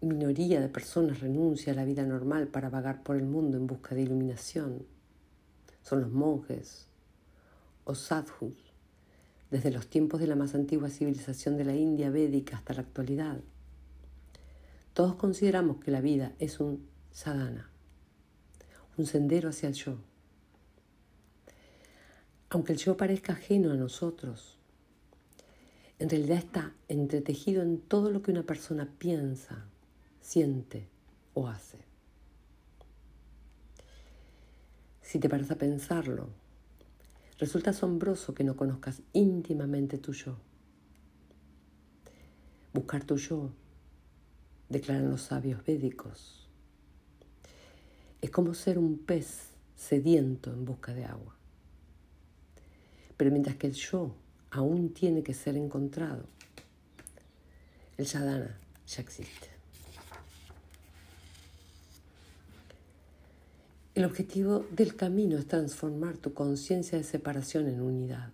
[0.00, 3.94] minoría de personas renuncia a la vida normal para vagar por el mundo en busca
[3.94, 4.84] de iluminación.
[5.82, 6.88] Son los monjes
[7.84, 8.54] o sadhus,
[9.52, 13.40] desde los tiempos de la más antigua civilización de la India védica hasta la actualidad.
[14.94, 17.70] Todos consideramos que la vida es un sadhana,
[18.96, 19.96] un sendero hacia el yo.
[22.50, 24.58] Aunque el yo parezca ajeno a nosotros,
[25.98, 29.64] en realidad está entretejido en todo lo que una persona piensa,
[30.20, 30.88] siente
[31.34, 31.78] o hace.
[35.02, 36.28] Si te paras a pensarlo,
[37.38, 40.36] resulta asombroso que no conozcas íntimamente tu yo.
[42.72, 43.52] Buscar tu yo,
[44.68, 46.43] declaran los sabios védicos,
[48.24, 51.36] es como ser un pez sediento en busca de agua.
[53.18, 54.14] Pero mientras que el yo
[54.50, 56.24] aún tiene que ser encontrado,
[57.98, 59.48] el sadhana ya existe.
[63.94, 68.32] El objetivo del camino es transformar tu conciencia de separación en unidad.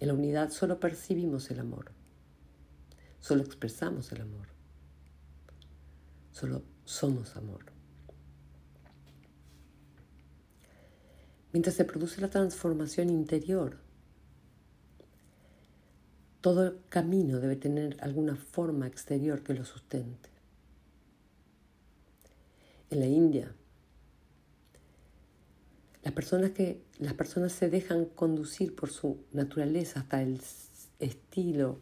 [0.00, 1.92] En la unidad solo percibimos el amor,
[3.20, 4.46] solo expresamos el amor,
[6.32, 7.60] solo somos amor.
[11.52, 13.78] Mientras se produce la transformación interior,
[16.40, 20.28] todo el camino debe tener alguna forma exterior que lo sustente.
[22.90, 23.54] En la India,
[26.02, 30.40] las personas, que, las personas se dejan conducir por su naturaleza hasta el
[30.98, 31.78] estilo,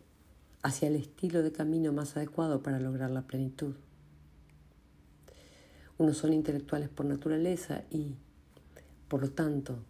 [0.62, 3.74] hacia el estilo de camino más adecuado para lograr la plenitud.
[5.98, 8.14] Unos son intelectuales por naturaleza y,
[9.08, 9.84] por lo tanto,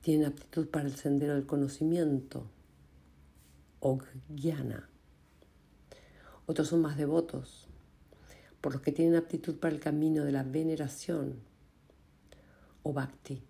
[0.00, 2.50] tienen aptitud para el sendero del conocimiento
[3.80, 4.88] o jnana.
[6.46, 7.68] Otros son más devotos,
[8.60, 11.40] por los que tienen aptitud para el camino de la veneración
[12.82, 13.42] o bhakti.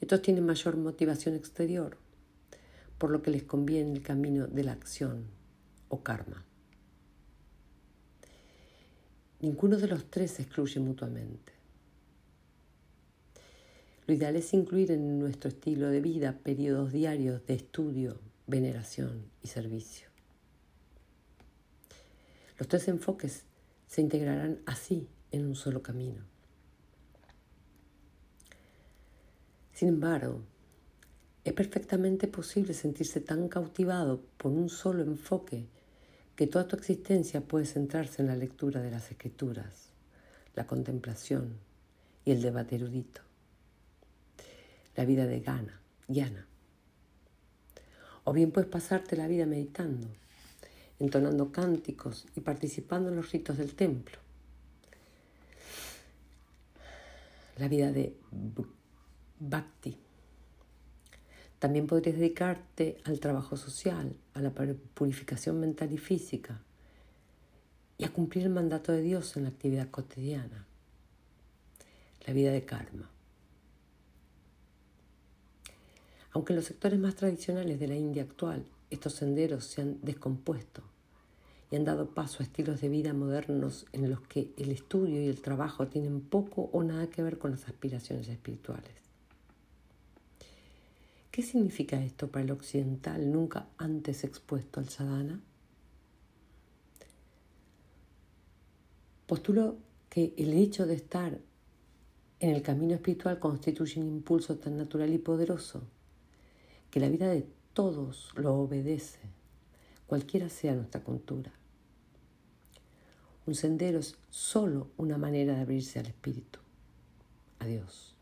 [0.00, 1.96] Estos tienen mayor motivación exterior,
[2.98, 5.24] por lo que les conviene el camino de la acción
[5.88, 6.44] o karma.
[9.40, 11.52] Ninguno de los tres se excluye mutuamente.
[14.06, 19.48] Lo ideal es incluir en nuestro estilo de vida periodos diarios de estudio, veneración y
[19.48, 20.08] servicio.
[22.58, 23.44] Los tres enfoques
[23.86, 26.22] se integrarán así en un solo camino.
[29.72, 30.40] Sin embargo,
[31.44, 35.66] es perfectamente posible sentirse tan cautivado por un solo enfoque
[36.36, 39.88] que toda tu existencia puede centrarse en la lectura de las escrituras,
[40.54, 41.54] la contemplación
[42.24, 43.22] y el debate erudito.
[44.94, 46.46] La vida de Gana, Yana.
[48.24, 50.08] O bien puedes pasarte la vida meditando,
[50.98, 54.18] entonando cánticos y participando en los ritos del templo.
[57.56, 58.14] La vida de
[59.38, 60.05] bhakti.
[61.58, 66.60] También podrías dedicarte al trabajo social, a la purificación mental y física
[67.98, 70.66] y a cumplir el mandato de Dios en la actividad cotidiana,
[72.26, 73.10] la vida de karma.
[76.32, 80.82] Aunque en los sectores más tradicionales de la India actual estos senderos se han descompuesto
[81.70, 85.28] y han dado paso a estilos de vida modernos en los que el estudio y
[85.28, 89.05] el trabajo tienen poco o nada que ver con las aspiraciones espirituales.
[91.36, 95.38] ¿Qué significa esto para el occidental nunca antes expuesto al sadhana?
[99.26, 99.76] Postulo
[100.08, 101.38] que el hecho de estar
[102.40, 105.82] en el camino espiritual constituye un impulso tan natural y poderoso
[106.90, 109.20] que la vida de todos lo obedece,
[110.06, 111.52] cualquiera sea nuestra cultura.
[113.44, 116.60] Un sendero es solo una manera de abrirse al espíritu,
[117.58, 118.14] a Dios,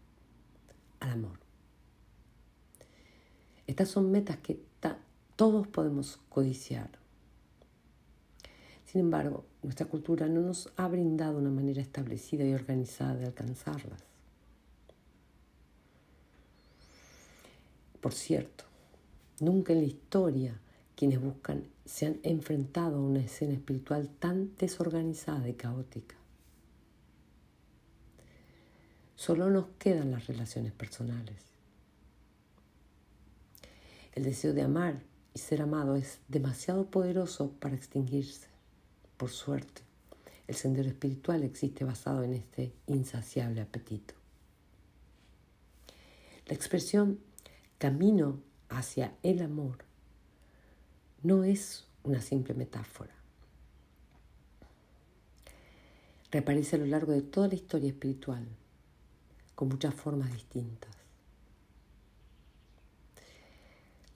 [0.98, 1.43] al amor.
[3.66, 4.60] Estas son metas que
[5.36, 6.90] todos podemos codiciar.
[8.84, 14.04] Sin embargo, nuestra cultura no nos ha brindado una manera establecida y organizada de alcanzarlas.
[18.00, 18.64] Por cierto,
[19.40, 20.60] nunca en la historia
[20.94, 26.14] quienes buscan se han enfrentado a una escena espiritual tan desorganizada y caótica.
[29.16, 31.53] Solo nos quedan las relaciones personales.
[34.14, 35.02] El deseo de amar
[35.34, 38.46] y ser amado es demasiado poderoso para extinguirse.
[39.16, 39.82] Por suerte,
[40.46, 44.14] el sendero espiritual existe basado en este insaciable apetito.
[46.46, 47.18] La expresión
[47.78, 48.38] camino
[48.68, 49.78] hacia el amor
[51.24, 53.14] no es una simple metáfora.
[56.30, 58.46] Reaparece a lo largo de toda la historia espiritual,
[59.56, 61.03] con muchas formas distintas.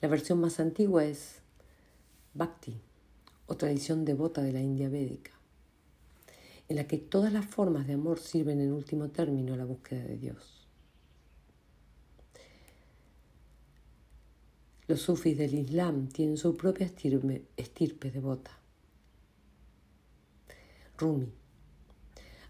[0.01, 1.41] La versión más antigua es
[2.33, 2.79] Bhakti,
[3.47, 5.31] o tradición devota de la India védica,
[6.69, 10.03] en la que todas las formas de amor sirven en último término a la búsqueda
[10.05, 10.67] de Dios.
[14.87, 18.57] Los sufis del Islam tienen su propia estirpe, estirpe devota.
[20.97, 21.31] Rumi,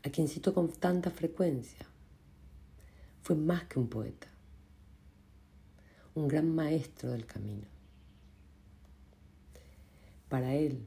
[0.04, 1.88] a quien cito con tanta frecuencia,
[3.24, 4.28] fue más que un poeta
[6.16, 7.68] un gran maestro del camino.
[10.28, 10.86] Para él,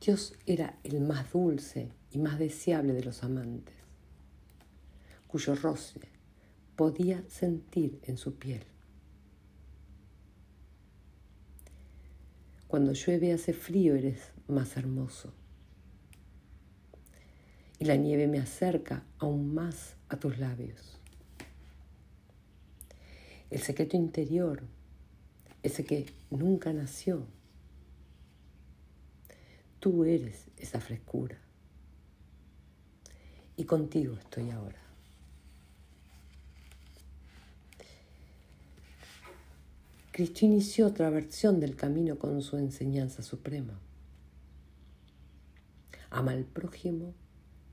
[0.00, 3.74] Dios era el más dulce y más deseable de los amantes,
[5.26, 6.00] cuyo roce
[6.76, 8.64] podía sentir en su piel.
[12.68, 15.32] Cuando llueve hace frío eres más hermoso.
[17.78, 20.95] Y la nieve me acerca aún más a tus labios.
[23.50, 24.62] El secreto interior,
[25.62, 27.26] ese que nunca nació,
[29.80, 31.38] tú eres esa frescura.
[33.56, 34.86] Y contigo estoy ahora.
[40.16, 43.78] Cristo inició otra versión del camino con su enseñanza suprema.
[46.08, 47.12] Ama al prójimo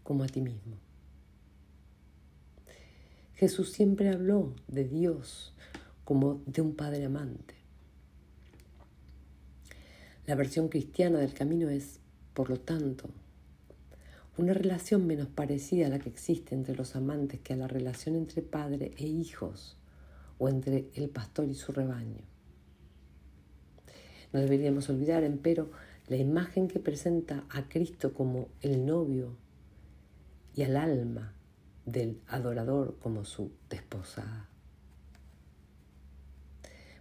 [0.04, 0.76] como a ti mismo.
[3.44, 5.54] Jesús siempre habló de Dios
[6.06, 7.56] como de un Padre amante.
[10.26, 12.00] La versión cristiana del camino es,
[12.34, 13.10] por lo tanto,
[14.38, 18.16] una relación menos parecida a la que existe entre los amantes que a la relación
[18.16, 19.76] entre padre e hijos
[20.38, 22.24] o entre el pastor y su rebaño.
[24.32, 25.70] No deberíamos olvidar, empero,
[26.08, 29.36] la imagen que presenta a Cristo como el novio
[30.56, 31.34] y al alma
[31.86, 34.50] del adorador como su desposada.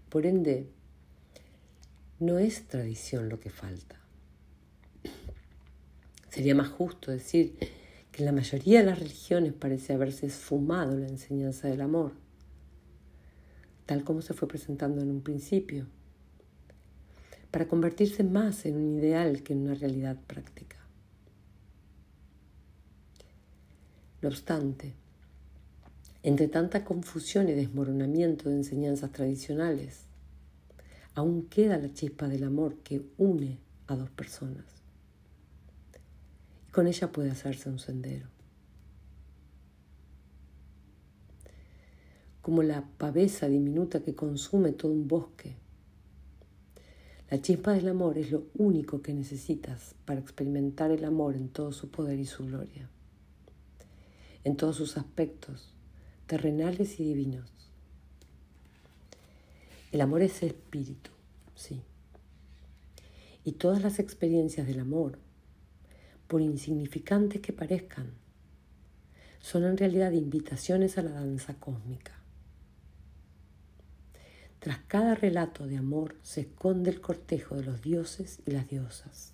[0.08, 0.68] Por ende,
[2.18, 4.00] no es tradición lo que falta.
[6.28, 7.56] Sería más justo decir
[8.10, 12.12] que la mayoría de las religiones parece haberse esfumado la enseñanza del amor,
[13.86, 15.86] tal como se fue presentando en un principio
[17.50, 20.81] para convertirse más en un ideal que en una realidad práctica.
[24.22, 24.94] No obstante,
[26.22, 30.04] entre tanta confusión y desmoronamiento de enseñanzas tradicionales,
[31.14, 33.58] aún queda la chispa del amor que une
[33.88, 34.64] a dos personas.
[36.68, 38.28] Y con ella puede hacerse un sendero.
[42.40, 45.56] Como la pavesa diminuta que consume todo un bosque
[47.32, 51.72] la chispa del amor es lo único que necesitas para experimentar el amor en todo
[51.72, 52.90] su poder y su gloria,
[54.44, 55.72] en todos sus aspectos,
[56.26, 57.50] terrenales y divinos.
[59.92, 61.10] El amor es espíritu,
[61.54, 61.82] sí.
[63.44, 65.18] Y todas las experiencias del amor,
[66.28, 68.10] por insignificantes que parezcan,
[69.40, 72.12] son en realidad invitaciones a la danza cósmica.
[74.60, 79.32] Tras cada relato de amor se esconde el cortejo de los dioses y las diosas.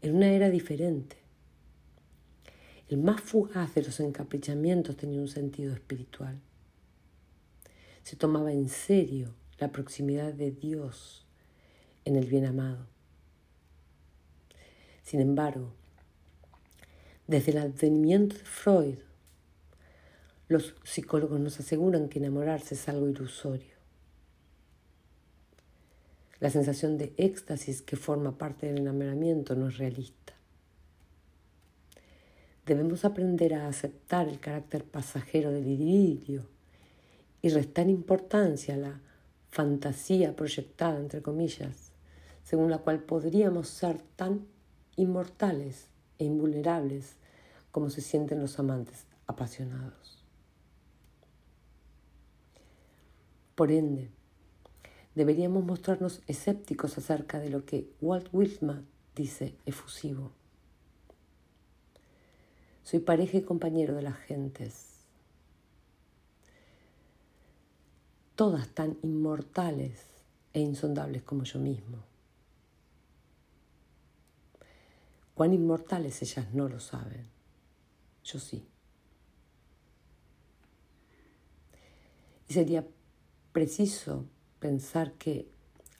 [0.00, 1.18] En una era diferente,
[2.88, 6.40] el más fugaz de los encaprichamientos tenía un sentido espiritual.
[8.02, 11.26] Se tomaba en serio la proximidad de Dios
[12.04, 12.86] en el bien amado.
[15.02, 15.72] Sin embargo,
[17.26, 18.98] desde el advenimiento de Freud,
[20.48, 23.76] los psicólogos nos aseguran que enamorarse es algo ilusorio.
[26.40, 30.37] La sensación de éxtasis que forma parte del enamoramiento no es realista.
[32.68, 36.44] Debemos aprender a aceptar el carácter pasajero del idilio
[37.40, 39.00] y restar importancia a la
[39.48, 41.92] fantasía proyectada, entre comillas,
[42.44, 44.46] según la cual podríamos ser tan
[44.96, 45.86] inmortales
[46.18, 47.16] e invulnerables
[47.70, 50.22] como se sienten los amantes apasionados.
[53.54, 54.10] Por ende,
[55.14, 58.86] deberíamos mostrarnos escépticos acerca de lo que Walt Whitman
[59.16, 60.37] dice efusivo.
[62.88, 65.04] Soy pareja y compañero de las gentes,
[68.34, 70.06] todas tan inmortales
[70.54, 71.98] e insondables como yo mismo.
[75.34, 77.26] Cuán inmortales ellas no lo saben,
[78.24, 78.66] yo sí.
[82.48, 82.86] Y sería
[83.52, 84.24] preciso
[84.60, 85.46] pensar que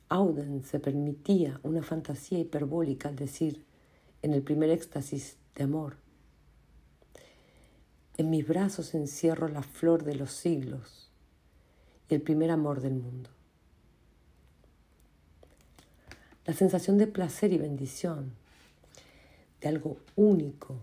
[0.08, 3.66] Auden se permitía una fantasía hiperbólica al decir,
[4.22, 6.07] en el primer éxtasis de amor,
[8.18, 11.08] en mis brazos encierro la flor de los siglos
[12.10, 13.30] y el primer amor del mundo.
[16.44, 18.32] La sensación de placer y bendición,
[19.60, 20.74] de algo único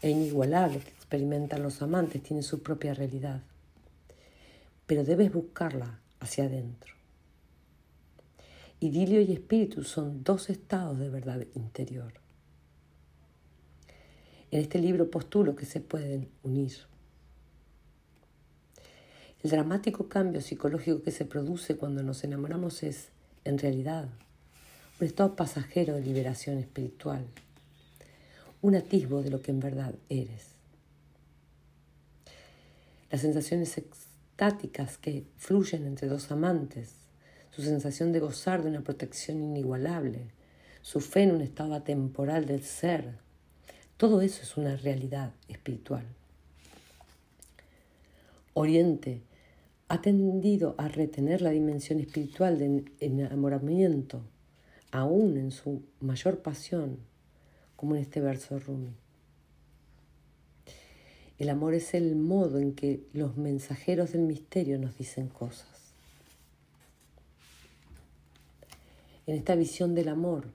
[0.00, 3.42] e inigualable que experimentan los amantes, tiene su propia realidad,
[4.86, 6.94] pero debes buscarla hacia adentro.
[8.80, 12.14] Idilio y espíritu son dos estados de verdad interior.
[14.50, 16.72] En este libro postulo que se pueden unir.
[19.42, 23.08] El dramático cambio psicológico que se produce cuando nos enamoramos es,
[23.44, 24.08] en realidad,
[25.00, 27.24] un estado pasajero de liberación espiritual,
[28.62, 30.54] un atisbo de lo que en verdad eres.
[33.10, 36.90] las sensaciones extáticas que fluyen entre dos amantes,
[37.50, 40.28] su sensación de gozar de una protección inigualable,
[40.82, 43.18] su fe en un estado atemporal del ser.
[43.98, 46.04] Todo eso es una realidad espiritual.
[48.54, 49.22] Oriente
[49.88, 54.22] ha tendido a retener la dimensión espiritual del enamoramiento,
[54.92, 56.98] aún en su mayor pasión,
[57.74, 58.94] como en este verso de Rumi.
[61.38, 65.92] El amor es el modo en que los mensajeros del misterio nos dicen cosas.
[69.26, 70.52] En esta visión del amor,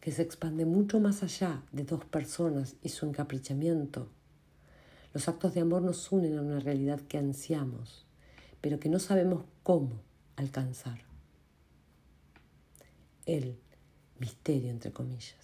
[0.00, 4.08] que se expande mucho más allá de dos personas y su encaprichamiento,
[5.12, 8.06] los actos de amor nos unen a una realidad que ansiamos,
[8.60, 10.00] pero que no sabemos cómo
[10.36, 11.00] alcanzar.
[13.26, 13.58] El
[14.18, 15.36] misterio, entre comillas.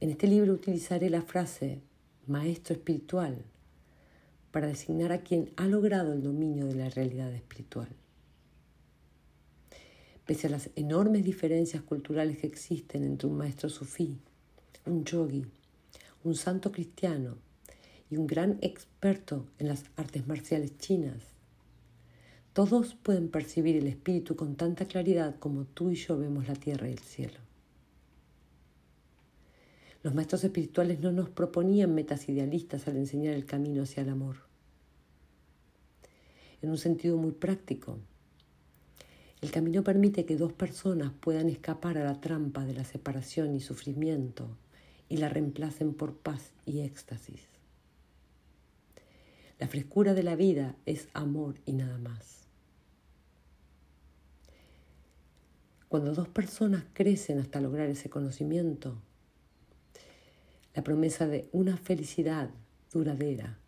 [0.00, 1.80] En este libro utilizaré la frase
[2.26, 3.44] maestro espiritual
[4.50, 7.88] para designar a quien ha logrado el dominio de la realidad espiritual.
[10.26, 14.18] Pese a las enormes diferencias culturales que existen entre un maestro sufí,
[14.84, 15.46] un yogi,
[16.24, 17.38] un santo cristiano
[18.10, 21.36] y un gran experto en las artes marciales chinas,
[22.56, 26.88] todos pueden percibir el espíritu con tanta claridad como tú y yo vemos la tierra
[26.88, 27.38] y el cielo.
[30.02, 34.36] Los maestros espirituales no nos proponían metas idealistas al enseñar el camino hacia el amor.
[36.62, 37.98] En un sentido muy práctico,
[39.40, 43.60] el camino permite que dos personas puedan escapar a la trampa de la separación y
[43.60, 44.56] sufrimiento
[45.08, 47.42] y la reemplacen por paz y éxtasis.
[49.58, 52.46] La frescura de la vida es amor y nada más.
[55.88, 59.00] Cuando dos personas crecen hasta lograr ese conocimiento,
[60.74, 62.50] la promesa de una felicidad
[62.92, 63.58] duradera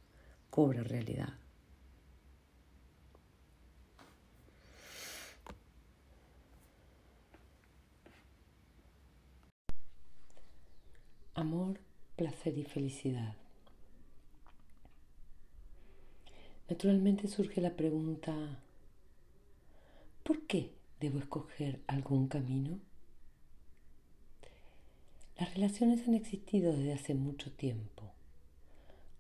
[0.51, 1.35] cobra realidad.
[11.39, 11.79] Amor,
[12.17, 13.37] placer y felicidad.
[16.69, 18.59] Naturalmente surge la pregunta,
[20.25, 22.81] ¿por qué debo escoger algún camino?
[25.39, 28.11] Las relaciones han existido desde hace mucho tiempo,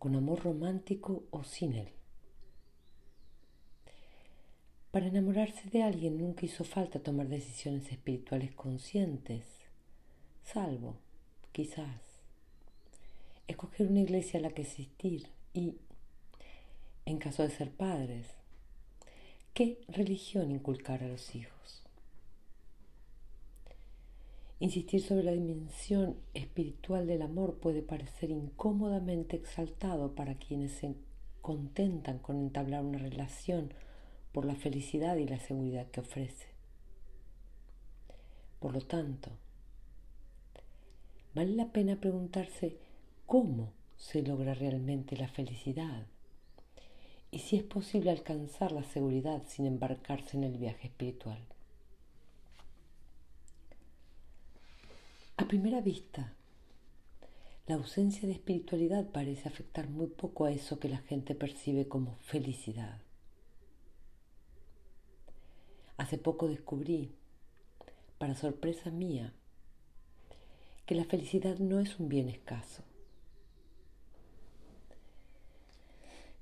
[0.01, 1.91] con amor romántico o sin él.
[4.91, 9.45] Para enamorarse de alguien nunca hizo falta tomar decisiones espirituales conscientes,
[10.43, 10.97] salvo,
[11.53, 12.08] quizás,
[13.49, 15.75] escoger una iglesia a la que asistir y,
[17.07, 18.27] en caso de ser padres,
[19.55, 21.83] qué religión inculcar a los hijos.
[24.61, 30.95] Insistir sobre la dimensión espiritual del amor puede parecer incómodamente exaltado para quienes se
[31.41, 33.73] contentan con entablar una relación
[34.33, 36.49] por la felicidad y la seguridad que ofrece.
[38.59, 39.31] Por lo tanto,
[41.35, 42.77] vale la pena preguntarse
[43.29, 46.07] cómo se logra realmente la felicidad
[47.31, 51.39] y si es posible alcanzar la seguridad sin embarcarse en el viaje espiritual.
[55.37, 56.33] A primera vista,
[57.67, 62.17] la ausencia de espiritualidad parece afectar muy poco a eso que la gente percibe como
[62.23, 63.03] felicidad.
[65.99, 67.13] Hace poco descubrí,
[68.17, 69.35] para sorpresa mía,
[70.87, 72.88] que la felicidad no es un bien escaso.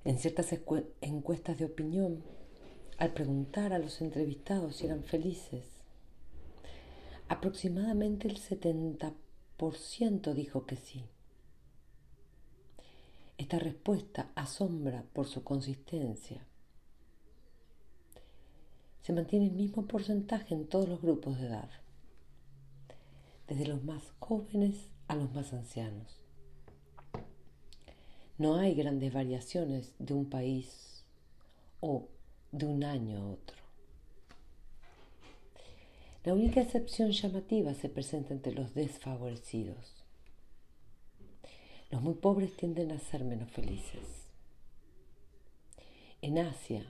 [0.07, 0.55] En ciertas
[1.03, 2.23] encuestas de opinión,
[2.97, 5.77] al preguntar a los entrevistados si eran felices,
[7.29, 11.05] Aproximadamente el 70% dijo que sí.
[13.37, 16.47] Esta respuesta asombra por su consistencia.
[19.03, 21.69] Se mantiene el mismo porcentaje en todos los grupos de edad,
[23.49, 26.26] desde los más jóvenes a los más ancianos.
[28.39, 31.05] No hay grandes variaciones de un país
[31.81, 32.09] o
[32.53, 33.57] de un año a otro.
[36.25, 40.05] La única excepción llamativa se presenta entre los desfavorecidos.
[41.91, 44.27] Los muy pobres tienden a ser menos felices.
[46.21, 46.85] En Asia,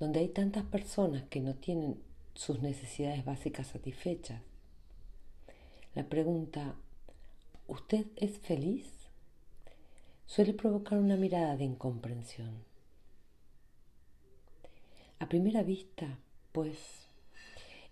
[0.00, 2.02] donde hay tantas personas que no tienen
[2.34, 4.42] sus necesidades básicas satisfechas,
[5.94, 6.74] la pregunta
[7.68, 9.01] ¿Usted es feliz?
[10.26, 12.64] Suele provocar una mirada de incomprensión.
[15.18, 16.18] A primera vista,
[16.52, 17.06] pues,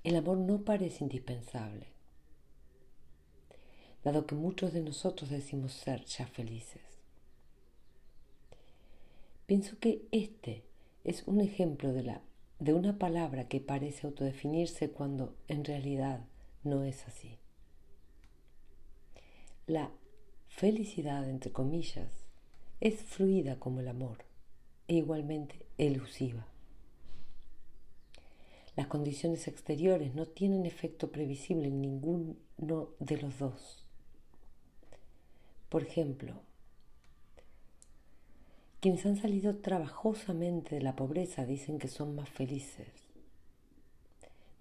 [0.02, 1.86] el amor no parece indispensable,
[4.02, 6.82] dado que muchos de nosotros decimos ser ya felices.
[9.47, 10.65] Pienso que este
[11.05, 12.23] es un ejemplo de, la,
[12.59, 16.24] de una palabra que parece autodefinirse cuando en realidad
[16.62, 17.39] no es así.
[19.66, 19.90] La
[20.48, 22.20] felicidad, entre comillas,
[22.81, 24.24] es fluida como el amor
[24.89, 26.47] e igualmente elusiva.
[28.77, 32.36] Las condiciones exteriores no tienen efecto previsible en ninguno
[32.98, 33.85] de los dos.
[35.69, 36.40] Por ejemplo,
[38.81, 42.89] quienes han salido trabajosamente de la pobreza dicen que son más felices.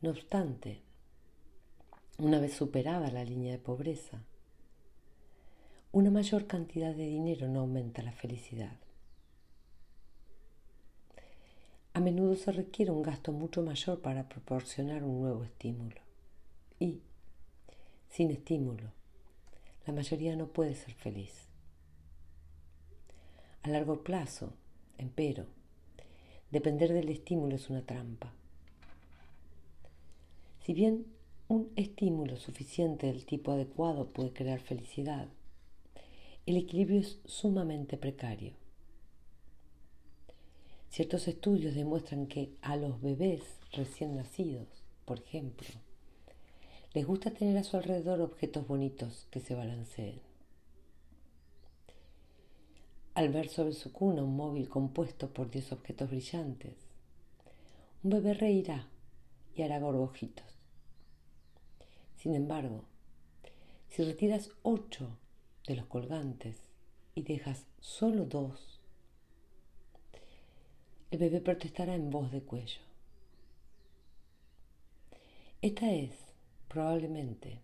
[0.01, 0.81] No obstante,
[2.17, 4.23] una vez superada la línea de pobreza,
[5.91, 8.77] una mayor cantidad de dinero no aumenta la felicidad.
[11.93, 15.99] A menudo se requiere un gasto mucho mayor para proporcionar un nuevo estímulo.
[16.79, 17.01] Y,
[18.07, 18.91] sin estímulo,
[19.87, 21.47] la mayoría no puede ser feliz.
[23.63, 24.53] A largo plazo,
[24.99, 25.47] empero,
[26.51, 28.31] depender del estímulo es una trampa.
[30.61, 31.07] Si bien
[31.47, 35.27] un estímulo suficiente del tipo adecuado puede crear felicidad,
[36.49, 38.53] el equilibrio es sumamente precario.
[40.89, 44.67] Ciertos estudios demuestran que a los bebés recién nacidos,
[45.05, 45.67] por ejemplo,
[46.95, 50.21] les gusta tener a su alrededor objetos bonitos que se balanceen.
[53.13, 56.73] Al ver sobre su cuna un móvil compuesto por 10 objetos brillantes,
[58.01, 58.87] un bebé reirá
[59.55, 60.47] y hará gorgojitos.
[62.17, 62.85] Sin embargo,
[63.89, 65.18] si retiras ocho
[65.69, 66.57] de los colgantes
[67.13, 68.81] y dejas solo dos,
[71.11, 72.81] el bebé protestará en voz de cuello.
[75.61, 76.11] Esta es,
[76.67, 77.59] probablemente,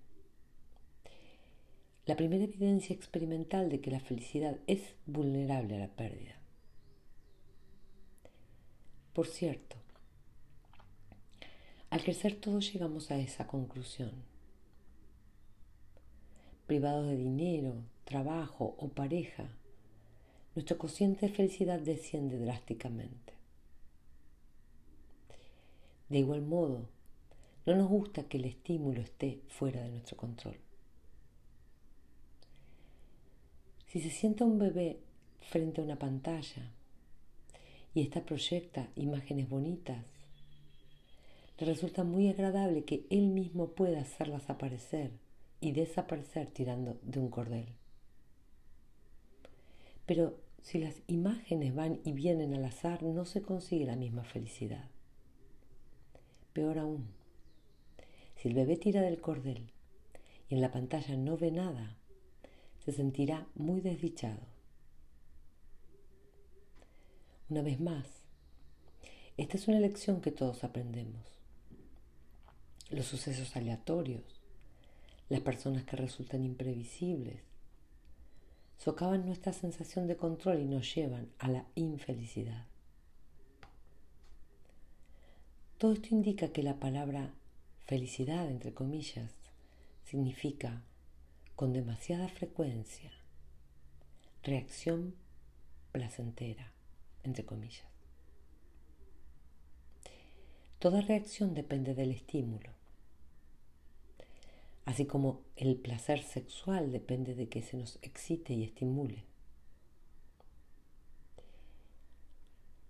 [2.06, 6.36] la primera evidencia experimental de que la felicidad es vulnerable a la pérdida.
[9.14, 9.78] Por cierto,
[11.90, 14.12] al crecer todos llegamos a esa conclusión.
[16.68, 19.50] Privados de dinero, trabajo o pareja,
[20.56, 23.34] nuestro cociente de felicidad desciende drásticamente.
[26.08, 26.88] De igual modo,
[27.66, 30.56] no nos gusta que el estímulo esté fuera de nuestro control.
[33.88, 35.00] Si se sienta un bebé
[35.42, 36.72] frente a una pantalla
[37.94, 40.04] y ésta proyecta imágenes bonitas,
[41.58, 45.12] le resulta muy agradable que él mismo pueda hacerlas aparecer
[45.60, 47.66] y desaparecer tirando de un cordel.
[50.06, 54.90] Pero si las imágenes van y vienen al azar, no se consigue la misma felicidad.
[56.54, 57.08] Peor aún,
[58.36, 59.72] si el bebé tira del cordel
[60.50, 61.98] y en la pantalla no ve nada,
[62.84, 64.42] se sentirá muy desdichado.
[67.50, 68.08] Una vez más,
[69.38, 71.22] esta es una lección que todos aprendemos.
[72.90, 74.42] Los sucesos aleatorios,
[75.30, 77.55] las personas que resultan imprevisibles,
[78.78, 82.66] socavan nuestra sensación de control y nos llevan a la infelicidad.
[85.78, 87.34] Todo esto indica que la palabra
[87.86, 89.32] felicidad, entre comillas,
[90.04, 90.84] significa
[91.56, 93.12] con demasiada frecuencia,
[94.44, 95.16] reacción
[95.92, 96.72] placentera,
[97.24, 97.88] entre comillas.
[100.80, 102.75] Toda reacción depende del estímulo,
[104.86, 109.26] así como el placer sexual depende de que se nos excite y estimule.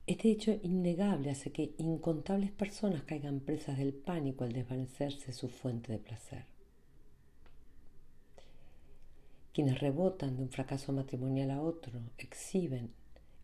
[0.07, 5.91] Este hecho innegable hace que incontables personas caigan presas del pánico al desvanecerse su fuente
[5.91, 6.45] de placer
[9.55, 12.91] quienes rebotan de un fracaso matrimonial a otro exhiben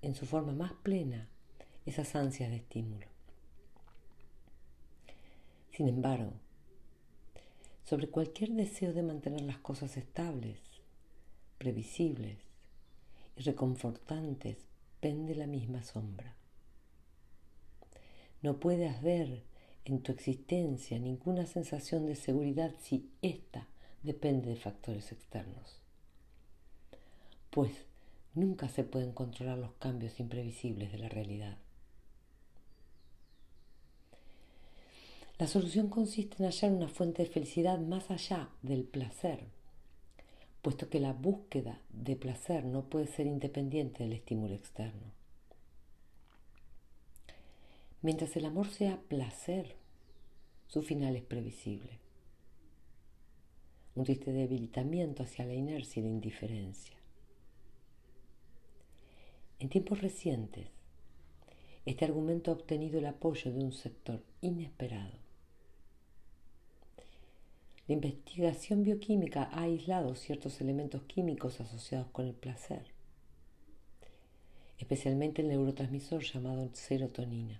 [0.01, 1.29] en su forma más plena
[1.85, 3.07] esas ansias de estímulo.
[5.71, 6.33] Sin embargo,
[7.83, 10.59] sobre cualquier deseo de mantener las cosas estables,
[11.57, 12.37] previsibles
[13.37, 14.57] y reconfortantes
[14.99, 16.35] pende la misma sombra.
[18.41, 19.43] No puedes haber
[19.85, 23.67] en tu existencia ninguna sensación de seguridad si ésta
[24.03, 25.81] depende de factores externos
[27.51, 27.73] pues
[28.33, 31.57] nunca se pueden controlar los cambios imprevisibles de la realidad.
[35.41, 39.39] La solución consiste en hallar una fuente de felicidad más allá del placer,
[40.61, 45.11] puesto que la búsqueda de placer no puede ser independiente del estímulo externo.
[48.03, 49.77] Mientras el amor sea placer,
[50.67, 51.97] su final es previsible.
[53.95, 56.97] Un triste debilitamiento hacia la inercia y la indiferencia.
[59.57, 60.67] En tiempos recientes,
[61.87, 65.20] este argumento ha obtenido el apoyo de un sector inesperado.
[67.91, 72.85] La investigación bioquímica ha aislado ciertos elementos químicos asociados con el placer,
[74.77, 77.59] especialmente el neurotransmisor llamado serotonina.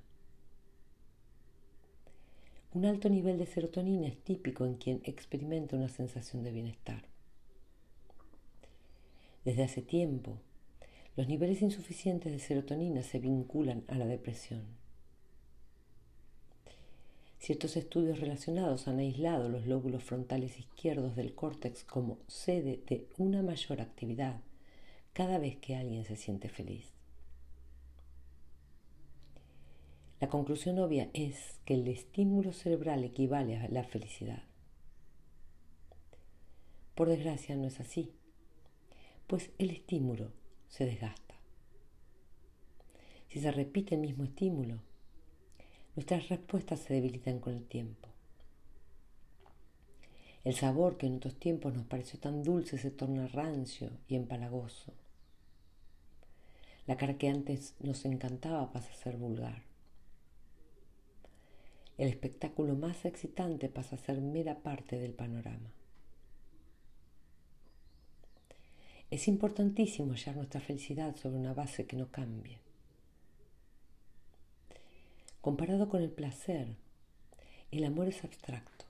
[2.74, 7.04] Un alto nivel de serotonina es típico en quien experimenta una sensación de bienestar.
[9.44, 10.38] Desde hace tiempo,
[11.18, 14.81] los niveles insuficientes de serotonina se vinculan a la depresión.
[17.42, 23.42] Ciertos estudios relacionados han aislado los lóbulos frontales izquierdos del córtex como sede de una
[23.42, 24.42] mayor actividad
[25.14, 26.94] cada vez que alguien se siente feliz.
[30.20, 34.44] La conclusión obvia es que el estímulo cerebral equivale a la felicidad.
[36.94, 38.12] Por desgracia no es así,
[39.26, 40.32] pues el estímulo
[40.70, 41.34] se desgasta.
[43.30, 44.91] Si se repite el mismo estímulo,
[46.02, 48.10] nuestras respuestas se debilitan con el tiempo.
[50.44, 54.94] El sabor que en otros tiempos nos pareció tan dulce se torna rancio y empalagoso.
[56.88, 59.62] La cara que antes nos encantaba pasa a ser vulgar.
[62.00, 65.72] El espectáculo más excitante pasa a ser mera parte del panorama.
[69.12, 72.71] Es importantísimo hallar nuestra felicidad sobre una base que no cambie.
[75.42, 76.76] Comparado con el placer,
[77.72, 78.86] el amor es abstracto.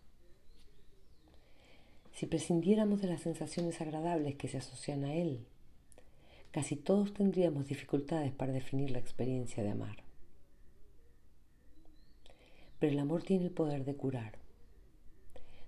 [2.14, 5.45] Si prescindiéramos de las sensaciones agradables que se asocian a él,
[6.52, 10.03] casi todos tendríamos dificultades para definir la experiencia de amar.
[12.80, 14.34] Pero el amor tiene el poder de curar,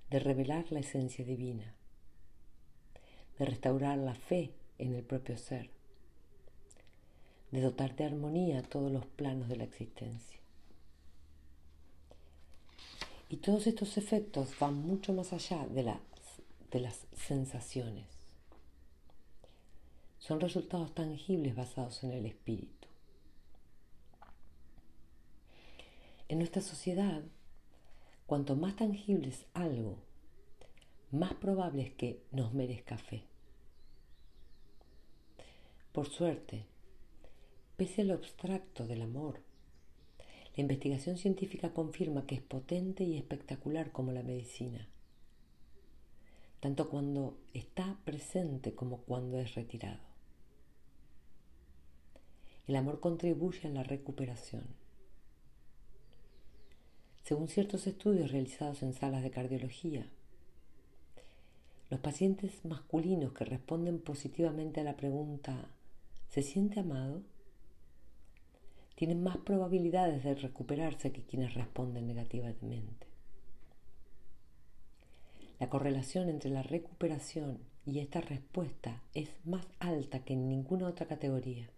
[0.09, 1.73] de revelar la esencia divina
[3.37, 5.69] de restaurar la fe en el propio ser,
[7.51, 10.39] de dotar de armonía todos los planos de la existencia.
[13.33, 15.97] Y todos estos efectos van mucho más allá de las,
[16.69, 18.05] de las sensaciones.
[20.19, 22.87] Son resultados tangibles basados en el espíritu.
[26.27, 27.23] En nuestra sociedad,
[28.27, 29.97] cuanto más tangible es algo,
[31.09, 33.23] más probable es que nos merezca fe.
[35.91, 36.67] Por suerte,
[37.77, 39.41] pese a lo abstracto del amor,
[40.55, 44.87] la investigación científica confirma que es potente y espectacular como la medicina,
[46.59, 50.01] tanto cuando está presente como cuando es retirado.
[52.67, 54.63] El amor contribuye a la recuperación.
[57.23, 60.07] Según ciertos estudios realizados en salas de cardiología,
[61.89, 65.67] los pacientes masculinos que responden positivamente a la pregunta
[66.29, 67.21] ¿se siente amado?
[68.95, 73.07] Tienen más probabilidades de recuperarse que quienes responden negativamente.
[75.59, 81.07] La correlación entre la recuperación y esta respuesta es más alta que en ninguna otra
[81.07, 81.69] categoría,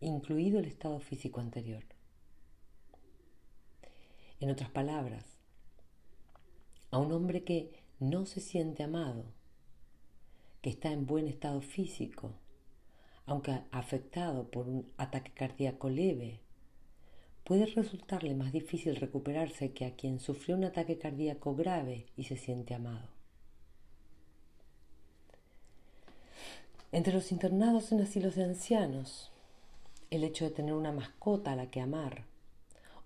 [0.00, 1.84] incluido el estado físico anterior.
[4.40, 5.24] En otras palabras,
[6.90, 9.24] a un hombre que no se siente amado,
[10.60, 12.34] que está en buen estado físico,
[13.26, 16.40] aunque afectado por un ataque cardíaco leve,
[17.44, 22.36] puede resultarle más difícil recuperarse que a quien sufrió un ataque cardíaco grave y se
[22.36, 23.08] siente amado.
[26.92, 29.30] Entre los internados en asilos de ancianos,
[30.10, 32.24] el hecho de tener una mascota a la que amar,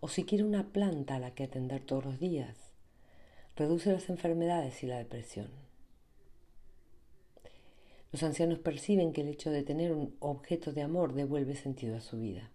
[0.01, 2.57] o siquiera una planta a la que atender todos los días,
[3.55, 5.66] reduce las enfermedades y la depresión.
[8.17, 12.01] Los ancianos perciben que el hecho de tener un objeto de amor devuelve sentido a
[12.01, 12.51] su vida.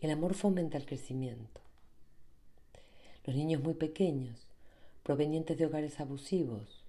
[0.00, 1.60] El amor fomenta el crecimiento.
[3.24, 4.48] Los niños muy pequeños,
[5.04, 6.84] provenientes de hogares abusivos,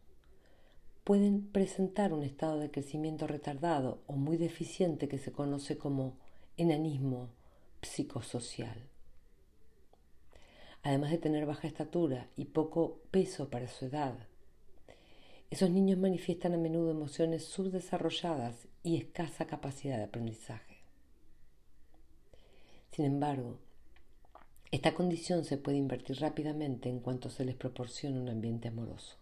[1.03, 6.17] pueden presentar un estado de crecimiento retardado o muy deficiente que se conoce como
[6.57, 7.29] enanismo
[7.83, 8.89] psicosocial
[10.83, 14.15] además de tener baja estatura y poco peso para su edad.
[15.53, 20.77] Esos niños manifiestan a menudo emociones subdesarrolladas y escasa capacidad de aprendizaje.
[22.91, 23.59] Sin embargo,
[24.71, 29.15] esta condición se puede invertir rápidamente en cuanto se les proporciona un ambiente amoroso.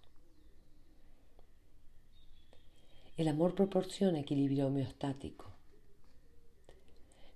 [3.17, 5.51] El amor proporciona equilibrio homeostático.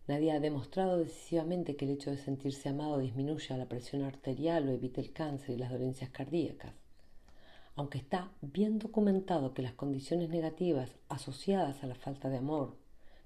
[0.07, 4.71] Nadie ha demostrado decisivamente que el hecho de sentirse amado disminuya la presión arterial o
[4.71, 6.71] evite el cáncer y las dolencias cardíacas,
[7.75, 12.77] aunque está bien documentado que las condiciones negativas asociadas a la falta de amor,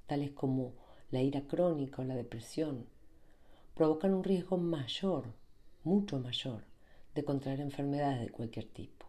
[0.07, 0.73] tales como
[1.11, 2.87] la ira crónica o la depresión
[3.75, 5.33] provocan un riesgo mayor,
[5.83, 6.63] mucho mayor,
[7.15, 9.05] de contraer enfermedades de cualquier tipo.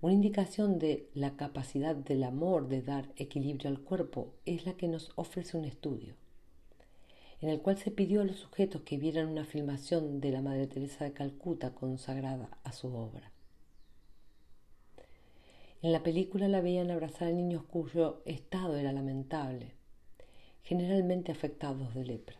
[0.00, 4.88] Una indicación de la capacidad del amor de dar equilibrio al cuerpo es la que
[4.88, 6.14] nos ofrece un estudio,
[7.40, 10.66] en el cual se pidió a los sujetos que vieran una filmación de la Madre
[10.66, 13.32] Teresa de Calcuta consagrada a su obra.
[15.82, 19.74] En la película la veían abrazar a niños cuyo estado era lamentable,
[20.62, 22.36] generalmente afectados de lepra.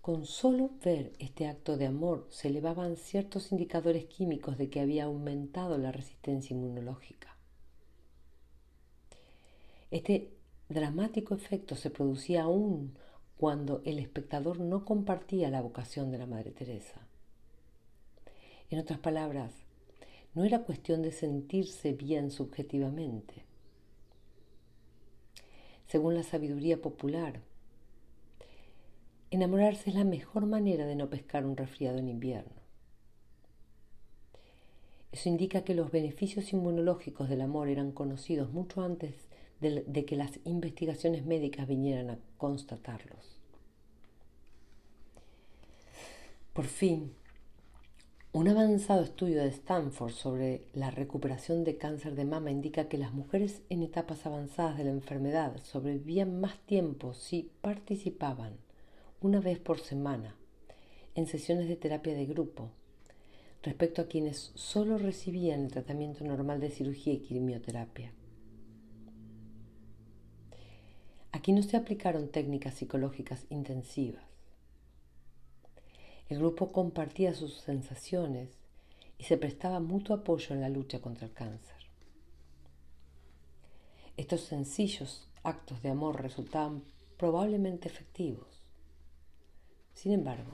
[0.00, 5.04] Con solo ver este acto de amor se elevaban ciertos indicadores químicos de que había
[5.04, 7.36] aumentado la resistencia inmunológica.
[9.90, 10.35] Este
[10.68, 12.96] dramático efecto se producía aún
[13.36, 17.06] cuando el espectador no compartía la vocación de la Madre Teresa.
[18.70, 19.52] En otras palabras,
[20.34, 23.44] no era cuestión de sentirse bien subjetivamente.
[25.86, 27.40] Según la sabiduría popular,
[29.32, 32.62] Enamorarse es la mejor manera de no pescar un resfriado en invierno.
[35.10, 39.25] Eso indica que los beneficios inmunológicos del amor eran conocidos mucho antes
[39.60, 43.36] de, que las investigaciones médicas vinieran a constatarlos.
[46.52, 47.12] Por fin,
[48.32, 53.12] un avanzado estudio de Stanford sobre la recuperación de cáncer de mama indica que las
[53.12, 58.58] mujeres en etapas avanzadas de la enfermedad sobrevivían más tiempo si participaban
[59.20, 60.34] una vez por semana
[61.14, 62.70] en sesiones de terapia de grupo
[63.62, 68.12] respecto a quienes solo recibían el tratamiento normal de cirugía y quimioterapia.
[71.36, 74.24] Aquí no se aplicaron técnicas psicológicas intensivas.
[76.30, 78.48] El grupo compartía sus sensaciones
[79.18, 81.76] y se prestaba mutuo apoyo en la lucha contra el cáncer.
[84.16, 86.82] Estos sencillos actos de amor resultaban
[87.18, 88.62] probablemente efectivos.
[89.92, 90.52] Sin embargo,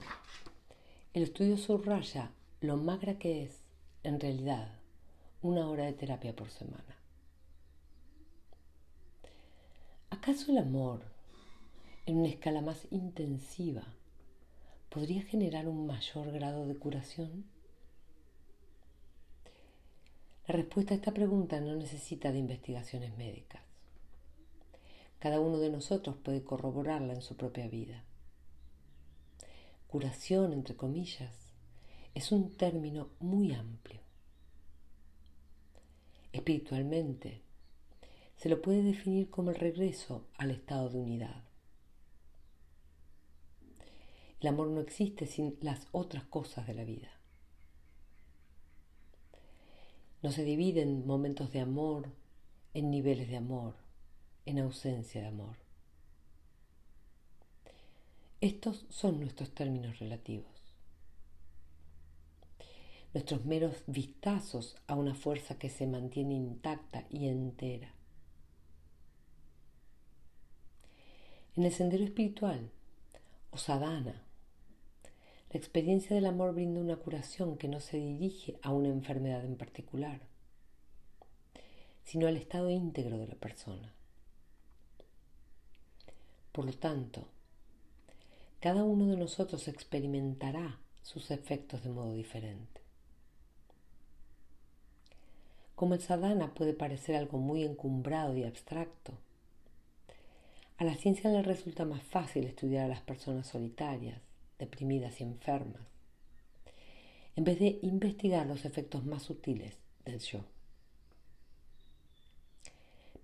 [1.13, 3.61] el estudio subraya lo magra que es,
[4.03, 4.67] en realidad,
[5.41, 7.02] una hora de terapia por semana.
[10.13, 11.01] ¿Acaso el amor,
[12.05, 13.81] en una escala más intensiva,
[14.89, 17.45] podría generar un mayor grado de curación?
[20.45, 23.63] La respuesta a esta pregunta no necesita de investigaciones médicas.
[25.17, 28.03] Cada uno de nosotros puede corroborarla en su propia vida
[29.87, 31.33] curación, entre comillas,
[32.13, 34.01] es un término muy amplio.
[36.31, 37.42] Espiritualmente,
[38.43, 41.45] se lo puede definir como el regreso al estado de unidad.
[44.41, 47.09] El amor no existe sin las otras cosas de la vida.
[50.21, 52.09] No se divide en momentos de amor,
[52.73, 53.75] en niveles de amor,
[54.45, 55.55] en ausencia de amor.
[58.41, 60.51] Estos son nuestros términos relativos.
[63.13, 67.93] Nuestros meros vistazos a una fuerza que se mantiene intacta y entera.
[71.55, 72.71] En el sendero espiritual,
[73.51, 74.23] o sadhana,
[75.51, 79.55] la experiencia del amor brinda una curación que no se dirige a una enfermedad en
[79.55, 80.21] particular,
[82.03, 83.93] sino al estado íntegro de la persona.
[86.51, 87.27] Por lo tanto,
[88.59, 92.81] cada uno de nosotros experimentará sus efectos de modo diferente.
[95.75, 99.19] Como el sadhana puede parecer algo muy encumbrado y abstracto,
[100.77, 104.19] a la ciencia le resulta más fácil estudiar a las personas solitarias,
[104.57, 105.81] deprimidas y enfermas,
[107.35, 110.45] en vez de investigar los efectos más sutiles del yo.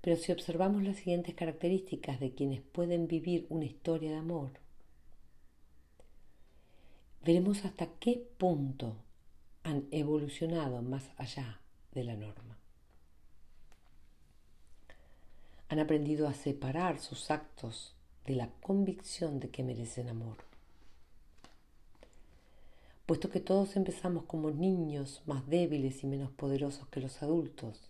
[0.01, 4.51] Pero si observamos las siguientes características de quienes pueden vivir una historia de amor,
[7.23, 8.95] veremos hasta qué punto
[9.63, 11.59] han evolucionado más allá
[11.91, 12.58] de la norma.
[15.69, 20.37] Han aprendido a separar sus actos de la convicción de que merecen amor.
[23.05, 27.89] Puesto que todos empezamos como niños más débiles y menos poderosos que los adultos,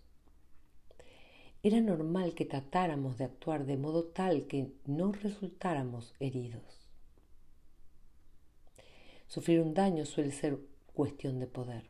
[1.62, 6.62] era normal que tratáramos de actuar de modo tal que no resultáramos heridos.
[9.28, 10.58] Sufrir un daño suele ser
[10.94, 11.84] cuestión de poder.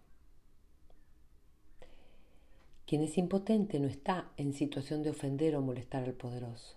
[2.91, 6.75] Quien es impotente no está en situación de ofender o molestar al poderoso.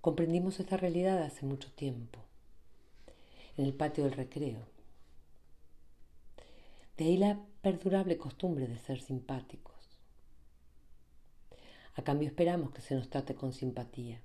[0.00, 2.18] Comprendimos esta realidad hace mucho tiempo,
[3.56, 4.66] en el patio del recreo.
[6.96, 10.00] De ahí la perdurable costumbre de ser simpáticos.
[11.94, 14.20] A cambio esperamos que se nos trate con simpatía.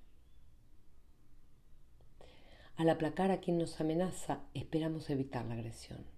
[2.76, 6.14] Al aplacar a quien nos amenaza, esperamos evitar la agresión.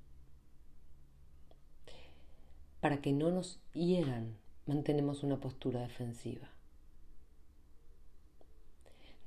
[2.87, 6.47] Para que no nos hieran, mantenemos una postura defensiva.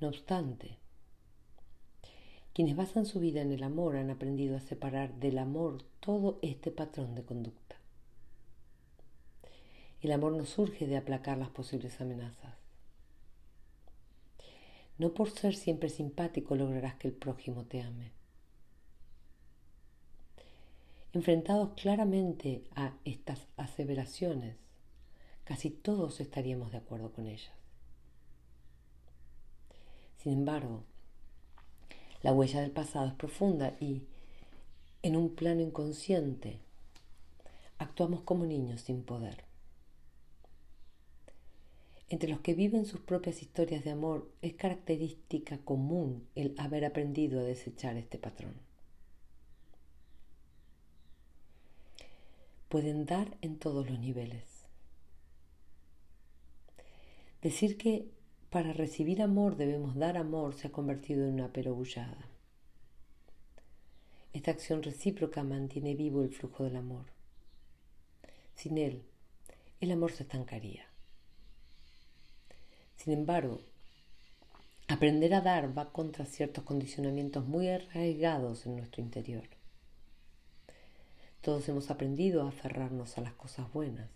[0.00, 0.78] No obstante,
[2.54, 6.70] quienes basan su vida en el amor han aprendido a separar del amor todo este
[6.70, 7.76] patrón de conducta.
[10.00, 12.54] El amor no surge de aplacar las posibles amenazas.
[14.96, 18.19] No por ser siempre simpático lograrás que el prójimo te ame.
[21.12, 24.54] Enfrentados claramente a estas aseveraciones,
[25.42, 27.50] casi todos estaríamos de acuerdo con ellas.
[30.18, 30.84] Sin embargo,
[32.22, 34.02] la huella del pasado es profunda y,
[35.02, 36.60] en un plano inconsciente,
[37.78, 39.42] actuamos como niños sin poder.
[42.08, 47.40] Entre los que viven sus propias historias de amor es característica común el haber aprendido
[47.40, 48.69] a desechar este patrón.
[52.70, 54.44] Pueden dar en todos los niveles.
[57.42, 58.08] Decir que
[58.48, 62.28] para recibir amor debemos dar amor se ha convertido en una perogullada.
[64.32, 67.06] Esta acción recíproca mantiene vivo el flujo del amor.
[68.54, 69.02] Sin él,
[69.80, 70.86] el amor se estancaría.
[72.94, 73.62] Sin embargo,
[74.86, 79.59] aprender a dar va contra ciertos condicionamientos muy arraigados en nuestro interior.
[81.40, 84.10] Todos hemos aprendido a aferrarnos a las cosas buenas.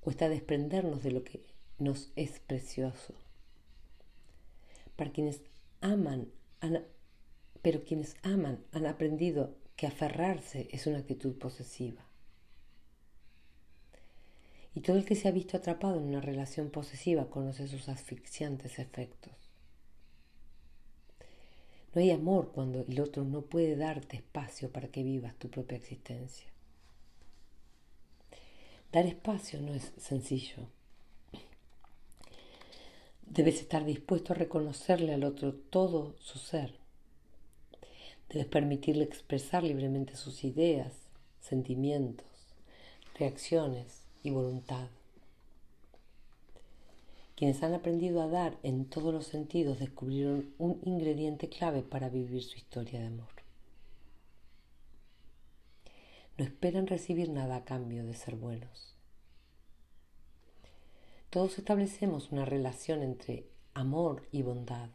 [0.00, 1.42] Cuesta desprendernos de lo que
[1.78, 3.14] nos es precioso.
[4.96, 5.42] Para quienes
[5.82, 6.28] aman,
[7.60, 12.06] pero quienes aman han aprendido que aferrarse es una actitud posesiva.
[14.74, 18.78] Y todo el que se ha visto atrapado en una relación posesiva conoce sus asfixiantes
[18.78, 19.39] efectos.
[21.94, 25.76] No hay amor cuando el otro no puede darte espacio para que vivas tu propia
[25.76, 26.46] existencia.
[28.92, 30.68] Dar espacio no es sencillo.
[33.26, 36.74] Debes estar dispuesto a reconocerle al otro todo su ser.
[38.28, 40.92] Debes permitirle expresar libremente sus ideas,
[41.40, 42.26] sentimientos,
[43.18, 44.88] reacciones y voluntad.
[47.40, 52.42] Quienes han aprendido a dar en todos los sentidos descubrieron un ingrediente clave para vivir
[52.42, 53.30] su historia de amor.
[56.36, 58.94] No esperan recibir nada a cambio de ser buenos.
[61.30, 64.90] Todos establecemos una relación entre amor y bondad.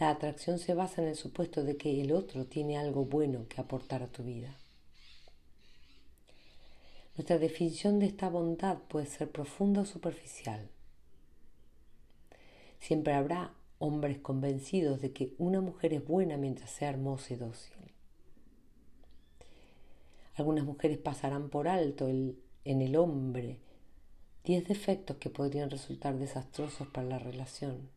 [0.00, 3.60] La atracción se basa en el supuesto de que el otro tiene algo bueno que
[3.60, 4.58] aportar a tu vida.
[7.16, 10.68] Nuestra definición de esta bondad puede ser profunda o superficial.
[12.78, 17.74] Siempre habrá hombres convencidos de que una mujer es buena mientras sea hermosa y dócil.
[20.34, 23.58] Algunas mujeres pasarán por alto en el hombre
[24.44, 27.88] diez defectos que podrían resultar desastrosos para la relación,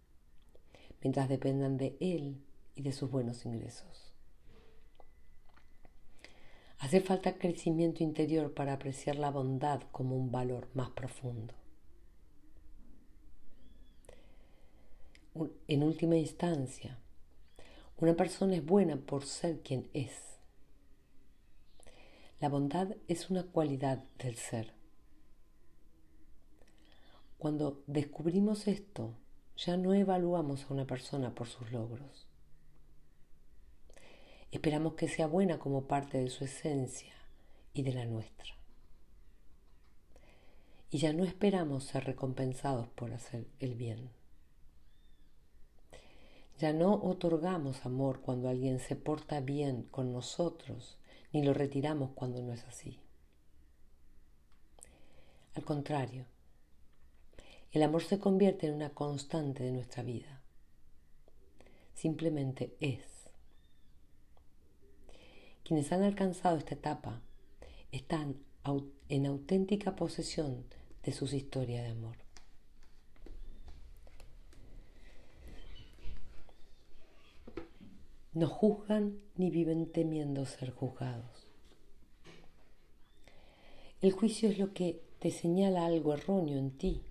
[1.01, 2.41] mientras dependan de él
[2.75, 4.08] y de sus buenos ingresos.
[6.79, 11.53] Hace falta crecimiento interior para apreciar la bondad como un valor más profundo.
[15.67, 16.97] En última instancia,
[17.97, 20.39] una persona es buena por ser quien es.
[22.39, 24.73] La bondad es una cualidad del ser.
[27.37, 29.13] Cuando descubrimos esto,
[29.57, 32.28] ya no evaluamos a una persona por sus logros.
[34.51, 37.13] Esperamos que sea buena como parte de su esencia
[37.73, 38.55] y de la nuestra.
[40.89, 44.09] Y ya no esperamos ser recompensados por hacer el bien.
[46.57, 50.97] Ya no otorgamos amor cuando alguien se porta bien con nosotros,
[51.31, 52.99] ni lo retiramos cuando no es así.
[55.53, 56.25] Al contrario,
[57.71, 60.41] el amor se convierte en una constante de nuestra vida.
[61.93, 63.18] Simplemente es.
[65.69, 67.21] Quienes han alcanzado esta etapa
[67.91, 68.37] están
[69.07, 70.65] en auténtica posesión
[71.03, 72.15] de sus historias de amor.
[78.33, 81.45] No juzgan ni viven temiendo ser juzgados.
[84.01, 87.03] El juicio es lo que te señala algo erróneo en ti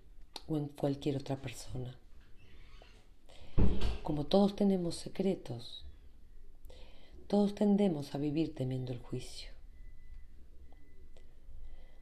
[0.49, 1.97] o en cualquier otra persona.
[4.03, 5.85] Como todos tenemos secretos,
[7.29, 9.51] todos tendemos a vivir temiendo el juicio.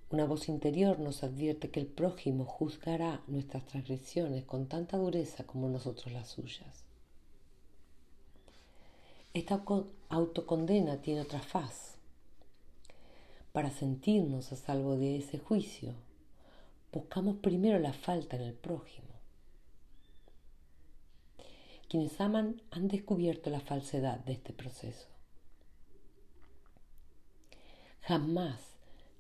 [0.09, 5.69] Una voz interior nos advierte que el prójimo juzgará nuestras transgresiones con tanta dureza como
[5.69, 6.85] nosotros las suyas.
[9.35, 9.65] Esta
[10.09, 11.97] autocondena tiene otra faz.
[13.53, 15.94] Para sentirnos a salvo de ese juicio,
[16.93, 19.09] buscamos primero la falta en el prójimo.
[21.89, 25.16] Quienes aman han descubierto la falsedad de este proceso.
[28.07, 28.61] Jamás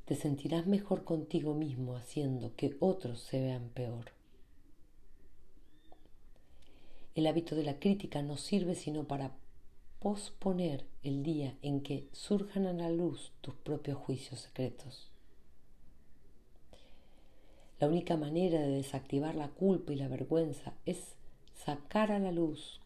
[0.04, 4.12] te sentirás mejor contigo mismo haciendo que otros se vean peor.
[7.16, 9.32] El hábito de la crítica no sirve sino para
[9.98, 15.10] posponer el día en que surjan a la luz tus propios juicios secretos.
[17.80, 21.16] La única manera de desactivar la culpa y la vergüenza es
[21.56, 22.80] sacar a la luz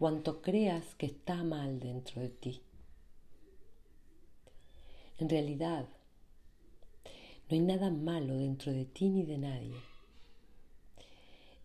[0.00, 2.60] cuanto creas que está mal dentro de ti.
[5.18, 5.88] En realidad,
[7.48, 9.76] no hay nada malo dentro de ti ni de nadie.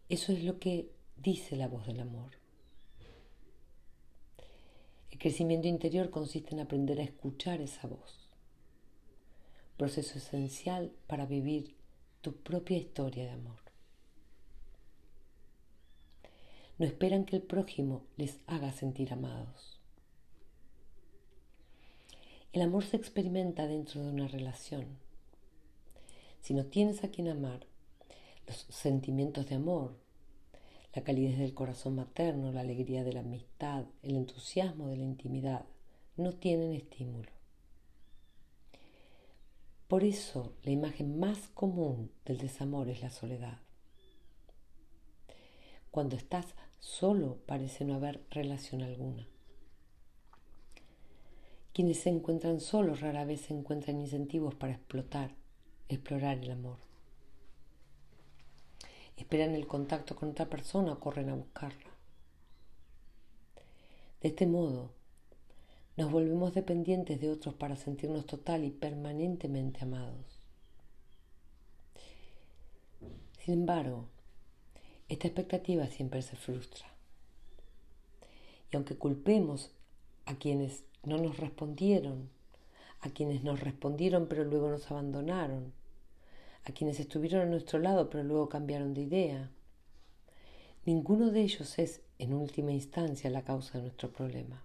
[0.07, 2.31] Eso es lo que dice la voz del amor.
[5.11, 8.29] El crecimiento interior consiste en aprender a escuchar esa voz,
[9.77, 11.75] proceso esencial para vivir
[12.21, 13.59] tu propia historia de amor.
[16.77, 19.78] No esperan que el prójimo les haga sentir amados.
[22.51, 24.97] El amor se experimenta dentro de una relación.
[26.41, 27.67] Si no tienes a quien amar,
[28.47, 29.95] los sentimientos de amor,
[30.95, 35.65] la calidez del corazón materno, la alegría de la amistad, el entusiasmo de la intimidad,
[36.17, 37.29] no tienen estímulo.
[39.87, 43.59] Por eso la imagen más común del desamor es la soledad.
[45.91, 46.47] Cuando estás
[46.79, 49.27] solo parece no haber relación alguna.
[51.73, 55.31] Quienes se encuentran solos rara vez encuentran incentivos para explotar,
[55.87, 56.77] explorar el amor.
[59.17, 61.91] Esperan el contacto con otra persona o corren a buscarla.
[64.21, 64.91] De este modo,
[65.95, 70.39] nos volvemos dependientes de otros para sentirnos total y permanentemente amados.
[73.43, 74.05] Sin embargo,
[75.09, 76.85] esta expectativa siempre se frustra.
[78.71, 79.71] Y aunque culpemos
[80.25, 82.29] a quienes no nos respondieron,
[83.01, 85.73] a quienes nos respondieron pero luego nos abandonaron,
[86.65, 89.51] a quienes estuvieron a nuestro lado pero luego cambiaron de idea.
[90.85, 94.63] Ninguno de ellos es, en última instancia, la causa de nuestro problema.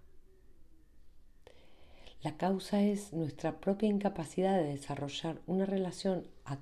[2.23, 6.57] La causa es nuestra propia incapacidad de desarrollar una relación a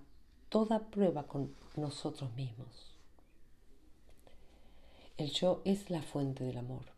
[0.49, 2.97] toda prueba con nosotros mismos.
[5.17, 6.92] El yo es la fuente del amor.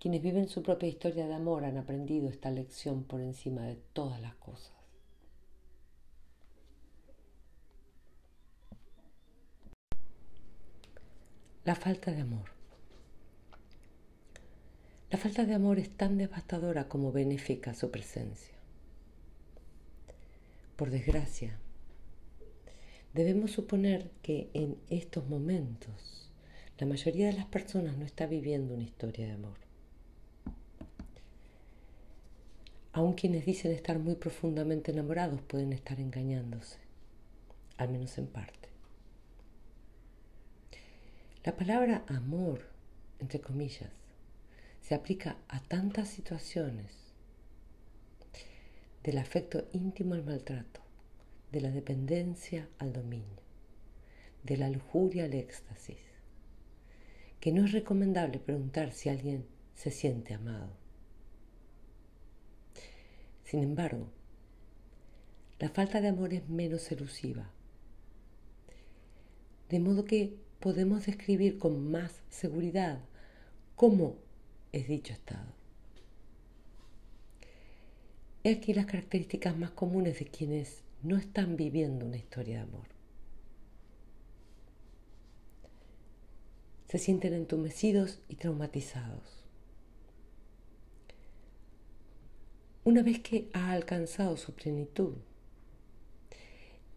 [0.00, 4.20] Quienes viven su propia historia de amor han aprendido esta lección por encima de todas
[4.20, 4.72] las cosas.
[11.64, 12.50] La falta de amor.
[15.10, 18.54] La falta de amor es tan devastadora como benéfica su presencia.
[20.76, 21.58] Por desgracia,
[23.14, 26.30] debemos suponer que en estos momentos
[26.78, 29.67] la mayoría de las personas no está viviendo una historia de amor.
[32.92, 36.78] Aun quienes dicen estar muy profundamente enamorados pueden estar engañándose,
[37.76, 38.68] al menos en parte.
[41.44, 42.62] La palabra amor,
[43.20, 43.90] entre comillas,
[44.80, 47.08] se aplica a tantas situaciones,
[49.02, 50.80] del afecto íntimo al maltrato,
[51.52, 53.42] de la dependencia al dominio,
[54.42, 55.98] de la lujuria al éxtasis,
[57.40, 60.77] que no es recomendable preguntar si alguien se siente amado.
[63.48, 64.10] Sin embargo,
[65.58, 67.50] la falta de amor es menos elusiva,
[69.70, 73.00] de modo que podemos describir con más seguridad
[73.74, 74.16] cómo
[74.72, 75.54] es dicho estado.
[78.44, 82.88] He aquí las características más comunes de quienes no están viviendo una historia de amor.
[86.86, 89.37] Se sienten entumecidos y traumatizados.
[92.84, 95.14] Una vez que ha alcanzado su plenitud,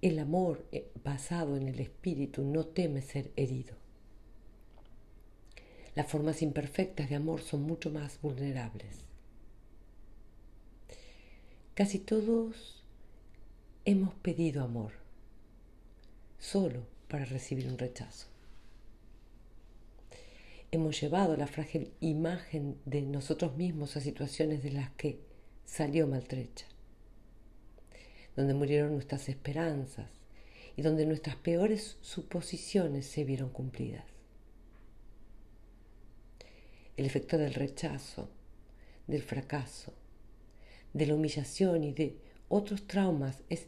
[0.01, 3.75] el amor eh, basado en el espíritu no teme ser herido.
[5.95, 9.03] Las formas imperfectas de amor son mucho más vulnerables.
[11.73, 12.83] Casi todos
[13.85, 14.93] hemos pedido amor,
[16.39, 18.27] solo para recibir un rechazo.
[20.71, 25.19] Hemos llevado la frágil imagen de nosotros mismos a situaciones de las que
[25.65, 26.65] salió maltrecha.
[28.35, 30.09] donde murieron nuestras esperanzas
[30.77, 34.05] y donde nuestras peores suposiciones se vieron cumplidas.
[36.95, 38.29] El efecto del rechazo,
[39.07, 39.93] del fracaso,
[40.93, 42.17] de la humillación y de
[42.47, 43.67] otros traumas es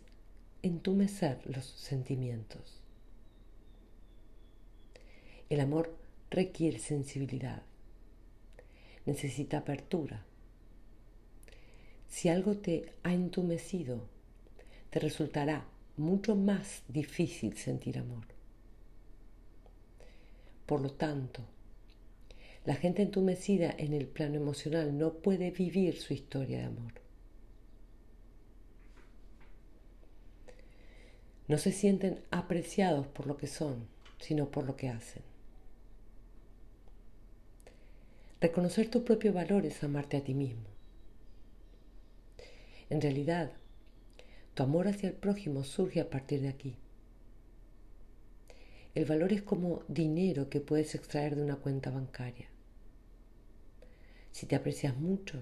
[0.62, 2.82] entumecer los sentimientos.
[5.50, 5.96] El amor
[6.30, 7.64] requiere sensibilidad,
[9.06, 10.26] necesita apertura.
[12.14, 14.08] Si algo te ha entumecido,
[14.92, 15.66] te resultará
[15.98, 18.26] mucho más difícil sentir amor.
[20.68, 21.42] Por lo tanto,
[22.66, 26.94] la gente entumecida en el plano emocional no puede vivir su historia de amor.
[31.48, 33.88] No se sienten apreciados por lo que son,
[34.20, 35.24] sino por lo que hacen.
[38.40, 40.73] Reconocer tu propio valor es amarte a ti mismo.
[42.94, 43.52] En realidad,
[44.54, 46.76] tu amor hacia el prójimo surge a partir de aquí.
[48.94, 52.50] El valor es como dinero que puedes extraer de una cuenta bancaria.
[54.32, 55.42] Si te aprecias mucho,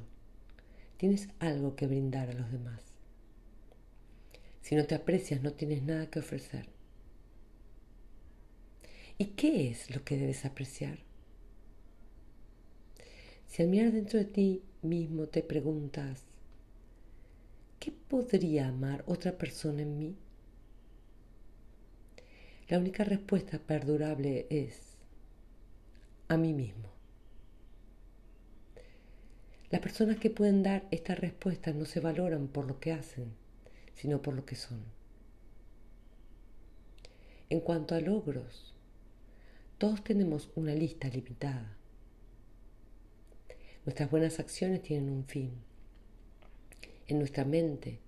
[0.96, 2.82] tienes algo que brindar a los demás.
[4.62, 6.70] Si no te aprecias, no tienes nada que ofrecer.
[9.18, 11.00] ¿Y qué es lo que debes apreciar?
[13.48, 16.31] Si al mirar dentro de ti mismo te preguntas,
[17.82, 20.16] ¿qué podría amar otra persona en mí?
[22.70, 25.00] La única respuesta perdurable es
[26.30, 26.90] a mí mismo.
[29.72, 33.34] Las personas que pueden dar esta respuesta no se valoran por lo que hacen,
[33.96, 34.84] sino por lo que son.
[37.50, 38.76] En cuanto a logros,
[39.80, 41.76] todos tenemos una lista limitada.
[43.86, 45.71] Nuestras buenas acciones tienen un fin.
[47.12, 48.00] En nuestra mente,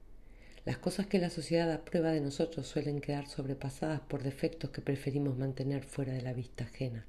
[0.63, 5.37] las cosas que la sociedad aprueba de nosotros suelen quedar sobrepasadas por defectos que preferimos
[5.37, 7.05] mantener fuera de la vista ajena.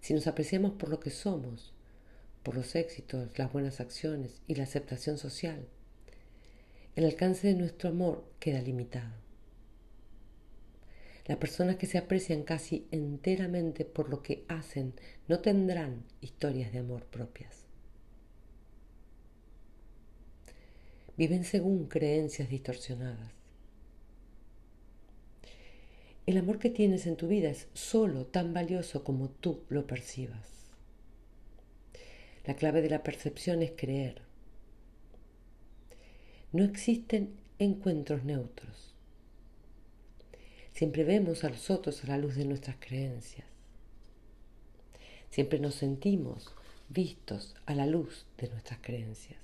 [0.00, 1.74] Si nos apreciamos por lo que somos,
[2.44, 5.66] por los éxitos, las buenas acciones y la aceptación social,
[6.94, 9.16] el alcance de nuestro amor queda limitado.
[11.26, 14.94] Las personas que se aprecian casi enteramente por lo que hacen
[15.26, 17.61] no tendrán historias de amor propias.
[21.16, 23.32] Viven según creencias distorsionadas.
[26.24, 30.70] El amor que tienes en tu vida es solo tan valioso como tú lo percibas.
[32.44, 34.22] La clave de la percepción es creer.
[36.52, 38.94] No existen encuentros neutros.
[40.72, 43.46] Siempre vemos a los otros a la luz de nuestras creencias.
[45.30, 46.52] Siempre nos sentimos
[46.88, 49.41] vistos a la luz de nuestras creencias.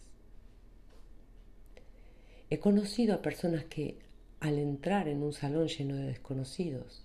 [2.51, 3.99] He conocido a personas que
[4.41, 7.05] al entrar en un salón lleno de desconocidos,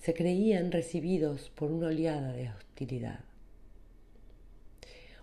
[0.00, 3.20] se creían recibidos por una oleada de hostilidad.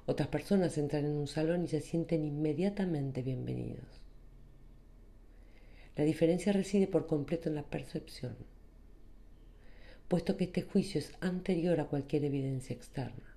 [0.06, 3.86] Otras personas entran en un salón y se sienten inmediatamente bienvenidos.
[5.98, 8.38] La diferencia reside por completo en la percepción,
[10.08, 13.35] puesto que este juicio es anterior a cualquier evidencia externa.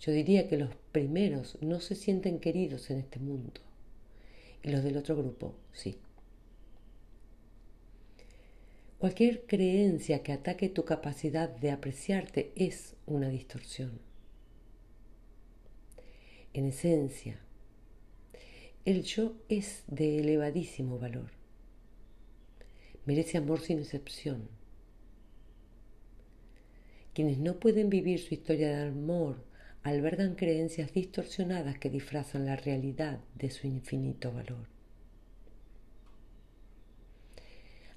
[0.00, 3.60] Yo diría que los primeros no se sienten queridos en este mundo
[4.62, 5.98] y los del otro grupo sí.
[8.98, 14.00] Cualquier creencia que ataque tu capacidad de apreciarte es una distorsión.
[16.54, 17.38] En esencia,
[18.86, 21.30] el yo es de elevadísimo valor.
[23.04, 24.48] Merece amor sin excepción.
[27.12, 29.36] Quienes no pueden vivir su historia de amor
[29.90, 34.66] albergan creencias distorsionadas que disfrazan la realidad de su infinito valor.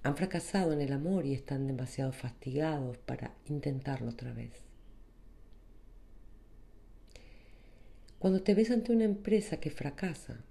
[0.04, 4.52] Han fracasado en el amor y están demasiado fastigados para intentarlo otra vez.
[8.20, 10.44] Cuando te ves ante una empresa que fracasa,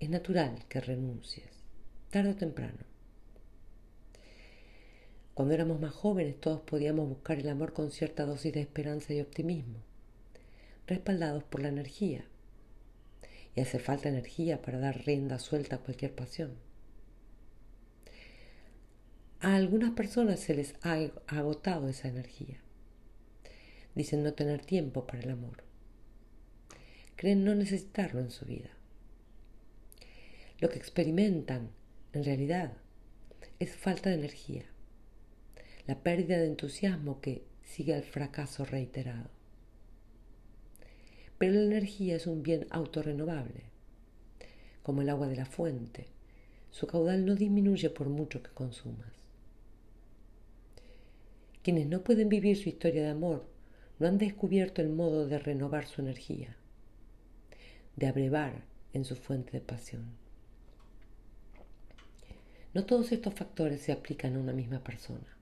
[0.00, 1.48] es natural que renuncies,
[2.10, 2.84] tarde o temprano.
[5.32, 9.22] Cuando éramos más jóvenes todos podíamos buscar el amor con cierta dosis de esperanza y
[9.22, 9.91] optimismo,
[10.92, 12.26] respaldados por la energía.
[13.54, 16.52] Y hace falta energía para dar rienda suelta a cualquier pasión.
[19.40, 22.60] A algunas personas se les ha agotado esa energía.
[23.94, 25.64] Dicen no tener tiempo para el amor.
[27.16, 28.70] Creen no necesitarlo en su vida.
[30.60, 31.70] Lo que experimentan,
[32.12, 32.74] en realidad,
[33.58, 34.64] es falta de energía,
[35.86, 39.41] la pérdida de entusiasmo que sigue al fracaso reiterado.
[41.42, 43.64] Pero la energía es un bien autorrenovable.
[44.84, 46.06] como el agua de la fuente.
[46.70, 49.12] Su caudal no disminuye por mucho que consumas.
[51.64, 53.44] Quienes no pueden vivir su historia de amor
[53.98, 56.56] no han descubierto el modo de renovar su energía,
[57.96, 58.62] de abrevar
[58.92, 60.12] en su fuente de pasión.
[62.72, 65.36] No todos estos factores se aplican a una misma persona.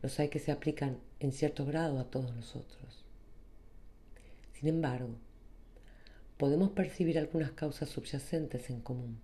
[0.00, 3.07] Los hay que se aplican en cierto grado a todos nosotros.
[4.58, 5.14] Sin embargo,
[6.36, 9.20] podemos percibir algunas causas subyacentes en común.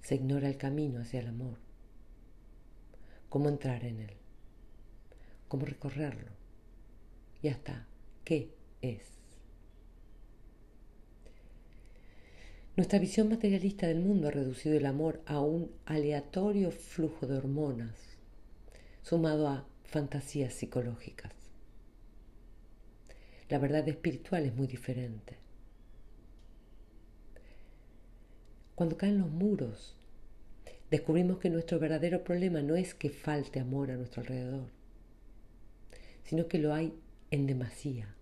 [0.00, 1.58] Se ignora el camino hacia el amor,
[3.28, 4.14] cómo entrar en él,
[5.48, 6.30] cómo recorrerlo
[7.42, 7.86] y hasta
[8.24, 9.02] qué es.
[12.76, 18.16] Nuestra visión materialista del mundo ha reducido el amor a un aleatorio flujo de hormonas,
[19.02, 21.43] sumado a fantasías psicológicas.
[23.48, 25.36] La verdad espiritual es muy diferente.
[28.74, 29.96] Cuando caen los muros,
[30.90, 34.68] descubrimos que nuestro verdadero problema no es que falte amor a nuestro alrededor,
[36.24, 36.94] sino que lo hay
[37.30, 38.14] en demasía.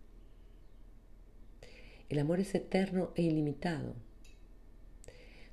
[2.09, 3.95] El amor es eterno e ilimitado,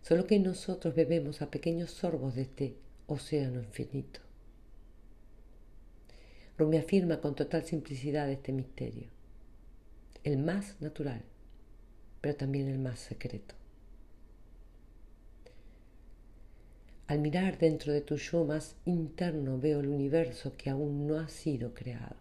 [0.02, 2.76] solo que nosotros bebemos a pequeños sorbos de este
[3.06, 4.20] océano infinito.
[6.58, 9.19] Rumi afirma con total simplicidad este misterio
[10.24, 11.24] el más natural,
[12.22, 13.56] pero también el más secreto.
[17.08, 21.28] Al mirar dentro de tu yo más interno veo el universo que aún no ha
[21.28, 22.16] sido creado.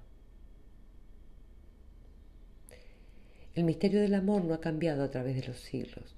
[3.54, 6.14] El misterio del amor no ha cambiado a través de los siglos.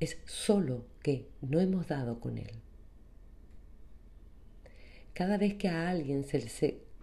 [0.00, 2.52] Es solo que no hemos dado con él.
[5.12, 6.48] Cada vez que a alguien se le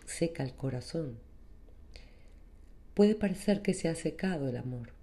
[0.06, 1.20] seca el corazón,
[2.94, 4.94] puede parecer que se ha secado el amor.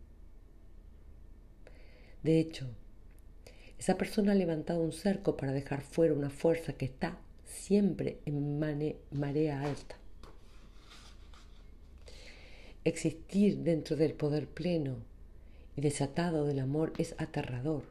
[2.23, 2.69] De hecho,
[3.79, 8.59] esa persona ha levantado un cerco para dejar fuera una fuerza que está siempre en
[8.59, 9.97] marea alta.
[12.85, 14.97] Existir dentro del poder pleno
[15.77, 17.85] y desatado del amor es aterrador,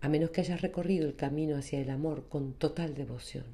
[0.00, 3.44] a menos que hayas recorrido el camino hacia el amor con total devoción,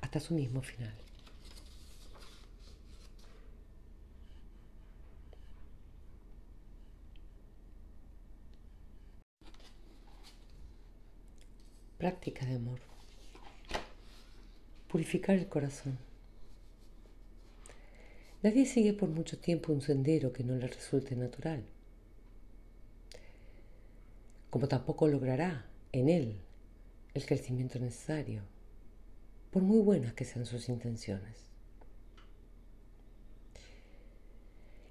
[0.00, 0.94] hasta su mismo final.
[11.98, 12.78] Práctica de amor.
[14.86, 15.98] Purificar el corazón.
[18.40, 21.64] Nadie sigue por mucho tiempo un sendero que no le resulte natural,
[24.48, 26.36] como tampoco logrará en él
[27.14, 28.42] el crecimiento necesario,
[29.50, 31.50] por muy buenas que sean sus intenciones.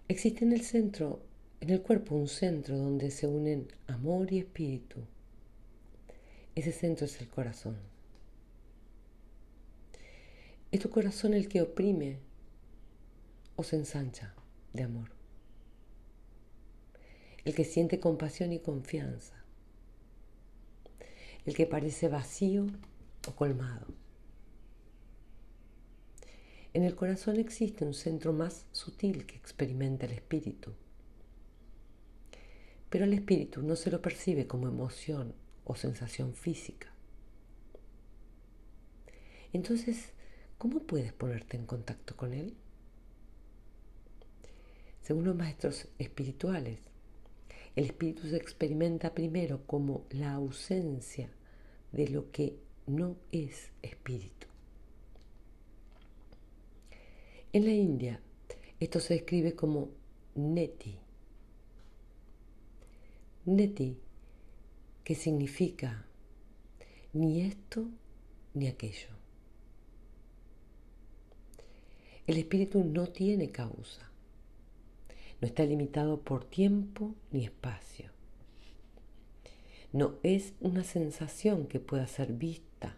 [0.09, 1.21] Existe en el centro,
[1.61, 5.07] en el cuerpo, un centro donde se unen amor y espíritu
[6.57, 7.77] ese centro es el corazón.
[10.71, 12.17] Es tu corazón el que oprime
[13.55, 14.33] o se ensancha
[14.73, 15.11] de amor.
[17.45, 19.35] El que siente compasión y confianza.
[21.45, 22.65] El que parece vacío
[23.27, 23.85] o colmado.
[26.73, 30.73] En el corazón existe un centro más sutil que experimenta el espíritu.
[32.89, 35.35] Pero el espíritu no se lo percibe como emoción
[35.67, 36.87] o sensación física.
[39.51, 40.13] Entonces,
[40.57, 42.55] ¿cómo puedes ponerte en contacto con Él?
[45.01, 46.79] Según los maestros espirituales,
[47.75, 51.29] el espíritu se experimenta primero como la ausencia
[51.91, 54.47] de lo que no es espíritu.
[57.51, 58.21] En la India,
[58.79, 59.89] esto se describe como
[60.35, 60.97] neti.
[63.45, 63.97] Neti
[65.07, 66.05] que significa
[67.13, 67.87] ni esto
[68.53, 69.07] ni aquello.
[72.25, 74.11] El espíritu no tiene causa,
[75.39, 78.11] no está limitado por tiempo ni espacio.
[79.93, 82.97] No es una sensación que pueda ser vista,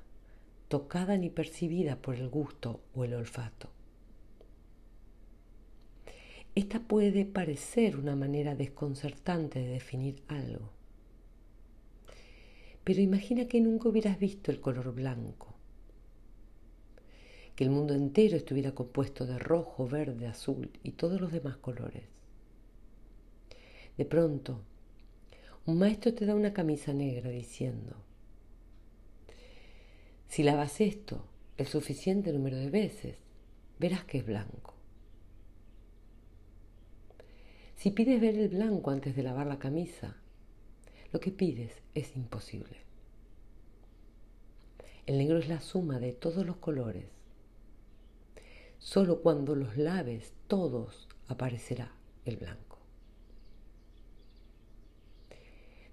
[0.67, 3.69] tocada ni percibida por el gusto o el olfato.
[6.55, 10.78] Esta puede parecer una manera desconcertante de definir algo
[12.83, 15.55] pero imagina que nunca hubieras visto el color blanco,
[17.55, 22.03] que el mundo entero estuviera compuesto de rojo, verde, azul y todos los demás colores.
[23.97, 24.61] De pronto,
[25.65, 27.97] un maestro te da una camisa negra diciendo,
[30.27, 31.25] si lavas esto
[31.57, 33.17] el suficiente número de veces,
[33.77, 34.75] verás que es blanco.
[37.75, 40.15] Si pides ver el blanco antes de lavar la camisa,
[41.11, 42.77] lo que pides es imposible.
[45.05, 47.07] El negro es la suma de todos los colores.
[48.77, 51.91] Solo cuando los laves todos aparecerá
[52.25, 52.77] el blanco.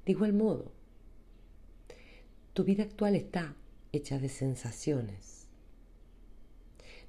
[0.04, 0.70] De igual modo,
[2.52, 3.56] tu vida actual está
[3.92, 5.48] hecha de sensaciones.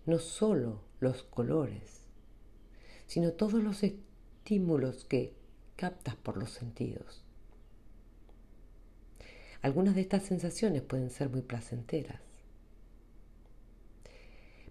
[0.06, 2.08] No solo los colores,
[3.06, 5.36] sino todos los estímulos que
[5.76, 7.27] captas por los sentidos.
[9.68, 12.22] Algunas de estas sensaciones pueden ser muy placenteras,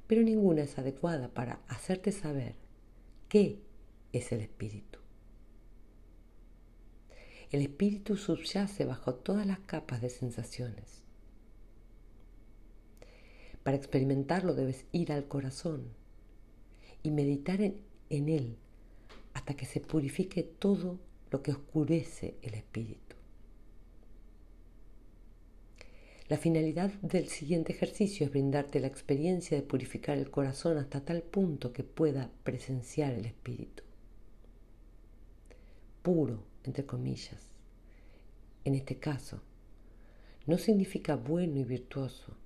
[0.07, 2.55] pero ninguna es adecuada para hacerte saber
[3.28, 3.60] qué
[4.15, 4.99] es el espíritu.
[7.50, 11.02] El espíritu subyace bajo todas las capas de sensaciones.
[13.65, 15.91] Para experimentarlo debes ir al corazón
[17.02, 18.57] y meditar en, en él
[19.34, 20.99] hasta que se purifique todo
[21.31, 23.15] lo que oscurece el espíritu.
[26.28, 31.22] La finalidad del siguiente ejercicio es brindarte la experiencia de purificar el corazón hasta tal
[31.22, 33.84] punto que pueda presenciar el espíritu.
[36.02, 37.52] Puro, entre comillas.
[38.64, 39.40] En este caso,
[40.46, 42.36] no significa bueno y virtuoso,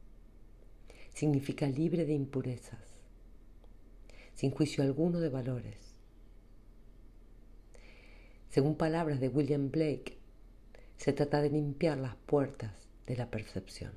[1.14, 3.00] significa libre de impurezas,
[4.34, 5.94] sin juicio alguno de valores.
[8.50, 10.18] Según palabras de William Blake,
[10.98, 13.92] se trata de limpiar las puertas de la percepción.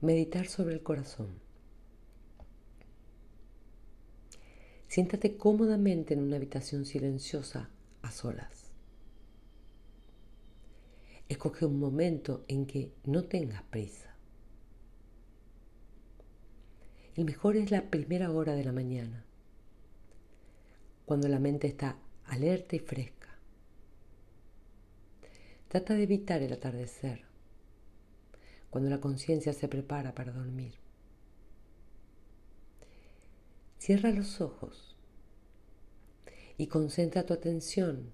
[0.00, 1.38] Meditar sobre el corazón.
[4.88, 7.70] Siéntate cómodamente en una habitación silenciosa
[8.02, 8.72] a solas.
[11.28, 14.16] Escoge un momento en que no tengas prisa.
[17.14, 19.24] El mejor es la primera hora de la mañana,
[21.04, 23.15] cuando la mente está alerta y fresca
[25.68, 27.22] Trata de evitar el atardecer,
[28.70, 30.74] cuando la conciencia se prepara para dormir.
[33.76, 34.96] Cierra los ojos
[36.56, 38.12] y concentra tu atención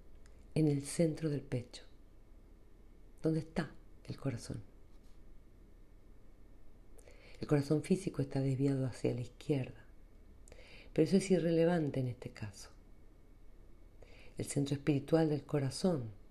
[0.54, 1.82] en el centro del pecho,
[3.22, 3.70] donde está
[4.04, 4.62] el corazón.
[7.38, 9.84] El corazón físico está desviado hacia la izquierda,
[10.92, 12.70] pero eso es irrelevante en este caso.
[14.38, 16.21] El centro espiritual del corazón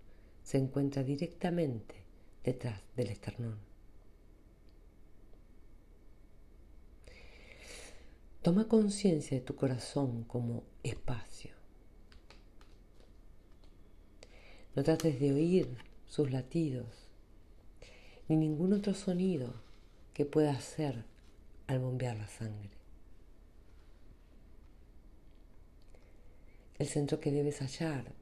[0.52, 1.96] se encuentra directamente
[2.44, 3.58] detrás del esternón.
[8.42, 11.52] Toma conciencia de tu corazón como espacio.
[14.76, 17.08] No trates de oír sus latidos
[18.28, 19.54] ni ningún otro sonido
[20.14, 21.06] que pueda hacer
[21.68, 22.72] al bombear la sangre.
[26.78, 28.21] El centro que debes hallar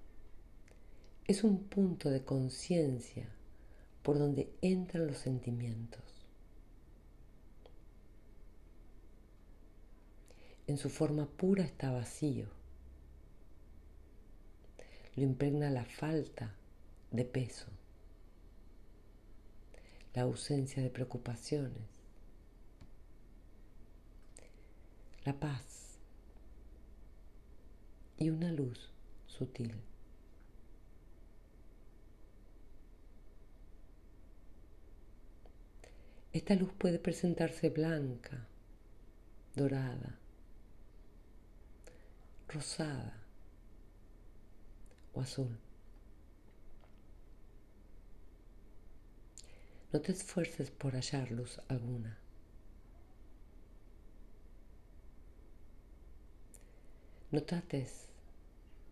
[1.30, 3.30] es un punto de conciencia
[4.02, 6.02] por donde entran los sentimientos.
[10.66, 12.48] En su forma pura está vacío.
[15.16, 16.56] Lo impregna la falta
[17.12, 17.68] de peso,
[20.16, 21.90] la ausencia de preocupaciones,
[25.26, 26.00] la paz
[28.18, 28.90] y una luz
[29.28, 29.89] sutil.
[36.32, 38.46] Esta luz puede presentarse blanca,
[39.56, 40.20] dorada,
[42.48, 43.24] rosada
[45.14, 45.58] o azul.
[49.92, 52.20] No te esfuerces por hallar luz alguna.
[57.32, 58.08] No trates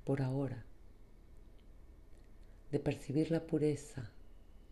[0.05, 0.63] por ahora
[2.71, 4.09] de percibir la pureza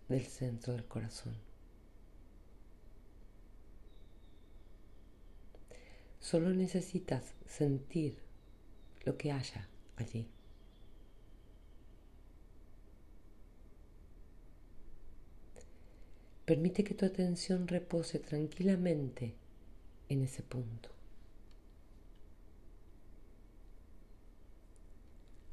[0.09, 1.44] del centro del corazón.
[6.25, 8.17] Solo necesitas sentir
[9.03, 10.27] lo que haya allí.
[16.45, 19.35] Permite que tu atención repose tranquilamente
[20.09, 20.89] en ese punto.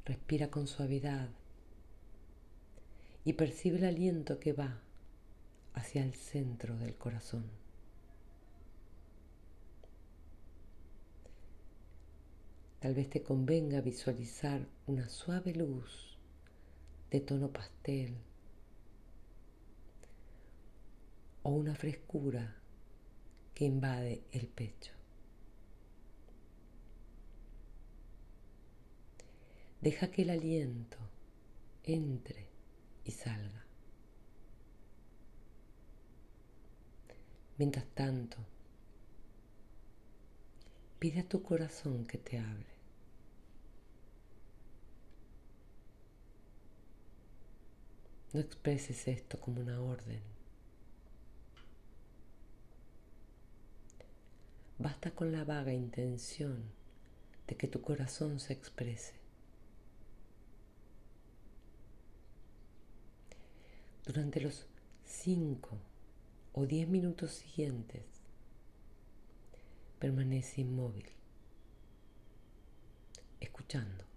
[0.07, 1.29] Respira con suavidad
[3.27, 4.81] y percibe el aliento que va
[5.75, 7.62] hacia el centro del corazón.
[12.83, 16.19] Tal vez te convenga visualizar una suave luz
[17.13, 18.17] de tono pastel
[21.45, 22.57] o una frescura
[23.55, 24.91] que invade el pecho.
[29.81, 30.99] Deja que el aliento
[31.85, 32.49] entre
[33.05, 33.65] y salga.
[37.59, 38.39] Mientras tanto,
[40.99, 42.72] pide a tu corazón que te hable.
[48.33, 50.23] No expreses esto como una orden.
[54.79, 56.65] Basta con la vaga intención
[57.47, 59.15] de que tu corazón se exprese.
[64.07, 64.67] Durante los
[65.05, 65.79] cinco
[66.55, 68.05] o diez minutos siguientes,
[69.99, 71.07] permanece inmóvil,
[73.41, 74.12] escuchando.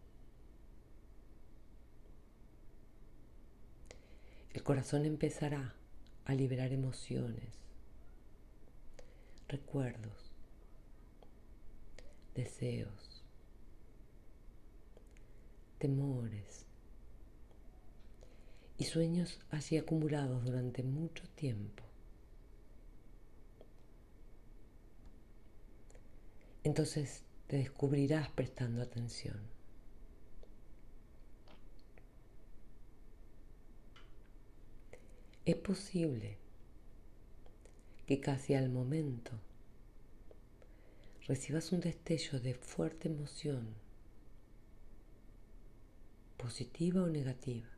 [4.55, 5.75] El corazón empezará
[6.23, 7.59] a liberar emociones,
[9.49, 10.31] recuerdos,
[12.33, 13.21] deseos,
[15.77, 16.65] temores
[18.77, 21.83] y sueños así acumulados durante mucho tiempo.
[26.63, 29.54] Entonces te descubrirás prestando atención.
[35.45, 36.39] Es posible
[38.07, 39.31] que casi al momento
[41.27, 43.75] recibas un destello de fuerte emoción,
[46.37, 47.69] positiva o negativa,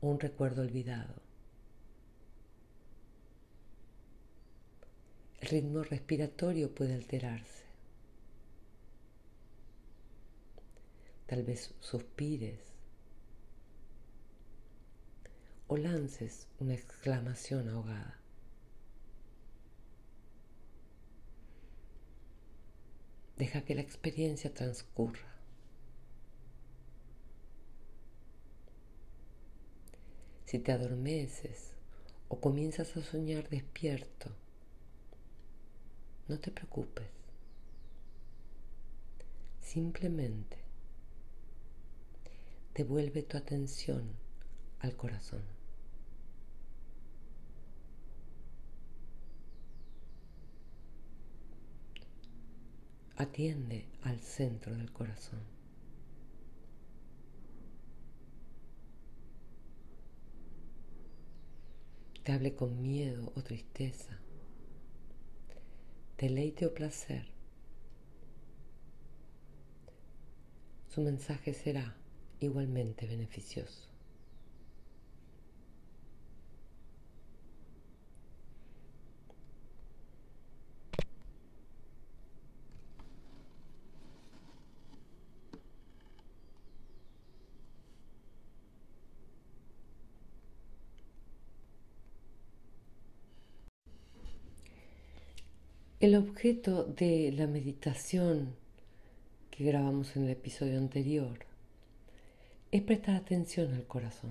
[0.00, 1.20] o un recuerdo olvidado.
[5.40, 7.64] El ritmo respiratorio puede alterarse.
[11.26, 12.75] Tal vez suspires
[15.68, 18.20] o lances una exclamación ahogada.
[23.36, 25.34] Deja que la experiencia transcurra.
[30.46, 31.72] Si te adormeces
[32.28, 34.30] o comienzas a soñar despierto,
[36.28, 37.08] no te preocupes.
[39.60, 40.56] Simplemente
[42.74, 44.12] devuelve tu atención
[44.80, 45.55] al corazón.
[53.16, 55.40] Atiende al centro del corazón.
[62.22, 64.20] Te hable con miedo o tristeza
[66.18, 67.26] deleite o placer,
[70.88, 71.94] su mensaje será
[72.40, 73.95] igualmente beneficioso.
[96.06, 98.54] El objeto de la meditación
[99.50, 101.40] que grabamos en el episodio anterior
[102.70, 104.30] es prestar atención al corazón.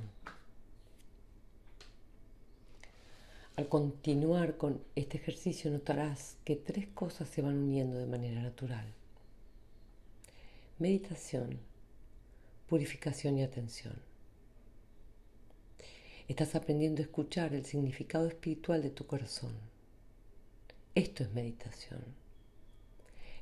[3.58, 8.86] Al continuar con este ejercicio notarás que tres cosas se van uniendo de manera natural.
[10.80, 11.60] Meditación,
[12.70, 13.96] purificación y atención.
[16.30, 19.75] Estás aprendiendo a escuchar el significado espiritual de tu corazón
[20.96, 22.02] esto es meditación.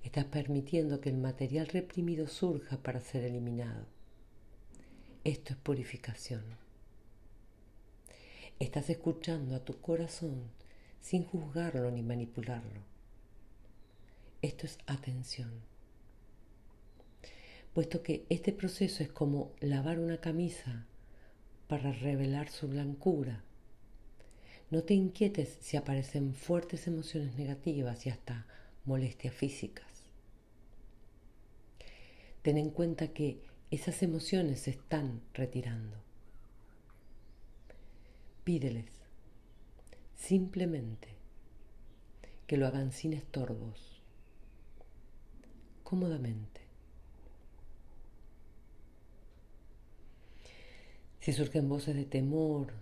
[0.04, 3.86] Estás permitiendo que el material reprimido surja para ser eliminado.
[5.24, 6.44] Esto es purificación.
[8.60, 10.50] Estás escuchando a tu corazón
[11.00, 12.82] sin juzgarlo ni manipularlo.
[14.42, 15.52] Esto es atención.
[17.74, 20.88] Puesto que este proceso es como lavar una camisa
[21.68, 23.44] para revelar su blancura
[24.74, 28.48] no te inquietes si aparecen fuertes emociones negativas y hasta
[28.86, 29.86] molestias físicas.
[32.42, 35.96] Ten en cuenta que esas emociones se están retirando.
[38.44, 38.90] Pídeles
[40.16, 41.10] simplemente
[42.48, 44.02] que lo hagan sin estorbos,
[45.84, 46.62] cómodamente.
[51.20, 52.74] Si surgen voces de temor,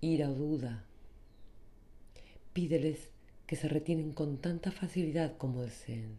[0.00, 0.84] ira o duda,
[2.56, 3.10] Pídeles
[3.46, 6.16] que se retienen con tanta facilidad como deseen.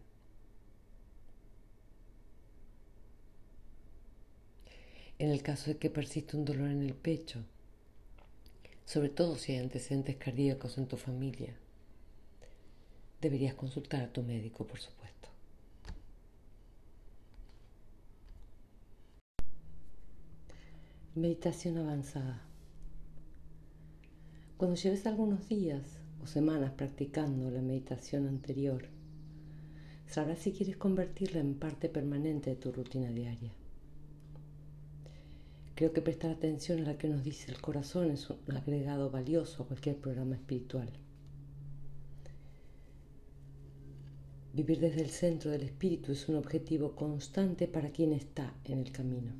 [5.18, 7.44] En el caso de que persista un dolor en el pecho,
[8.84, 11.56] sobre todo si hay antecedentes cardíacos en tu familia,
[13.20, 15.28] deberías consultar a tu médico, por supuesto.
[21.16, 22.44] Meditación avanzada.
[24.56, 28.86] Cuando lleves algunos días o semanas practicando la meditación anterior,
[30.06, 33.52] sabrás si quieres convertirla en parte permanente de tu rutina diaria.
[35.74, 39.62] Creo que prestar atención a lo que nos dice el corazón es un agregado valioso
[39.62, 40.90] a cualquier programa espiritual.
[44.52, 48.90] Vivir desde el centro del espíritu es un objetivo constante para quien está en el
[48.90, 49.30] camino.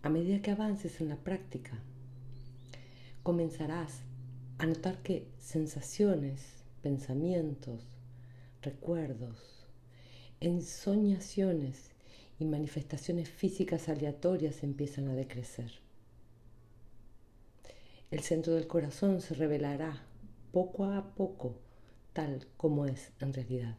[0.00, 1.78] A medida que avances en la práctica,
[3.28, 4.04] comenzarás
[4.56, 7.82] a notar que sensaciones, pensamientos,
[8.62, 9.66] recuerdos,
[10.40, 11.90] ensoñaciones
[12.38, 15.70] y manifestaciones físicas aleatorias empiezan a decrecer.
[18.10, 20.06] El centro del corazón se revelará
[20.50, 21.54] poco a poco
[22.14, 23.76] tal como es en realidad.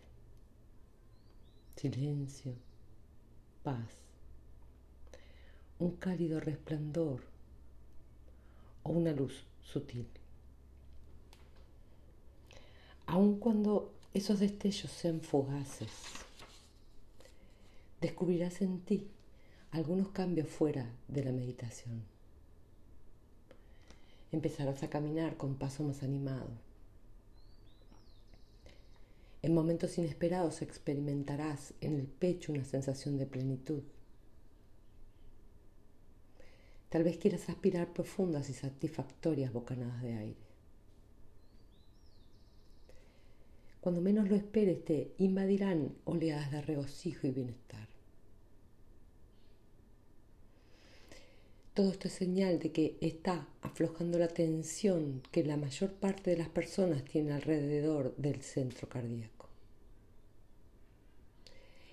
[1.76, 2.54] Silencio,
[3.64, 3.96] paz
[5.80, 7.39] un cálido resplandor
[8.84, 10.08] o una luz sutil.
[13.06, 15.90] Aun cuando esos destellos sean fugaces,
[18.02, 19.08] descubrirás en ti
[19.72, 22.04] algunos cambios fuera de la meditación.
[24.32, 26.50] Empezarás a caminar con paso más animado.
[29.42, 33.84] En momentos inesperados experimentarás en el pecho una sensación de plenitud.
[36.90, 40.50] Tal vez quieras aspirar profundas y satisfactorias bocanadas de aire.
[43.80, 47.88] Cuando menos lo esperes te invadirán oleadas de regocijo y bienestar.
[51.76, 56.38] Todo esto es señal de que está aflojando la tensión que la mayor parte de
[56.38, 59.48] las personas tienen alrededor del centro cardíaco.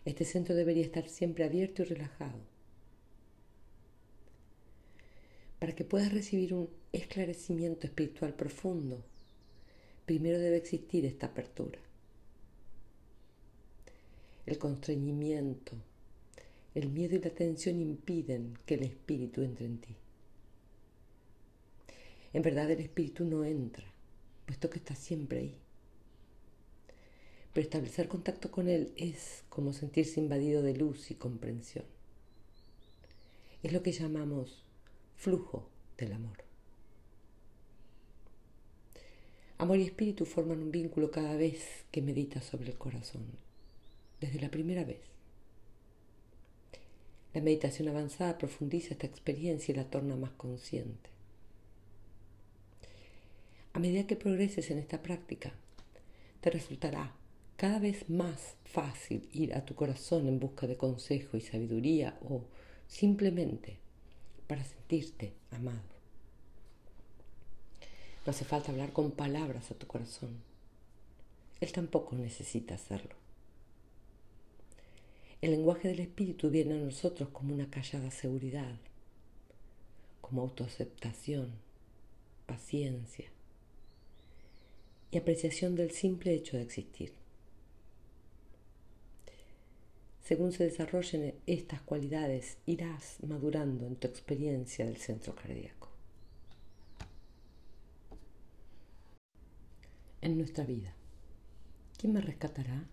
[0.04, 2.55] Este centro debería estar siempre abierto y relajado
[5.58, 9.02] Para que puedas recibir un esclarecimiento espiritual profundo,
[10.04, 11.78] primero debe existir esta apertura.
[14.44, 15.72] El constreñimiento,
[16.74, 19.96] el miedo y la tensión impiden que el espíritu entre en ti.
[22.34, 23.86] En verdad el espíritu no entra,
[24.44, 25.58] puesto que está siempre ahí.
[27.54, 31.86] Pero establecer contacto con él es como sentirse invadido de luz y comprensión.
[33.62, 34.65] Es lo que llamamos
[35.16, 36.36] flujo del amor.
[39.58, 43.24] Amor y espíritu forman un vínculo cada vez que meditas sobre el corazón,
[44.20, 45.00] desde la primera vez.
[47.32, 51.10] La meditación avanzada profundiza esta experiencia y la torna más consciente.
[53.72, 55.52] A medida que progreses en esta práctica,
[56.40, 57.14] te resultará
[57.56, 62.42] cada vez más fácil ir a tu corazón en busca de consejo y sabiduría o
[62.86, 63.78] simplemente
[64.46, 65.96] para sentirte amado.
[68.24, 70.42] No hace falta hablar con palabras a tu corazón.
[71.60, 73.14] Él tampoco necesita hacerlo.
[75.40, 78.78] El lenguaje del espíritu viene a nosotros como una callada seguridad,
[80.20, 81.52] como autoaceptación,
[82.46, 83.26] paciencia
[85.10, 87.12] y apreciación del simple hecho de existir.
[90.26, 95.88] Según se desarrollen estas cualidades, irás madurando en tu experiencia del centro cardíaco.
[100.20, 100.92] En nuestra vida,
[101.96, 102.88] ¿quién me rescatará?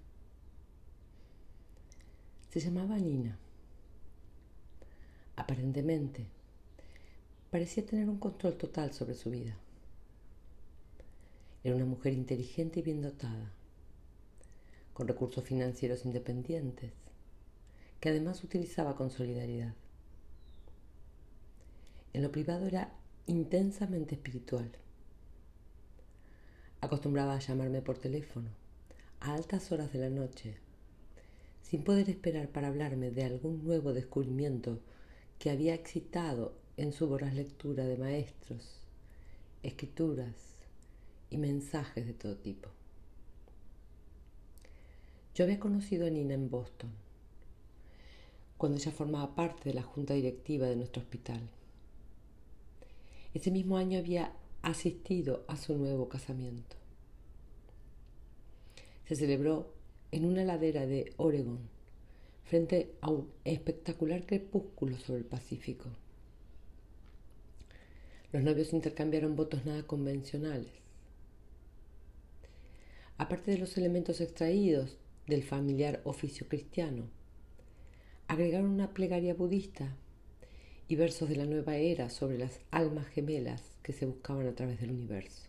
[2.51, 3.39] Se llamaba Nina.
[5.35, 6.27] Aparentemente,
[7.49, 9.57] parecía tener un control total sobre su vida.
[11.63, 13.51] Era una mujer inteligente y bien dotada,
[14.93, 16.91] con recursos financieros independientes
[18.03, 19.73] que además utilizaba con solidaridad.
[22.11, 22.91] En lo privado era
[23.27, 24.69] intensamente espiritual.
[26.81, 28.49] Acostumbraba a llamarme por teléfono
[29.21, 30.57] a altas horas de la noche,
[31.61, 34.81] sin poder esperar para hablarme de algún nuevo descubrimiento
[35.39, 38.81] que había excitado en su voraz lectura de maestros,
[39.61, 40.35] escrituras
[41.29, 42.67] y mensajes de todo tipo.
[45.35, 47.02] Yo había conocido a Nina en Boston
[48.57, 51.41] cuando ella formaba parte de la junta directiva de nuestro hospital.
[53.33, 56.75] Ese mismo año había asistido a su nuevo casamiento.
[59.05, 59.73] Se celebró
[60.11, 61.59] en una ladera de Oregon,
[62.45, 65.89] frente a un espectacular crepúsculo sobre el Pacífico.
[68.31, 70.71] Los novios intercambiaron votos nada convencionales.
[73.17, 77.09] Aparte de los elementos extraídos del familiar oficio cristiano,
[78.27, 79.95] agregaron una plegaria budista
[80.87, 84.79] y versos de la nueva era sobre las almas gemelas que se buscaban a través
[84.79, 85.47] del universo.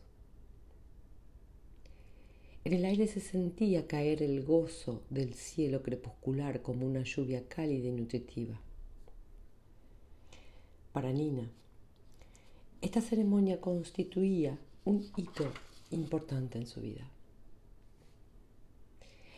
[2.64, 7.88] En el aire se sentía caer el gozo del cielo crepuscular como una lluvia cálida
[7.88, 8.58] y nutritiva.
[10.92, 11.50] Para Nina,
[12.80, 15.52] esta ceremonia constituía un hito
[15.90, 17.06] importante en su vida.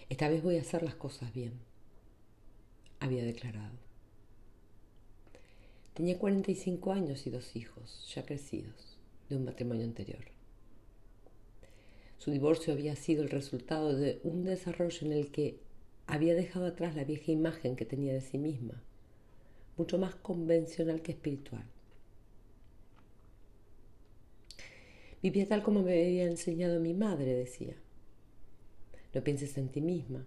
[0.09, 1.55] Esta vez voy a hacer las cosas bien,
[3.01, 3.77] había declarado.
[5.95, 10.25] Tenía 45 años y dos hijos, ya crecidos, de un matrimonio anterior.
[12.19, 15.59] Su divorcio había sido el resultado de un desarrollo en el que
[16.07, 18.83] había dejado atrás la vieja imagen que tenía de sí misma,
[19.77, 21.65] mucho más convencional que espiritual.
[25.23, 27.75] Vivía tal como me había enseñado mi madre, decía.
[29.15, 30.27] No pienses en ti misma.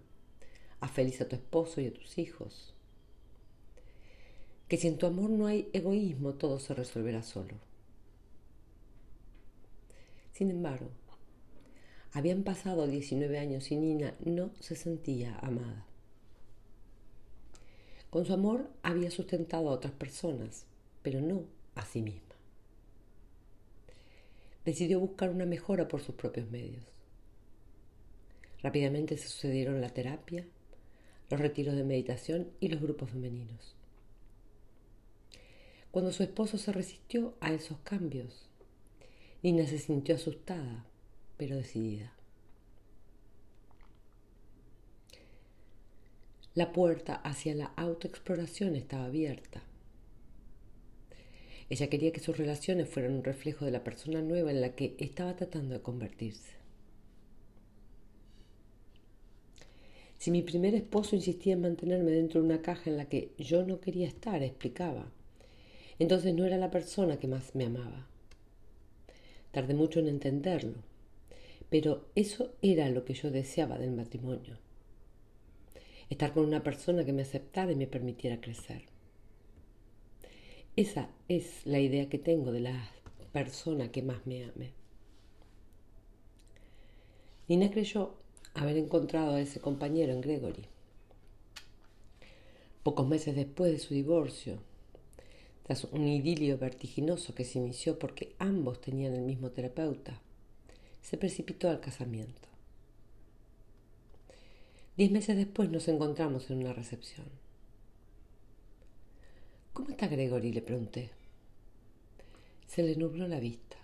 [0.80, 2.74] Haz feliz a tu esposo y a tus hijos.
[4.68, 7.56] Que si en tu amor no hay egoísmo, todo se resolverá solo.
[10.32, 10.90] Sin embargo,
[12.12, 15.84] habían pasado 19 años y Nina no se sentía amada.
[18.10, 20.66] Con su amor había sustentado a otras personas,
[21.02, 21.44] pero no
[21.74, 22.34] a sí misma.
[24.64, 26.84] Decidió buscar una mejora por sus propios medios.
[28.62, 30.46] Rápidamente se sucedieron la terapia,
[31.30, 33.76] los retiros de meditación y los grupos femeninos.
[35.90, 38.48] Cuando su esposo se resistió a esos cambios,
[39.42, 40.84] Nina se sintió asustada,
[41.36, 42.12] pero decidida.
[46.54, 49.62] La puerta hacia la autoexploración estaba abierta.
[51.70, 54.96] Ella quería que sus relaciones fueran un reflejo de la persona nueva en la que
[54.98, 56.59] estaba tratando de convertirse.
[60.20, 63.64] Si mi primer esposo insistía en mantenerme dentro de una caja en la que yo
[63.64, 65.10] no quería estar, explicaba,
[65.98, 68.06] entonces no era la persona que más me amaba.
[69.50, 70.74] Tardé mucho en entenderlo,
[71.70, 74.58] pero eso era lo que yo deseaba del matrimonio.
[76.10, 78.82] Estar con una persona que me aceptara y me permitiera crecer.
[80.76, 82.90] Esa es la idea que tengo de la
[83.32, 84.72] persona que más me ame.
[87.48, 88.19] Nina creyó
[88.54, 90.66] haber encontrado a ese compañero en Gregory.
[92.82, 94.58] Pocos meses después de su divorcio,
[95.64, 100.20] tras un idilio vertiginoso que se inició porque ambos tenían el mismo terapeuta,
[101.02, 102.48] se precipitó al casamiento.
[104.96, 107.26] Diez meses después nos encontramos en una recepción.
[109.72, 110.52] ¿Cómo está Gregory?
[110.52, 111.10] le pregunté.
[112.66, 113.76] Se le nubló la vista.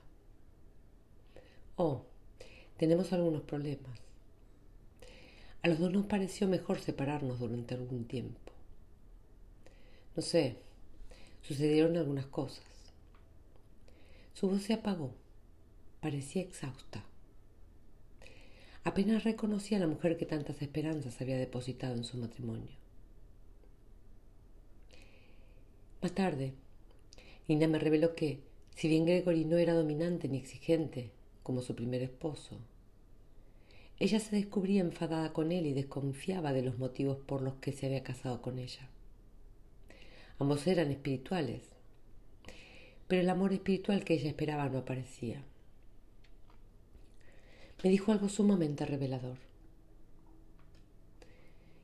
[1.76, 2.02] Oh,
[2.76, 4.05] tenemos algunos problemas.
[5.66, 8.52] A los dos nos pareció mejor separarnos durante algún tiempo.
[10.14, 10.58] No sé,
[11.42, 12.62] sucedieron algunas cosas.
[14.32, 15.10] Su voz se apagó,
[16.00, 17.02] parecía exhausta.
[18.84, 22.76] Apenas reconocía a la mujer que tantas esperanzas había depositado en su matrimonio.
[26.00, 26.54] Más tarde,
[27.48, 28.38] Nina me reveló que,
[28.76, 31.10] si bien Gregory no era dominante ni exigente
[31.42, 32.60] como su primer esposo,
[33.98, 37.86] ella se descubría enfadada con él y desconfiaba de los motivos por los que se
[37.86, 38.90] había casado con ella.
[40.38, 41.62] Ambos eran espirituales,
[43.08, 45.42] pero el amor espiritual que ella esperaba no aparecía.
[47.82, 49.38] Me dijo algo sumamente revelador.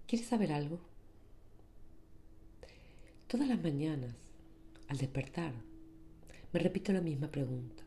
[0.06, 0.80] ¿Quieres saber algo?
[3.26, 4.14] Todas las mañanas,
[4.88, 5.54] al despertar,
[6.52, 7.82] me repito la misma pregunta.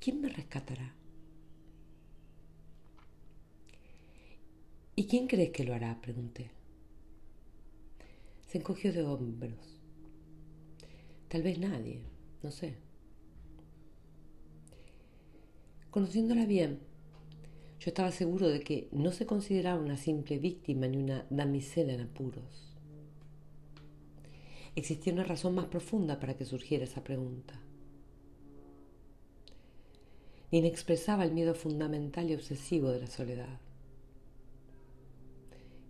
[0.00, 0.99] ¿Quién me rescatará?
[5.00, 5.98] ¿Y quién crees que lo hará?
[6.02, 6.50] pregunté.
[8.46, 9.80] Se encogió de hombros.
[11.28, 12.02] Tal vez nadie,
[12.42, 12.76] no sé.
[15.90, 16.80] Conociéndola bien,
[17.78, 22.02] yo estaba seguro de que no se consideraba una simple víctima ni una damisela en
[22.02, 22.76] apuros.
[24.76, 27.58] Existía una razón más profunda para que surgiera esa pregunta.
[30.52, 33.60] Nina expresaba el miedo fundamental y obsesivo de la soledad.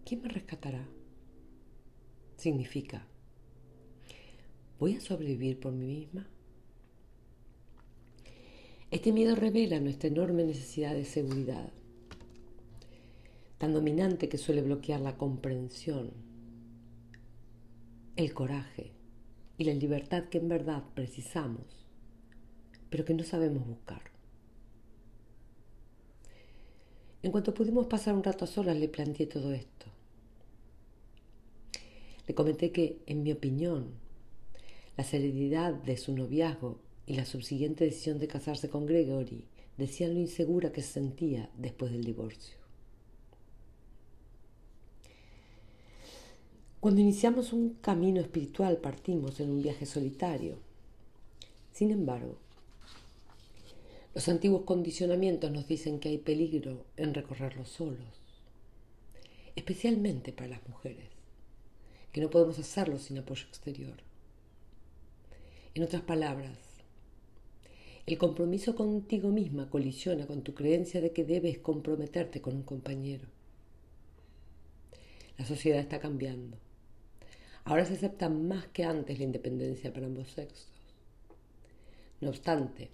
[0.04, 0.86] ¿Quién me rescatará?
[2.36, 3.06] Significa,
[4.78, 6.26] ¿voy a sobrevivir por mí misma?
[8.90, 11.70] Este miedo revela nuestra enorme necesidad de seguridad,
[13.58, 16.10] tan dominante que suele bloquear la comprensión,
[18.16, 18.90] el coraje
[19.58, 21.86] y la libertad que en verdad precisamos,
[22.88, 24.09] pero que no sabemos buscar.
[27.22, 29.86] En cuanto pudimos pasar un rato a solas, le planteé todo esto.
[32.26, 33.92] Le comenté que, en mi opinión,
[35.00, 39.46] La serenidad de su noviazgo y la subsiguiente decisión de casarse con Gregory
[39.78, 42.58] decían lo insegura que se sentía después del divorcio.
[46.80, 50.58] Cuando iniciamos un camino espiritual partimos en un viaje solitario.
[51.72, 52.36] Sin embargo,
[54.12, 58.20] los antiguos condicionamientos nos dicen que hay peligro en recorrerlos solos,
[59.54, 61.08] especialmente para las mujeres,
[62.12, 63.96] que no podemos hacerlo sin apoyo exterior.
[65.74, 66.58] En otras palabras,
[68.06, 73.28] el compromiso contigo misma colisiona con tu creencia de que debes comprometerte con un compañero.
[75.38, 76.58] La sociedad está cambiando.
[77.62, 80.68] Ahora se acepta más que antes la independencia para ambos sexos.
[82.20, 82.90] No obstante,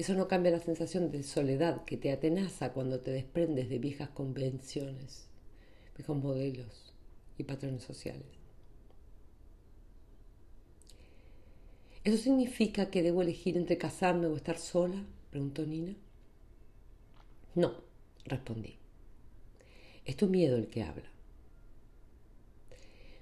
[0.00, 4.08] eso no cambia la sensación de soledad que te atenaza cuando te desprendes de viejas
[4.10, 5.28] convenciones,
[5.96, 6.94] viejos modelos
[7.36, 8.26] y patrones sociales.
[12.02, 15.04] ¿Eso significa que debo elegir entre casarme o estar sola?
[15.30, 15.94] preguntó Nina.
[17.54, 17.74] No,
[18.24, 18.78] respondí.
[20.06, 21.10] Es tu miedo el que habla.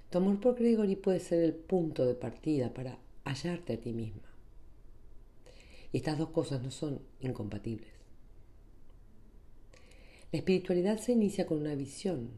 [0.09, 4.28] Tu amor por Gregory puede ser el punto de partida para hallarte a ti misma.
[5.91, 7.89] Y estas dos cosas no son incompatibles.
[10.31, 12.29] La espiritualidad se inicia con una visión,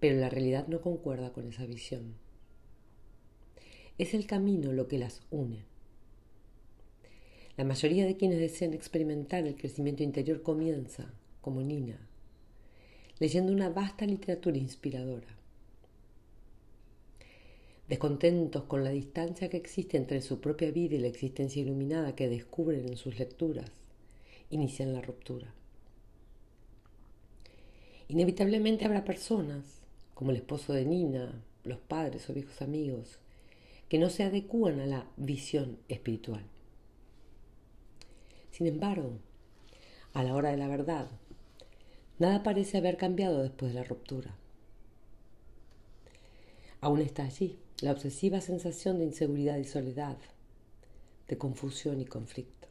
[0.00, 2.14] pero la realidad no concuerda con esa visión.
[3.96, 5.64] Es el camino lo que las une.
[7.56, 11.98] La mayoría de quienes desean experimentar el crecimiento interior comienza, como Nina,
[13.18, 15.37] leyendo una vasta literatura inspiradora.
[17.88, 22.28] Descontentos con la distancia que existe entre su propia vida y la existencia iluminada que
[22.28, 23.70] descubren en sus lecturas,
[24.50, 25.54] inician la ruptura.
[28.08, 29.80] Inevitablemente habrá personas,
[30.12, 33.18] como el esposo de Nina, los padres o viejos amigos,
[33.88, 36.42] que no se adecúan a la visión espiritual.
[38.50, 39.12] Sin embargo,
[40.12, 41.08] a la hora de la verdad,
[42.18, 44.36] nada parece haber cambiado después de la ruptura.
[46.82, 50.16] Aún está allí la obsesiva sensación de inseguridad y soledad,
[51.28, 52.68] de confusión y conflicto.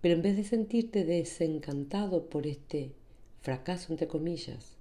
[0.00, 2.92] Pero en vez de sentirte desencantado por este
[3.40, 4.78] fracaso, entre comillas,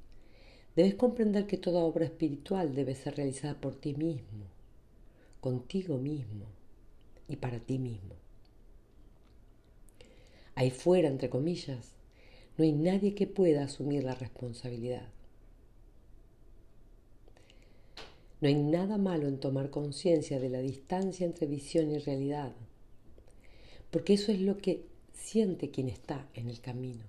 [0.77, 4.45] Debes comprender que toda obra espiritual debe ser realizada por ti mismo,
[5.41, 6.45] contigo mismo
[7.27, 8.13] y para ti mismo.
[10.53, 11.93] Ahí fuera, entre comillas,
[12.59, 15.07] no hay nadie que pueda asumir la responsabilidad.
[18.39, 22.53] No hay nada malo en tomar conciencia de la distancia entre visión y realidad,
[23.89, 27.03] porque eso es lo que siente quien está en el camino.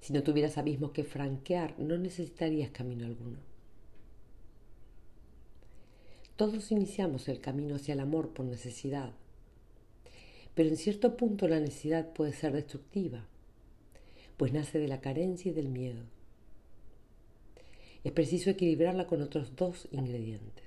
[0.00, 3.38] Si no tuvieras abismos que franquear, no necesitarías camino alguno.
[6.36, 9.12] Todos iniciamos el camino hacia el amor por necesidad,
[10.54, 13.26] pero en cierto punto la necesidad puede ser destructiva,
[14.36, 16.04] pues nace de la carencia y del miedo.
[18.08, 20.64] Es preciso equilibrarla con otros dos ingredientes.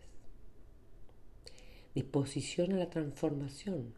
[1.95, 3.95] Disposición a la transformación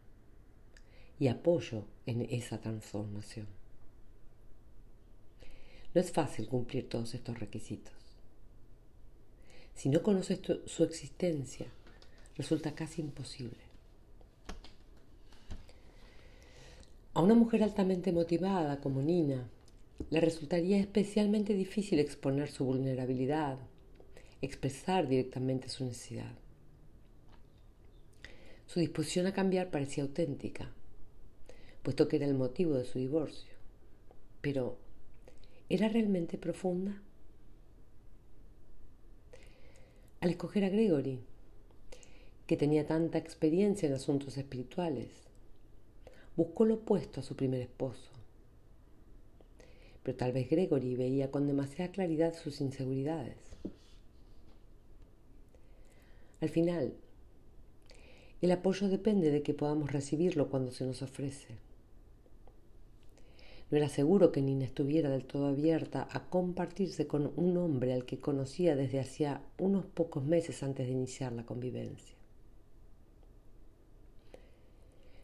[1.20, 3.46] y apoyo en esa transformación.
[5.92, 7.92] No es fácil cumplir todos estos requisitos.
[9.74, 11.66] Si no conoces su existencia,
[12.38, 13.60] resulta casi imposible.
[17.12, 19.50] A una mujer altamente motivada como Nina,
[20.10, 23.58] le resultaría especialmente difícil exponer su vulnerabilidad,
[24.42, 26.34] expresar directamente su necesidad.
[28.66, 30.70] Su disposición a cambiar parecía auténtica,
[31.82, 33.52] puesto que era el motivo de su divorcio.
[34.40, 34.78] Pero
[35.70, 37.00] ¿Era realmente profunda?
[40.20, 41.20] Al escoger a Gregory,
[42.46, 45.08] que tenía tanta experiencia en asuntos espirituales,
[46.36, 48.10] buscó lo opuesto a su primer esposo.
[50.04, 53.38] Pero tal vez Gregory veía con demasiada claridad sus inseguridades.
[56.40, 56.94] Al final,
[58.42, 61.56] el apoyo depende de que podamos recibirlo cuando se nos ofrece.
[63.70, 68.04] No era seguro que Nina estuviera del todo abierta a compartirse con un hombre al
[68.04, 72.14] que conocía desde hacía unos pocos meses antes de iniciar la convivencia.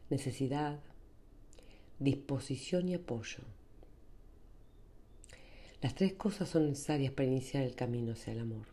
[0.08, 0.80] Necesidad,
[1.98, 3.44] disposición y apoyo.
[5.80, 8.66] Las tres cosas son necesarias para iniciar el camino hacia el amor.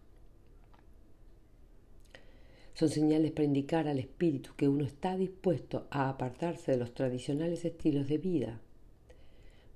[2.73, 7.65] Son señales para indicar al espíritu que uno está dispuesto a apartarse de los tradicionales
[7.65, 8.61] estilos de vida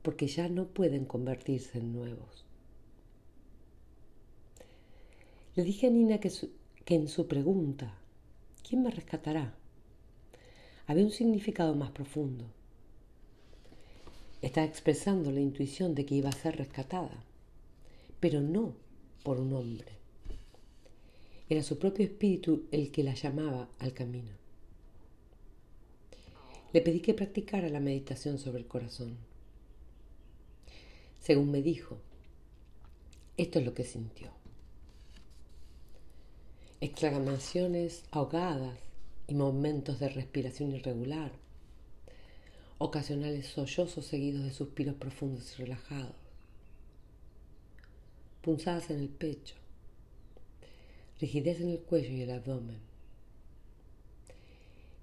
[0.02, 2.46] porque ya no pueden convertirse en nuevos.
[5.56, 6.32] Le dije a Nina que,
[6.88, 7.94] en su pregunta,
[8.68, 9.54] ¿quién me rescatará?
[10.88, 12.46] Había un significado más profundo.
[14.42, 17.24] Estaba expresando la intuición de que iba a ser rescatada,
[18.20, 18.74] pero no
[19.24, 19.92] por un hombre.
[21.50, 24.32] Era su propio espíritu el que la llamaba al camino.
[26.74, 29.18] Le pedí que practicara la meditación sobre el corazón.
[31.20, 31.98] Según me dijo,
[33.38, 34.30] esto es lo que sintió.
[36.80, 38.80] Exclamaciones ahogadas
[39.28, 41.32] y momentos de respiración irregular,
[42.82, 46.16] ocasionales sollozos seguidos de suspiros profundos y relajados,
[48.42, 49.54] punzadas en el pecho,
[51.20, 52.80] rigidez en el cuello y el abdomen,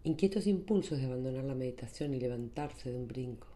[0.02, 3.46] inquietos impulsos de abandonar la meditación y levantarse de un brinco.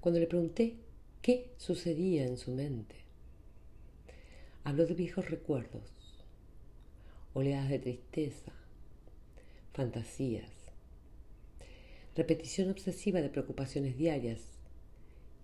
[0.00, 0.76] Cuando le pregunté
[1.20, 2.96] qué sucedía en su mente,
[4.64, 5.82] habló de viejos recuerdos,
[7.34, 8.52] oleadas de tristeza,
[9.74, 10.57] fantasías,
[12.18, 14.40] repetición obsesiva de preocupaciones diarias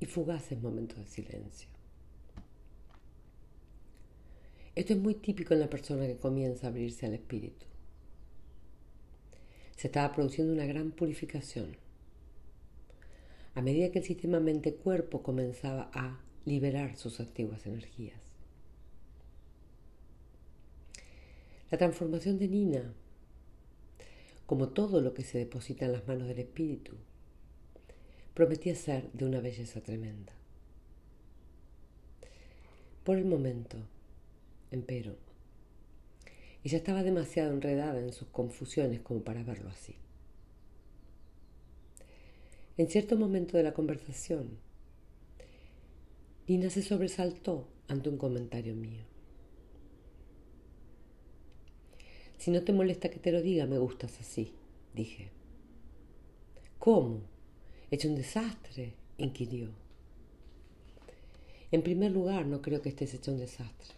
[0.01, 1.69] y fugaces momentos de silencio.
[4.75, 7.65] Esto es muy típico en la persona que comienza a abrirse al espíritu.
[9.77, 11.77] Se estaba produciendo una gran purificación.
[13.55, 18.21] A medida que el sistema mente-cuerpo comenzaba a liberar sus antiguas energías.
[21.71, 22.95] La transformación de Nina,
[24.47, 26.95] como todo lo que se deposita en las manos del espíritu,
[28.35, 30.33] prometía ser de una belleza tremenda.
[33.05, 33.79] Por el momento,
[34.71, 35.17] empero,
[36.65, 39.97] ella estaba demasiado enredada en sus confusiones como para verlo así.
[42.77, 44.59] En cierto momento de la conversación,
[46.49, 49.14] Nina se sobresaltó ante un comentario mío.
[52.39, 54.53] Si no te molesta que te lo diga, me gustas así,
[54.95, 55.31] dije.
[56.79, 57.21] ¿Cómo?
[57.91, 58.95] ¿He hecho un desastre?
[59.17, 59.71] inquirió.
[61.71, 63.95] En primer lugar, no creo que estés hecho un desastre.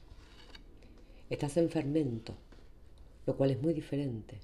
[1.29, 2.35] Estás en fermento,
[3.27, 4.39] lo cual es muy diferente.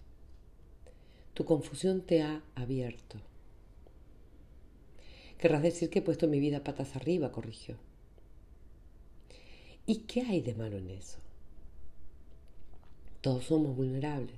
[1.35, 3.19] Tu confusión te ha abierto.
[5.39, 7.77] Querrás decir que he puesto mi vida patas arriba, corrigió.
[9.87, 11.22] ¿Y qué hay de malo en eso?
[13.23, 14.37] Todos somos vulnerables.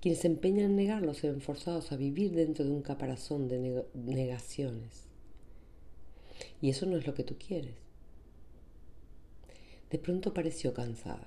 [0.00, 3.84] Quienes se empeñan en negarlo se ven forzados a vivir dentro de un caparazón de
[3.94, 5.04] negaciones.
[6.62, 7.74] Y eso no es lo que tú quieres.
[9.90, 11.26] De pronto pareció cansada.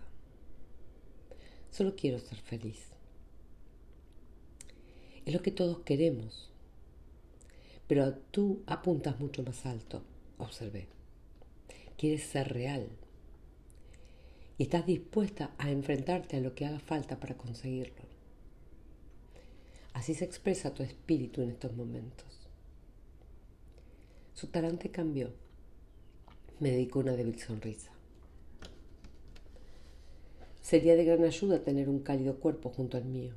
[1.72, 2.88] Solo quiero ser feliz.
[5.26, 6.50] Es lo que todos queremos.
[7.88, 10.02] Pero tú apuntas mucho más alto,
[10.38, 10.88] observé.
[11.98, 12.88] Quieres ser real.
[14.58, 18.04] Y estás dispuesta a enfrentarte a lo que haga falta para conseguirlo.
[19.94, 22.48] Así se expresa tu espíritu en estos momentos.
[24.34, 25.32] Su talante cambió.
[26.60, 27.92] Me dedicó una débil sonrisa.
[30.62, 33.34] Sería de gran ayuda tener un cálido cuerpo junto al mío.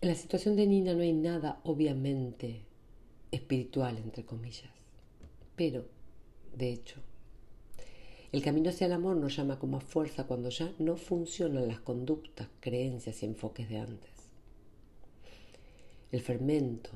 [0.00, 2.62] En la situación de Nina no hay nada obviamente
[3.30, 4.70] espiritual, entre comillas.
[5.56, 5.86] Pero,
[6.54, 7.00] de hecho,
[8.32, 11.80] el camino hacia el amor nos llama con más fuerza cuando ya no funcionan las
[11.80, 14.10] conductas, creencias y enfoques de antes.
[16.12, 16.90] El fermento,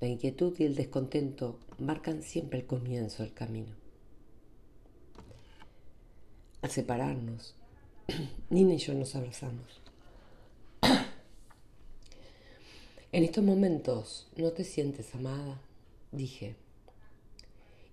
[0.00, 3.82] la inquietud y el descontento marcan siempre el comienzo del camino
[6.62, 7.54] al separarnos,
[8.50, 9.80] Nina y yo nos abrazamos.
[13.12, 15.60] En estos momentos no te sientes amada,
[16.12, 16.56] dije,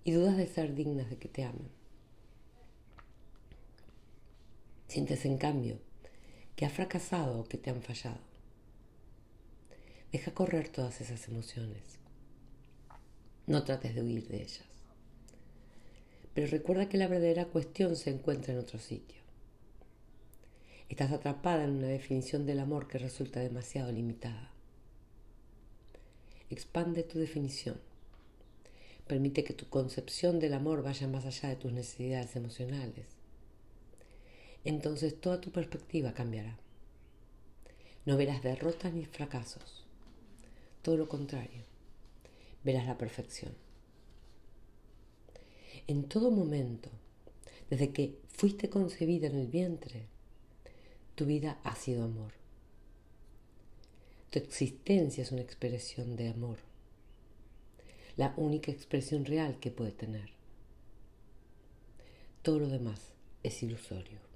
[0.02, 1.68] y dudas de ser dignas de que te amen.
[4.90, 5.78] Sientes en cambio
[6.56, 8.18] que has fracasado o que te han fallado.
[10.10, 12.00] Deja correr todas esas emociones.
[13.46, 14.64] No trates de huir de ellas.
[16.34, 19.20] Pero recuerda que la verdadera cuestión se encuentra en otro sitio.
[20.88, 24.50] Estás atrapada en una definición del amor que resulta demasiado limitada.
[26.50, 27.80] Expande tu definición.
[29.06, 33.19] Permite que tu concepción del amor vaya más allá de tus necesidades emocionales.
[34.64, 36.58] Entonces toda tu perspectiva cambiará.
[38.06, 39.86] No verás derrotas ni fracasos.
[40.82, 41.64] Todo lo contrario.
[42.62, 43.54] Verás la perfección
[45.90, 46.88] en todo momento,
[47.68, 50.06] desde que fuiste concebida en el vientre,
[51.16, 52.32] tu vida ha sido amor.
[54.30, 56.58] Tu existencia es una expresión de amor,
[58.16, 60.30] la única expresión real que puede tener.
[62.42, 63.00] todo lo demás
[63.42, 64.29] es ilusorio.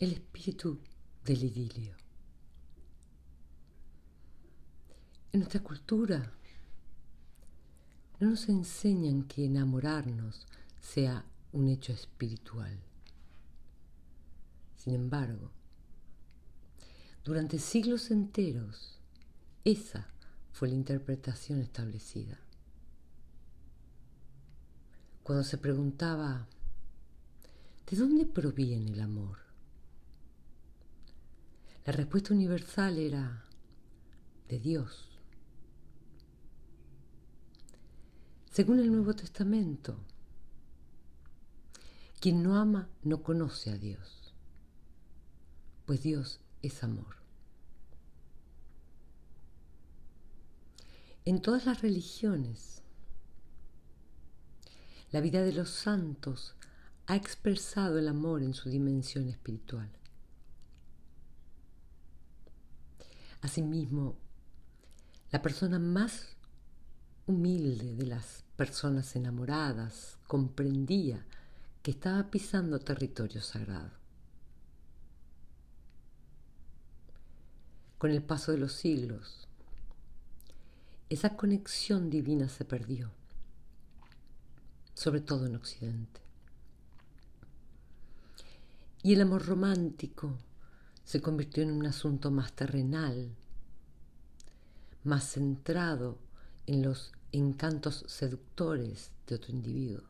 [0.00, 0.80] El espíritu
[1.24, 1.94] del idilio.
[5.32, 6.32] En nuestra cultura
[8.18, 10.48] no nos enseñan que enamorarnos
[10.80, 12.76] sea un hecho espiritual.
[14.76, 15.52] Sin embargo,
[17.24, 18.98] durante siglos enteros,
[19.64, 20.08] esa
[20.52, 22.40] fue la interpretación establecida.
[25.22, 26.48] Cuando se preguntaba,
[27.88, 29.43] ¿de dónde proviene el amor?
[31.84, 33.44] La respuesta universal era,
[34.48, 35.20] de Dios.
[38.50, 39.98] Según el Nuevo Testamento,
[42.20, 44.32] quien no ama no conoce a Dios,
[45.84, 47.16] pues Dios es amor.
[51.26, 52.82] En todas las religiones,
[55.10, 56.54] la vida de los santos
[57.06, 59.90] ha expresado el amor en su dimensión espiritual.
[63.44, 64.16] Asimismo,
[65.30, 66.34] la persona más
[67.26, 71.26] humilde de las personas enamoradas comprendía
[71.82, 73.90] que estaba pisando territorio sagrado.
[77.98, 79.46] Con el paso de los siglos,
[81.10, 83.10] esa conexión divina se perdió,
[84.94, 86.22] sobre todo en Occidente.
[89.02, 90.38] Y el amor romántico
[91.04, 93.34] se convirtió en un asunto más terrenal,
[95.04, 96.18] más centrado
[96.66, 100.02] en los encantos seductores de otro individuo.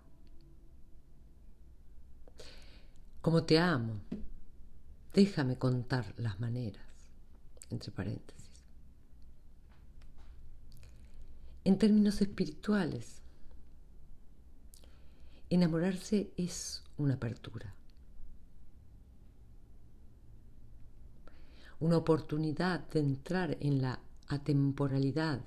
[3.21, 4.01] Como te amo,
[5.15, 6.85] déjame contar las maneras,
[7.71, 8.51] entre paréntesis.
[11.65, 13.23] En términos espirituales,
[15.49, 17.75] enamorarse es una apertura,
[21.85, 25.41] una oportunidad de entrar en la atemporalidad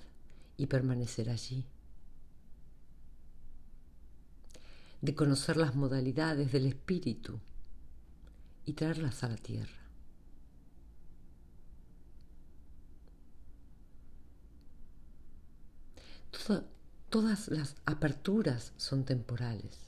[0.55, 1.65] y permanecer allí.
[5.01, 7.39] de conocer las modalidades del espíritu
[8.65, 9.71] y traerlas a la tierra.
[17.09, 19.79] todas las aperturas son temporales.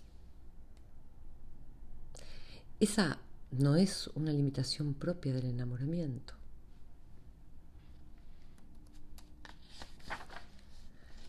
[2.80, 3.20] Esa
[3.52, 6.39] no es una limitación propia del enamoramiento.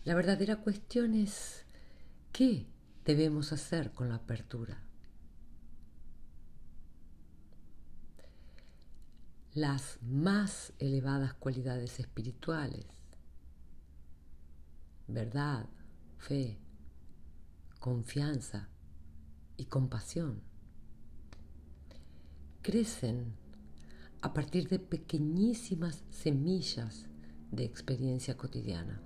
[0.04, 1.66] La verdadera cuestión es
[2.32, 2.66] qué
[3.04, 4.82] debemos hacer con la apertura.
[9.54, 12.86] las más elevadas cualidades espirituales,
[15.08, 15.68] verdad,
[16.18, 16.58] fe,
[17.80, 18.68] confianza
[19.56, 20.40] y compasión,
[22.62, 23.34] crecen
[24.22, 27.06] a partir de pequeñísimas semillas
[27.50, 29.02] de experiencia cotidiana.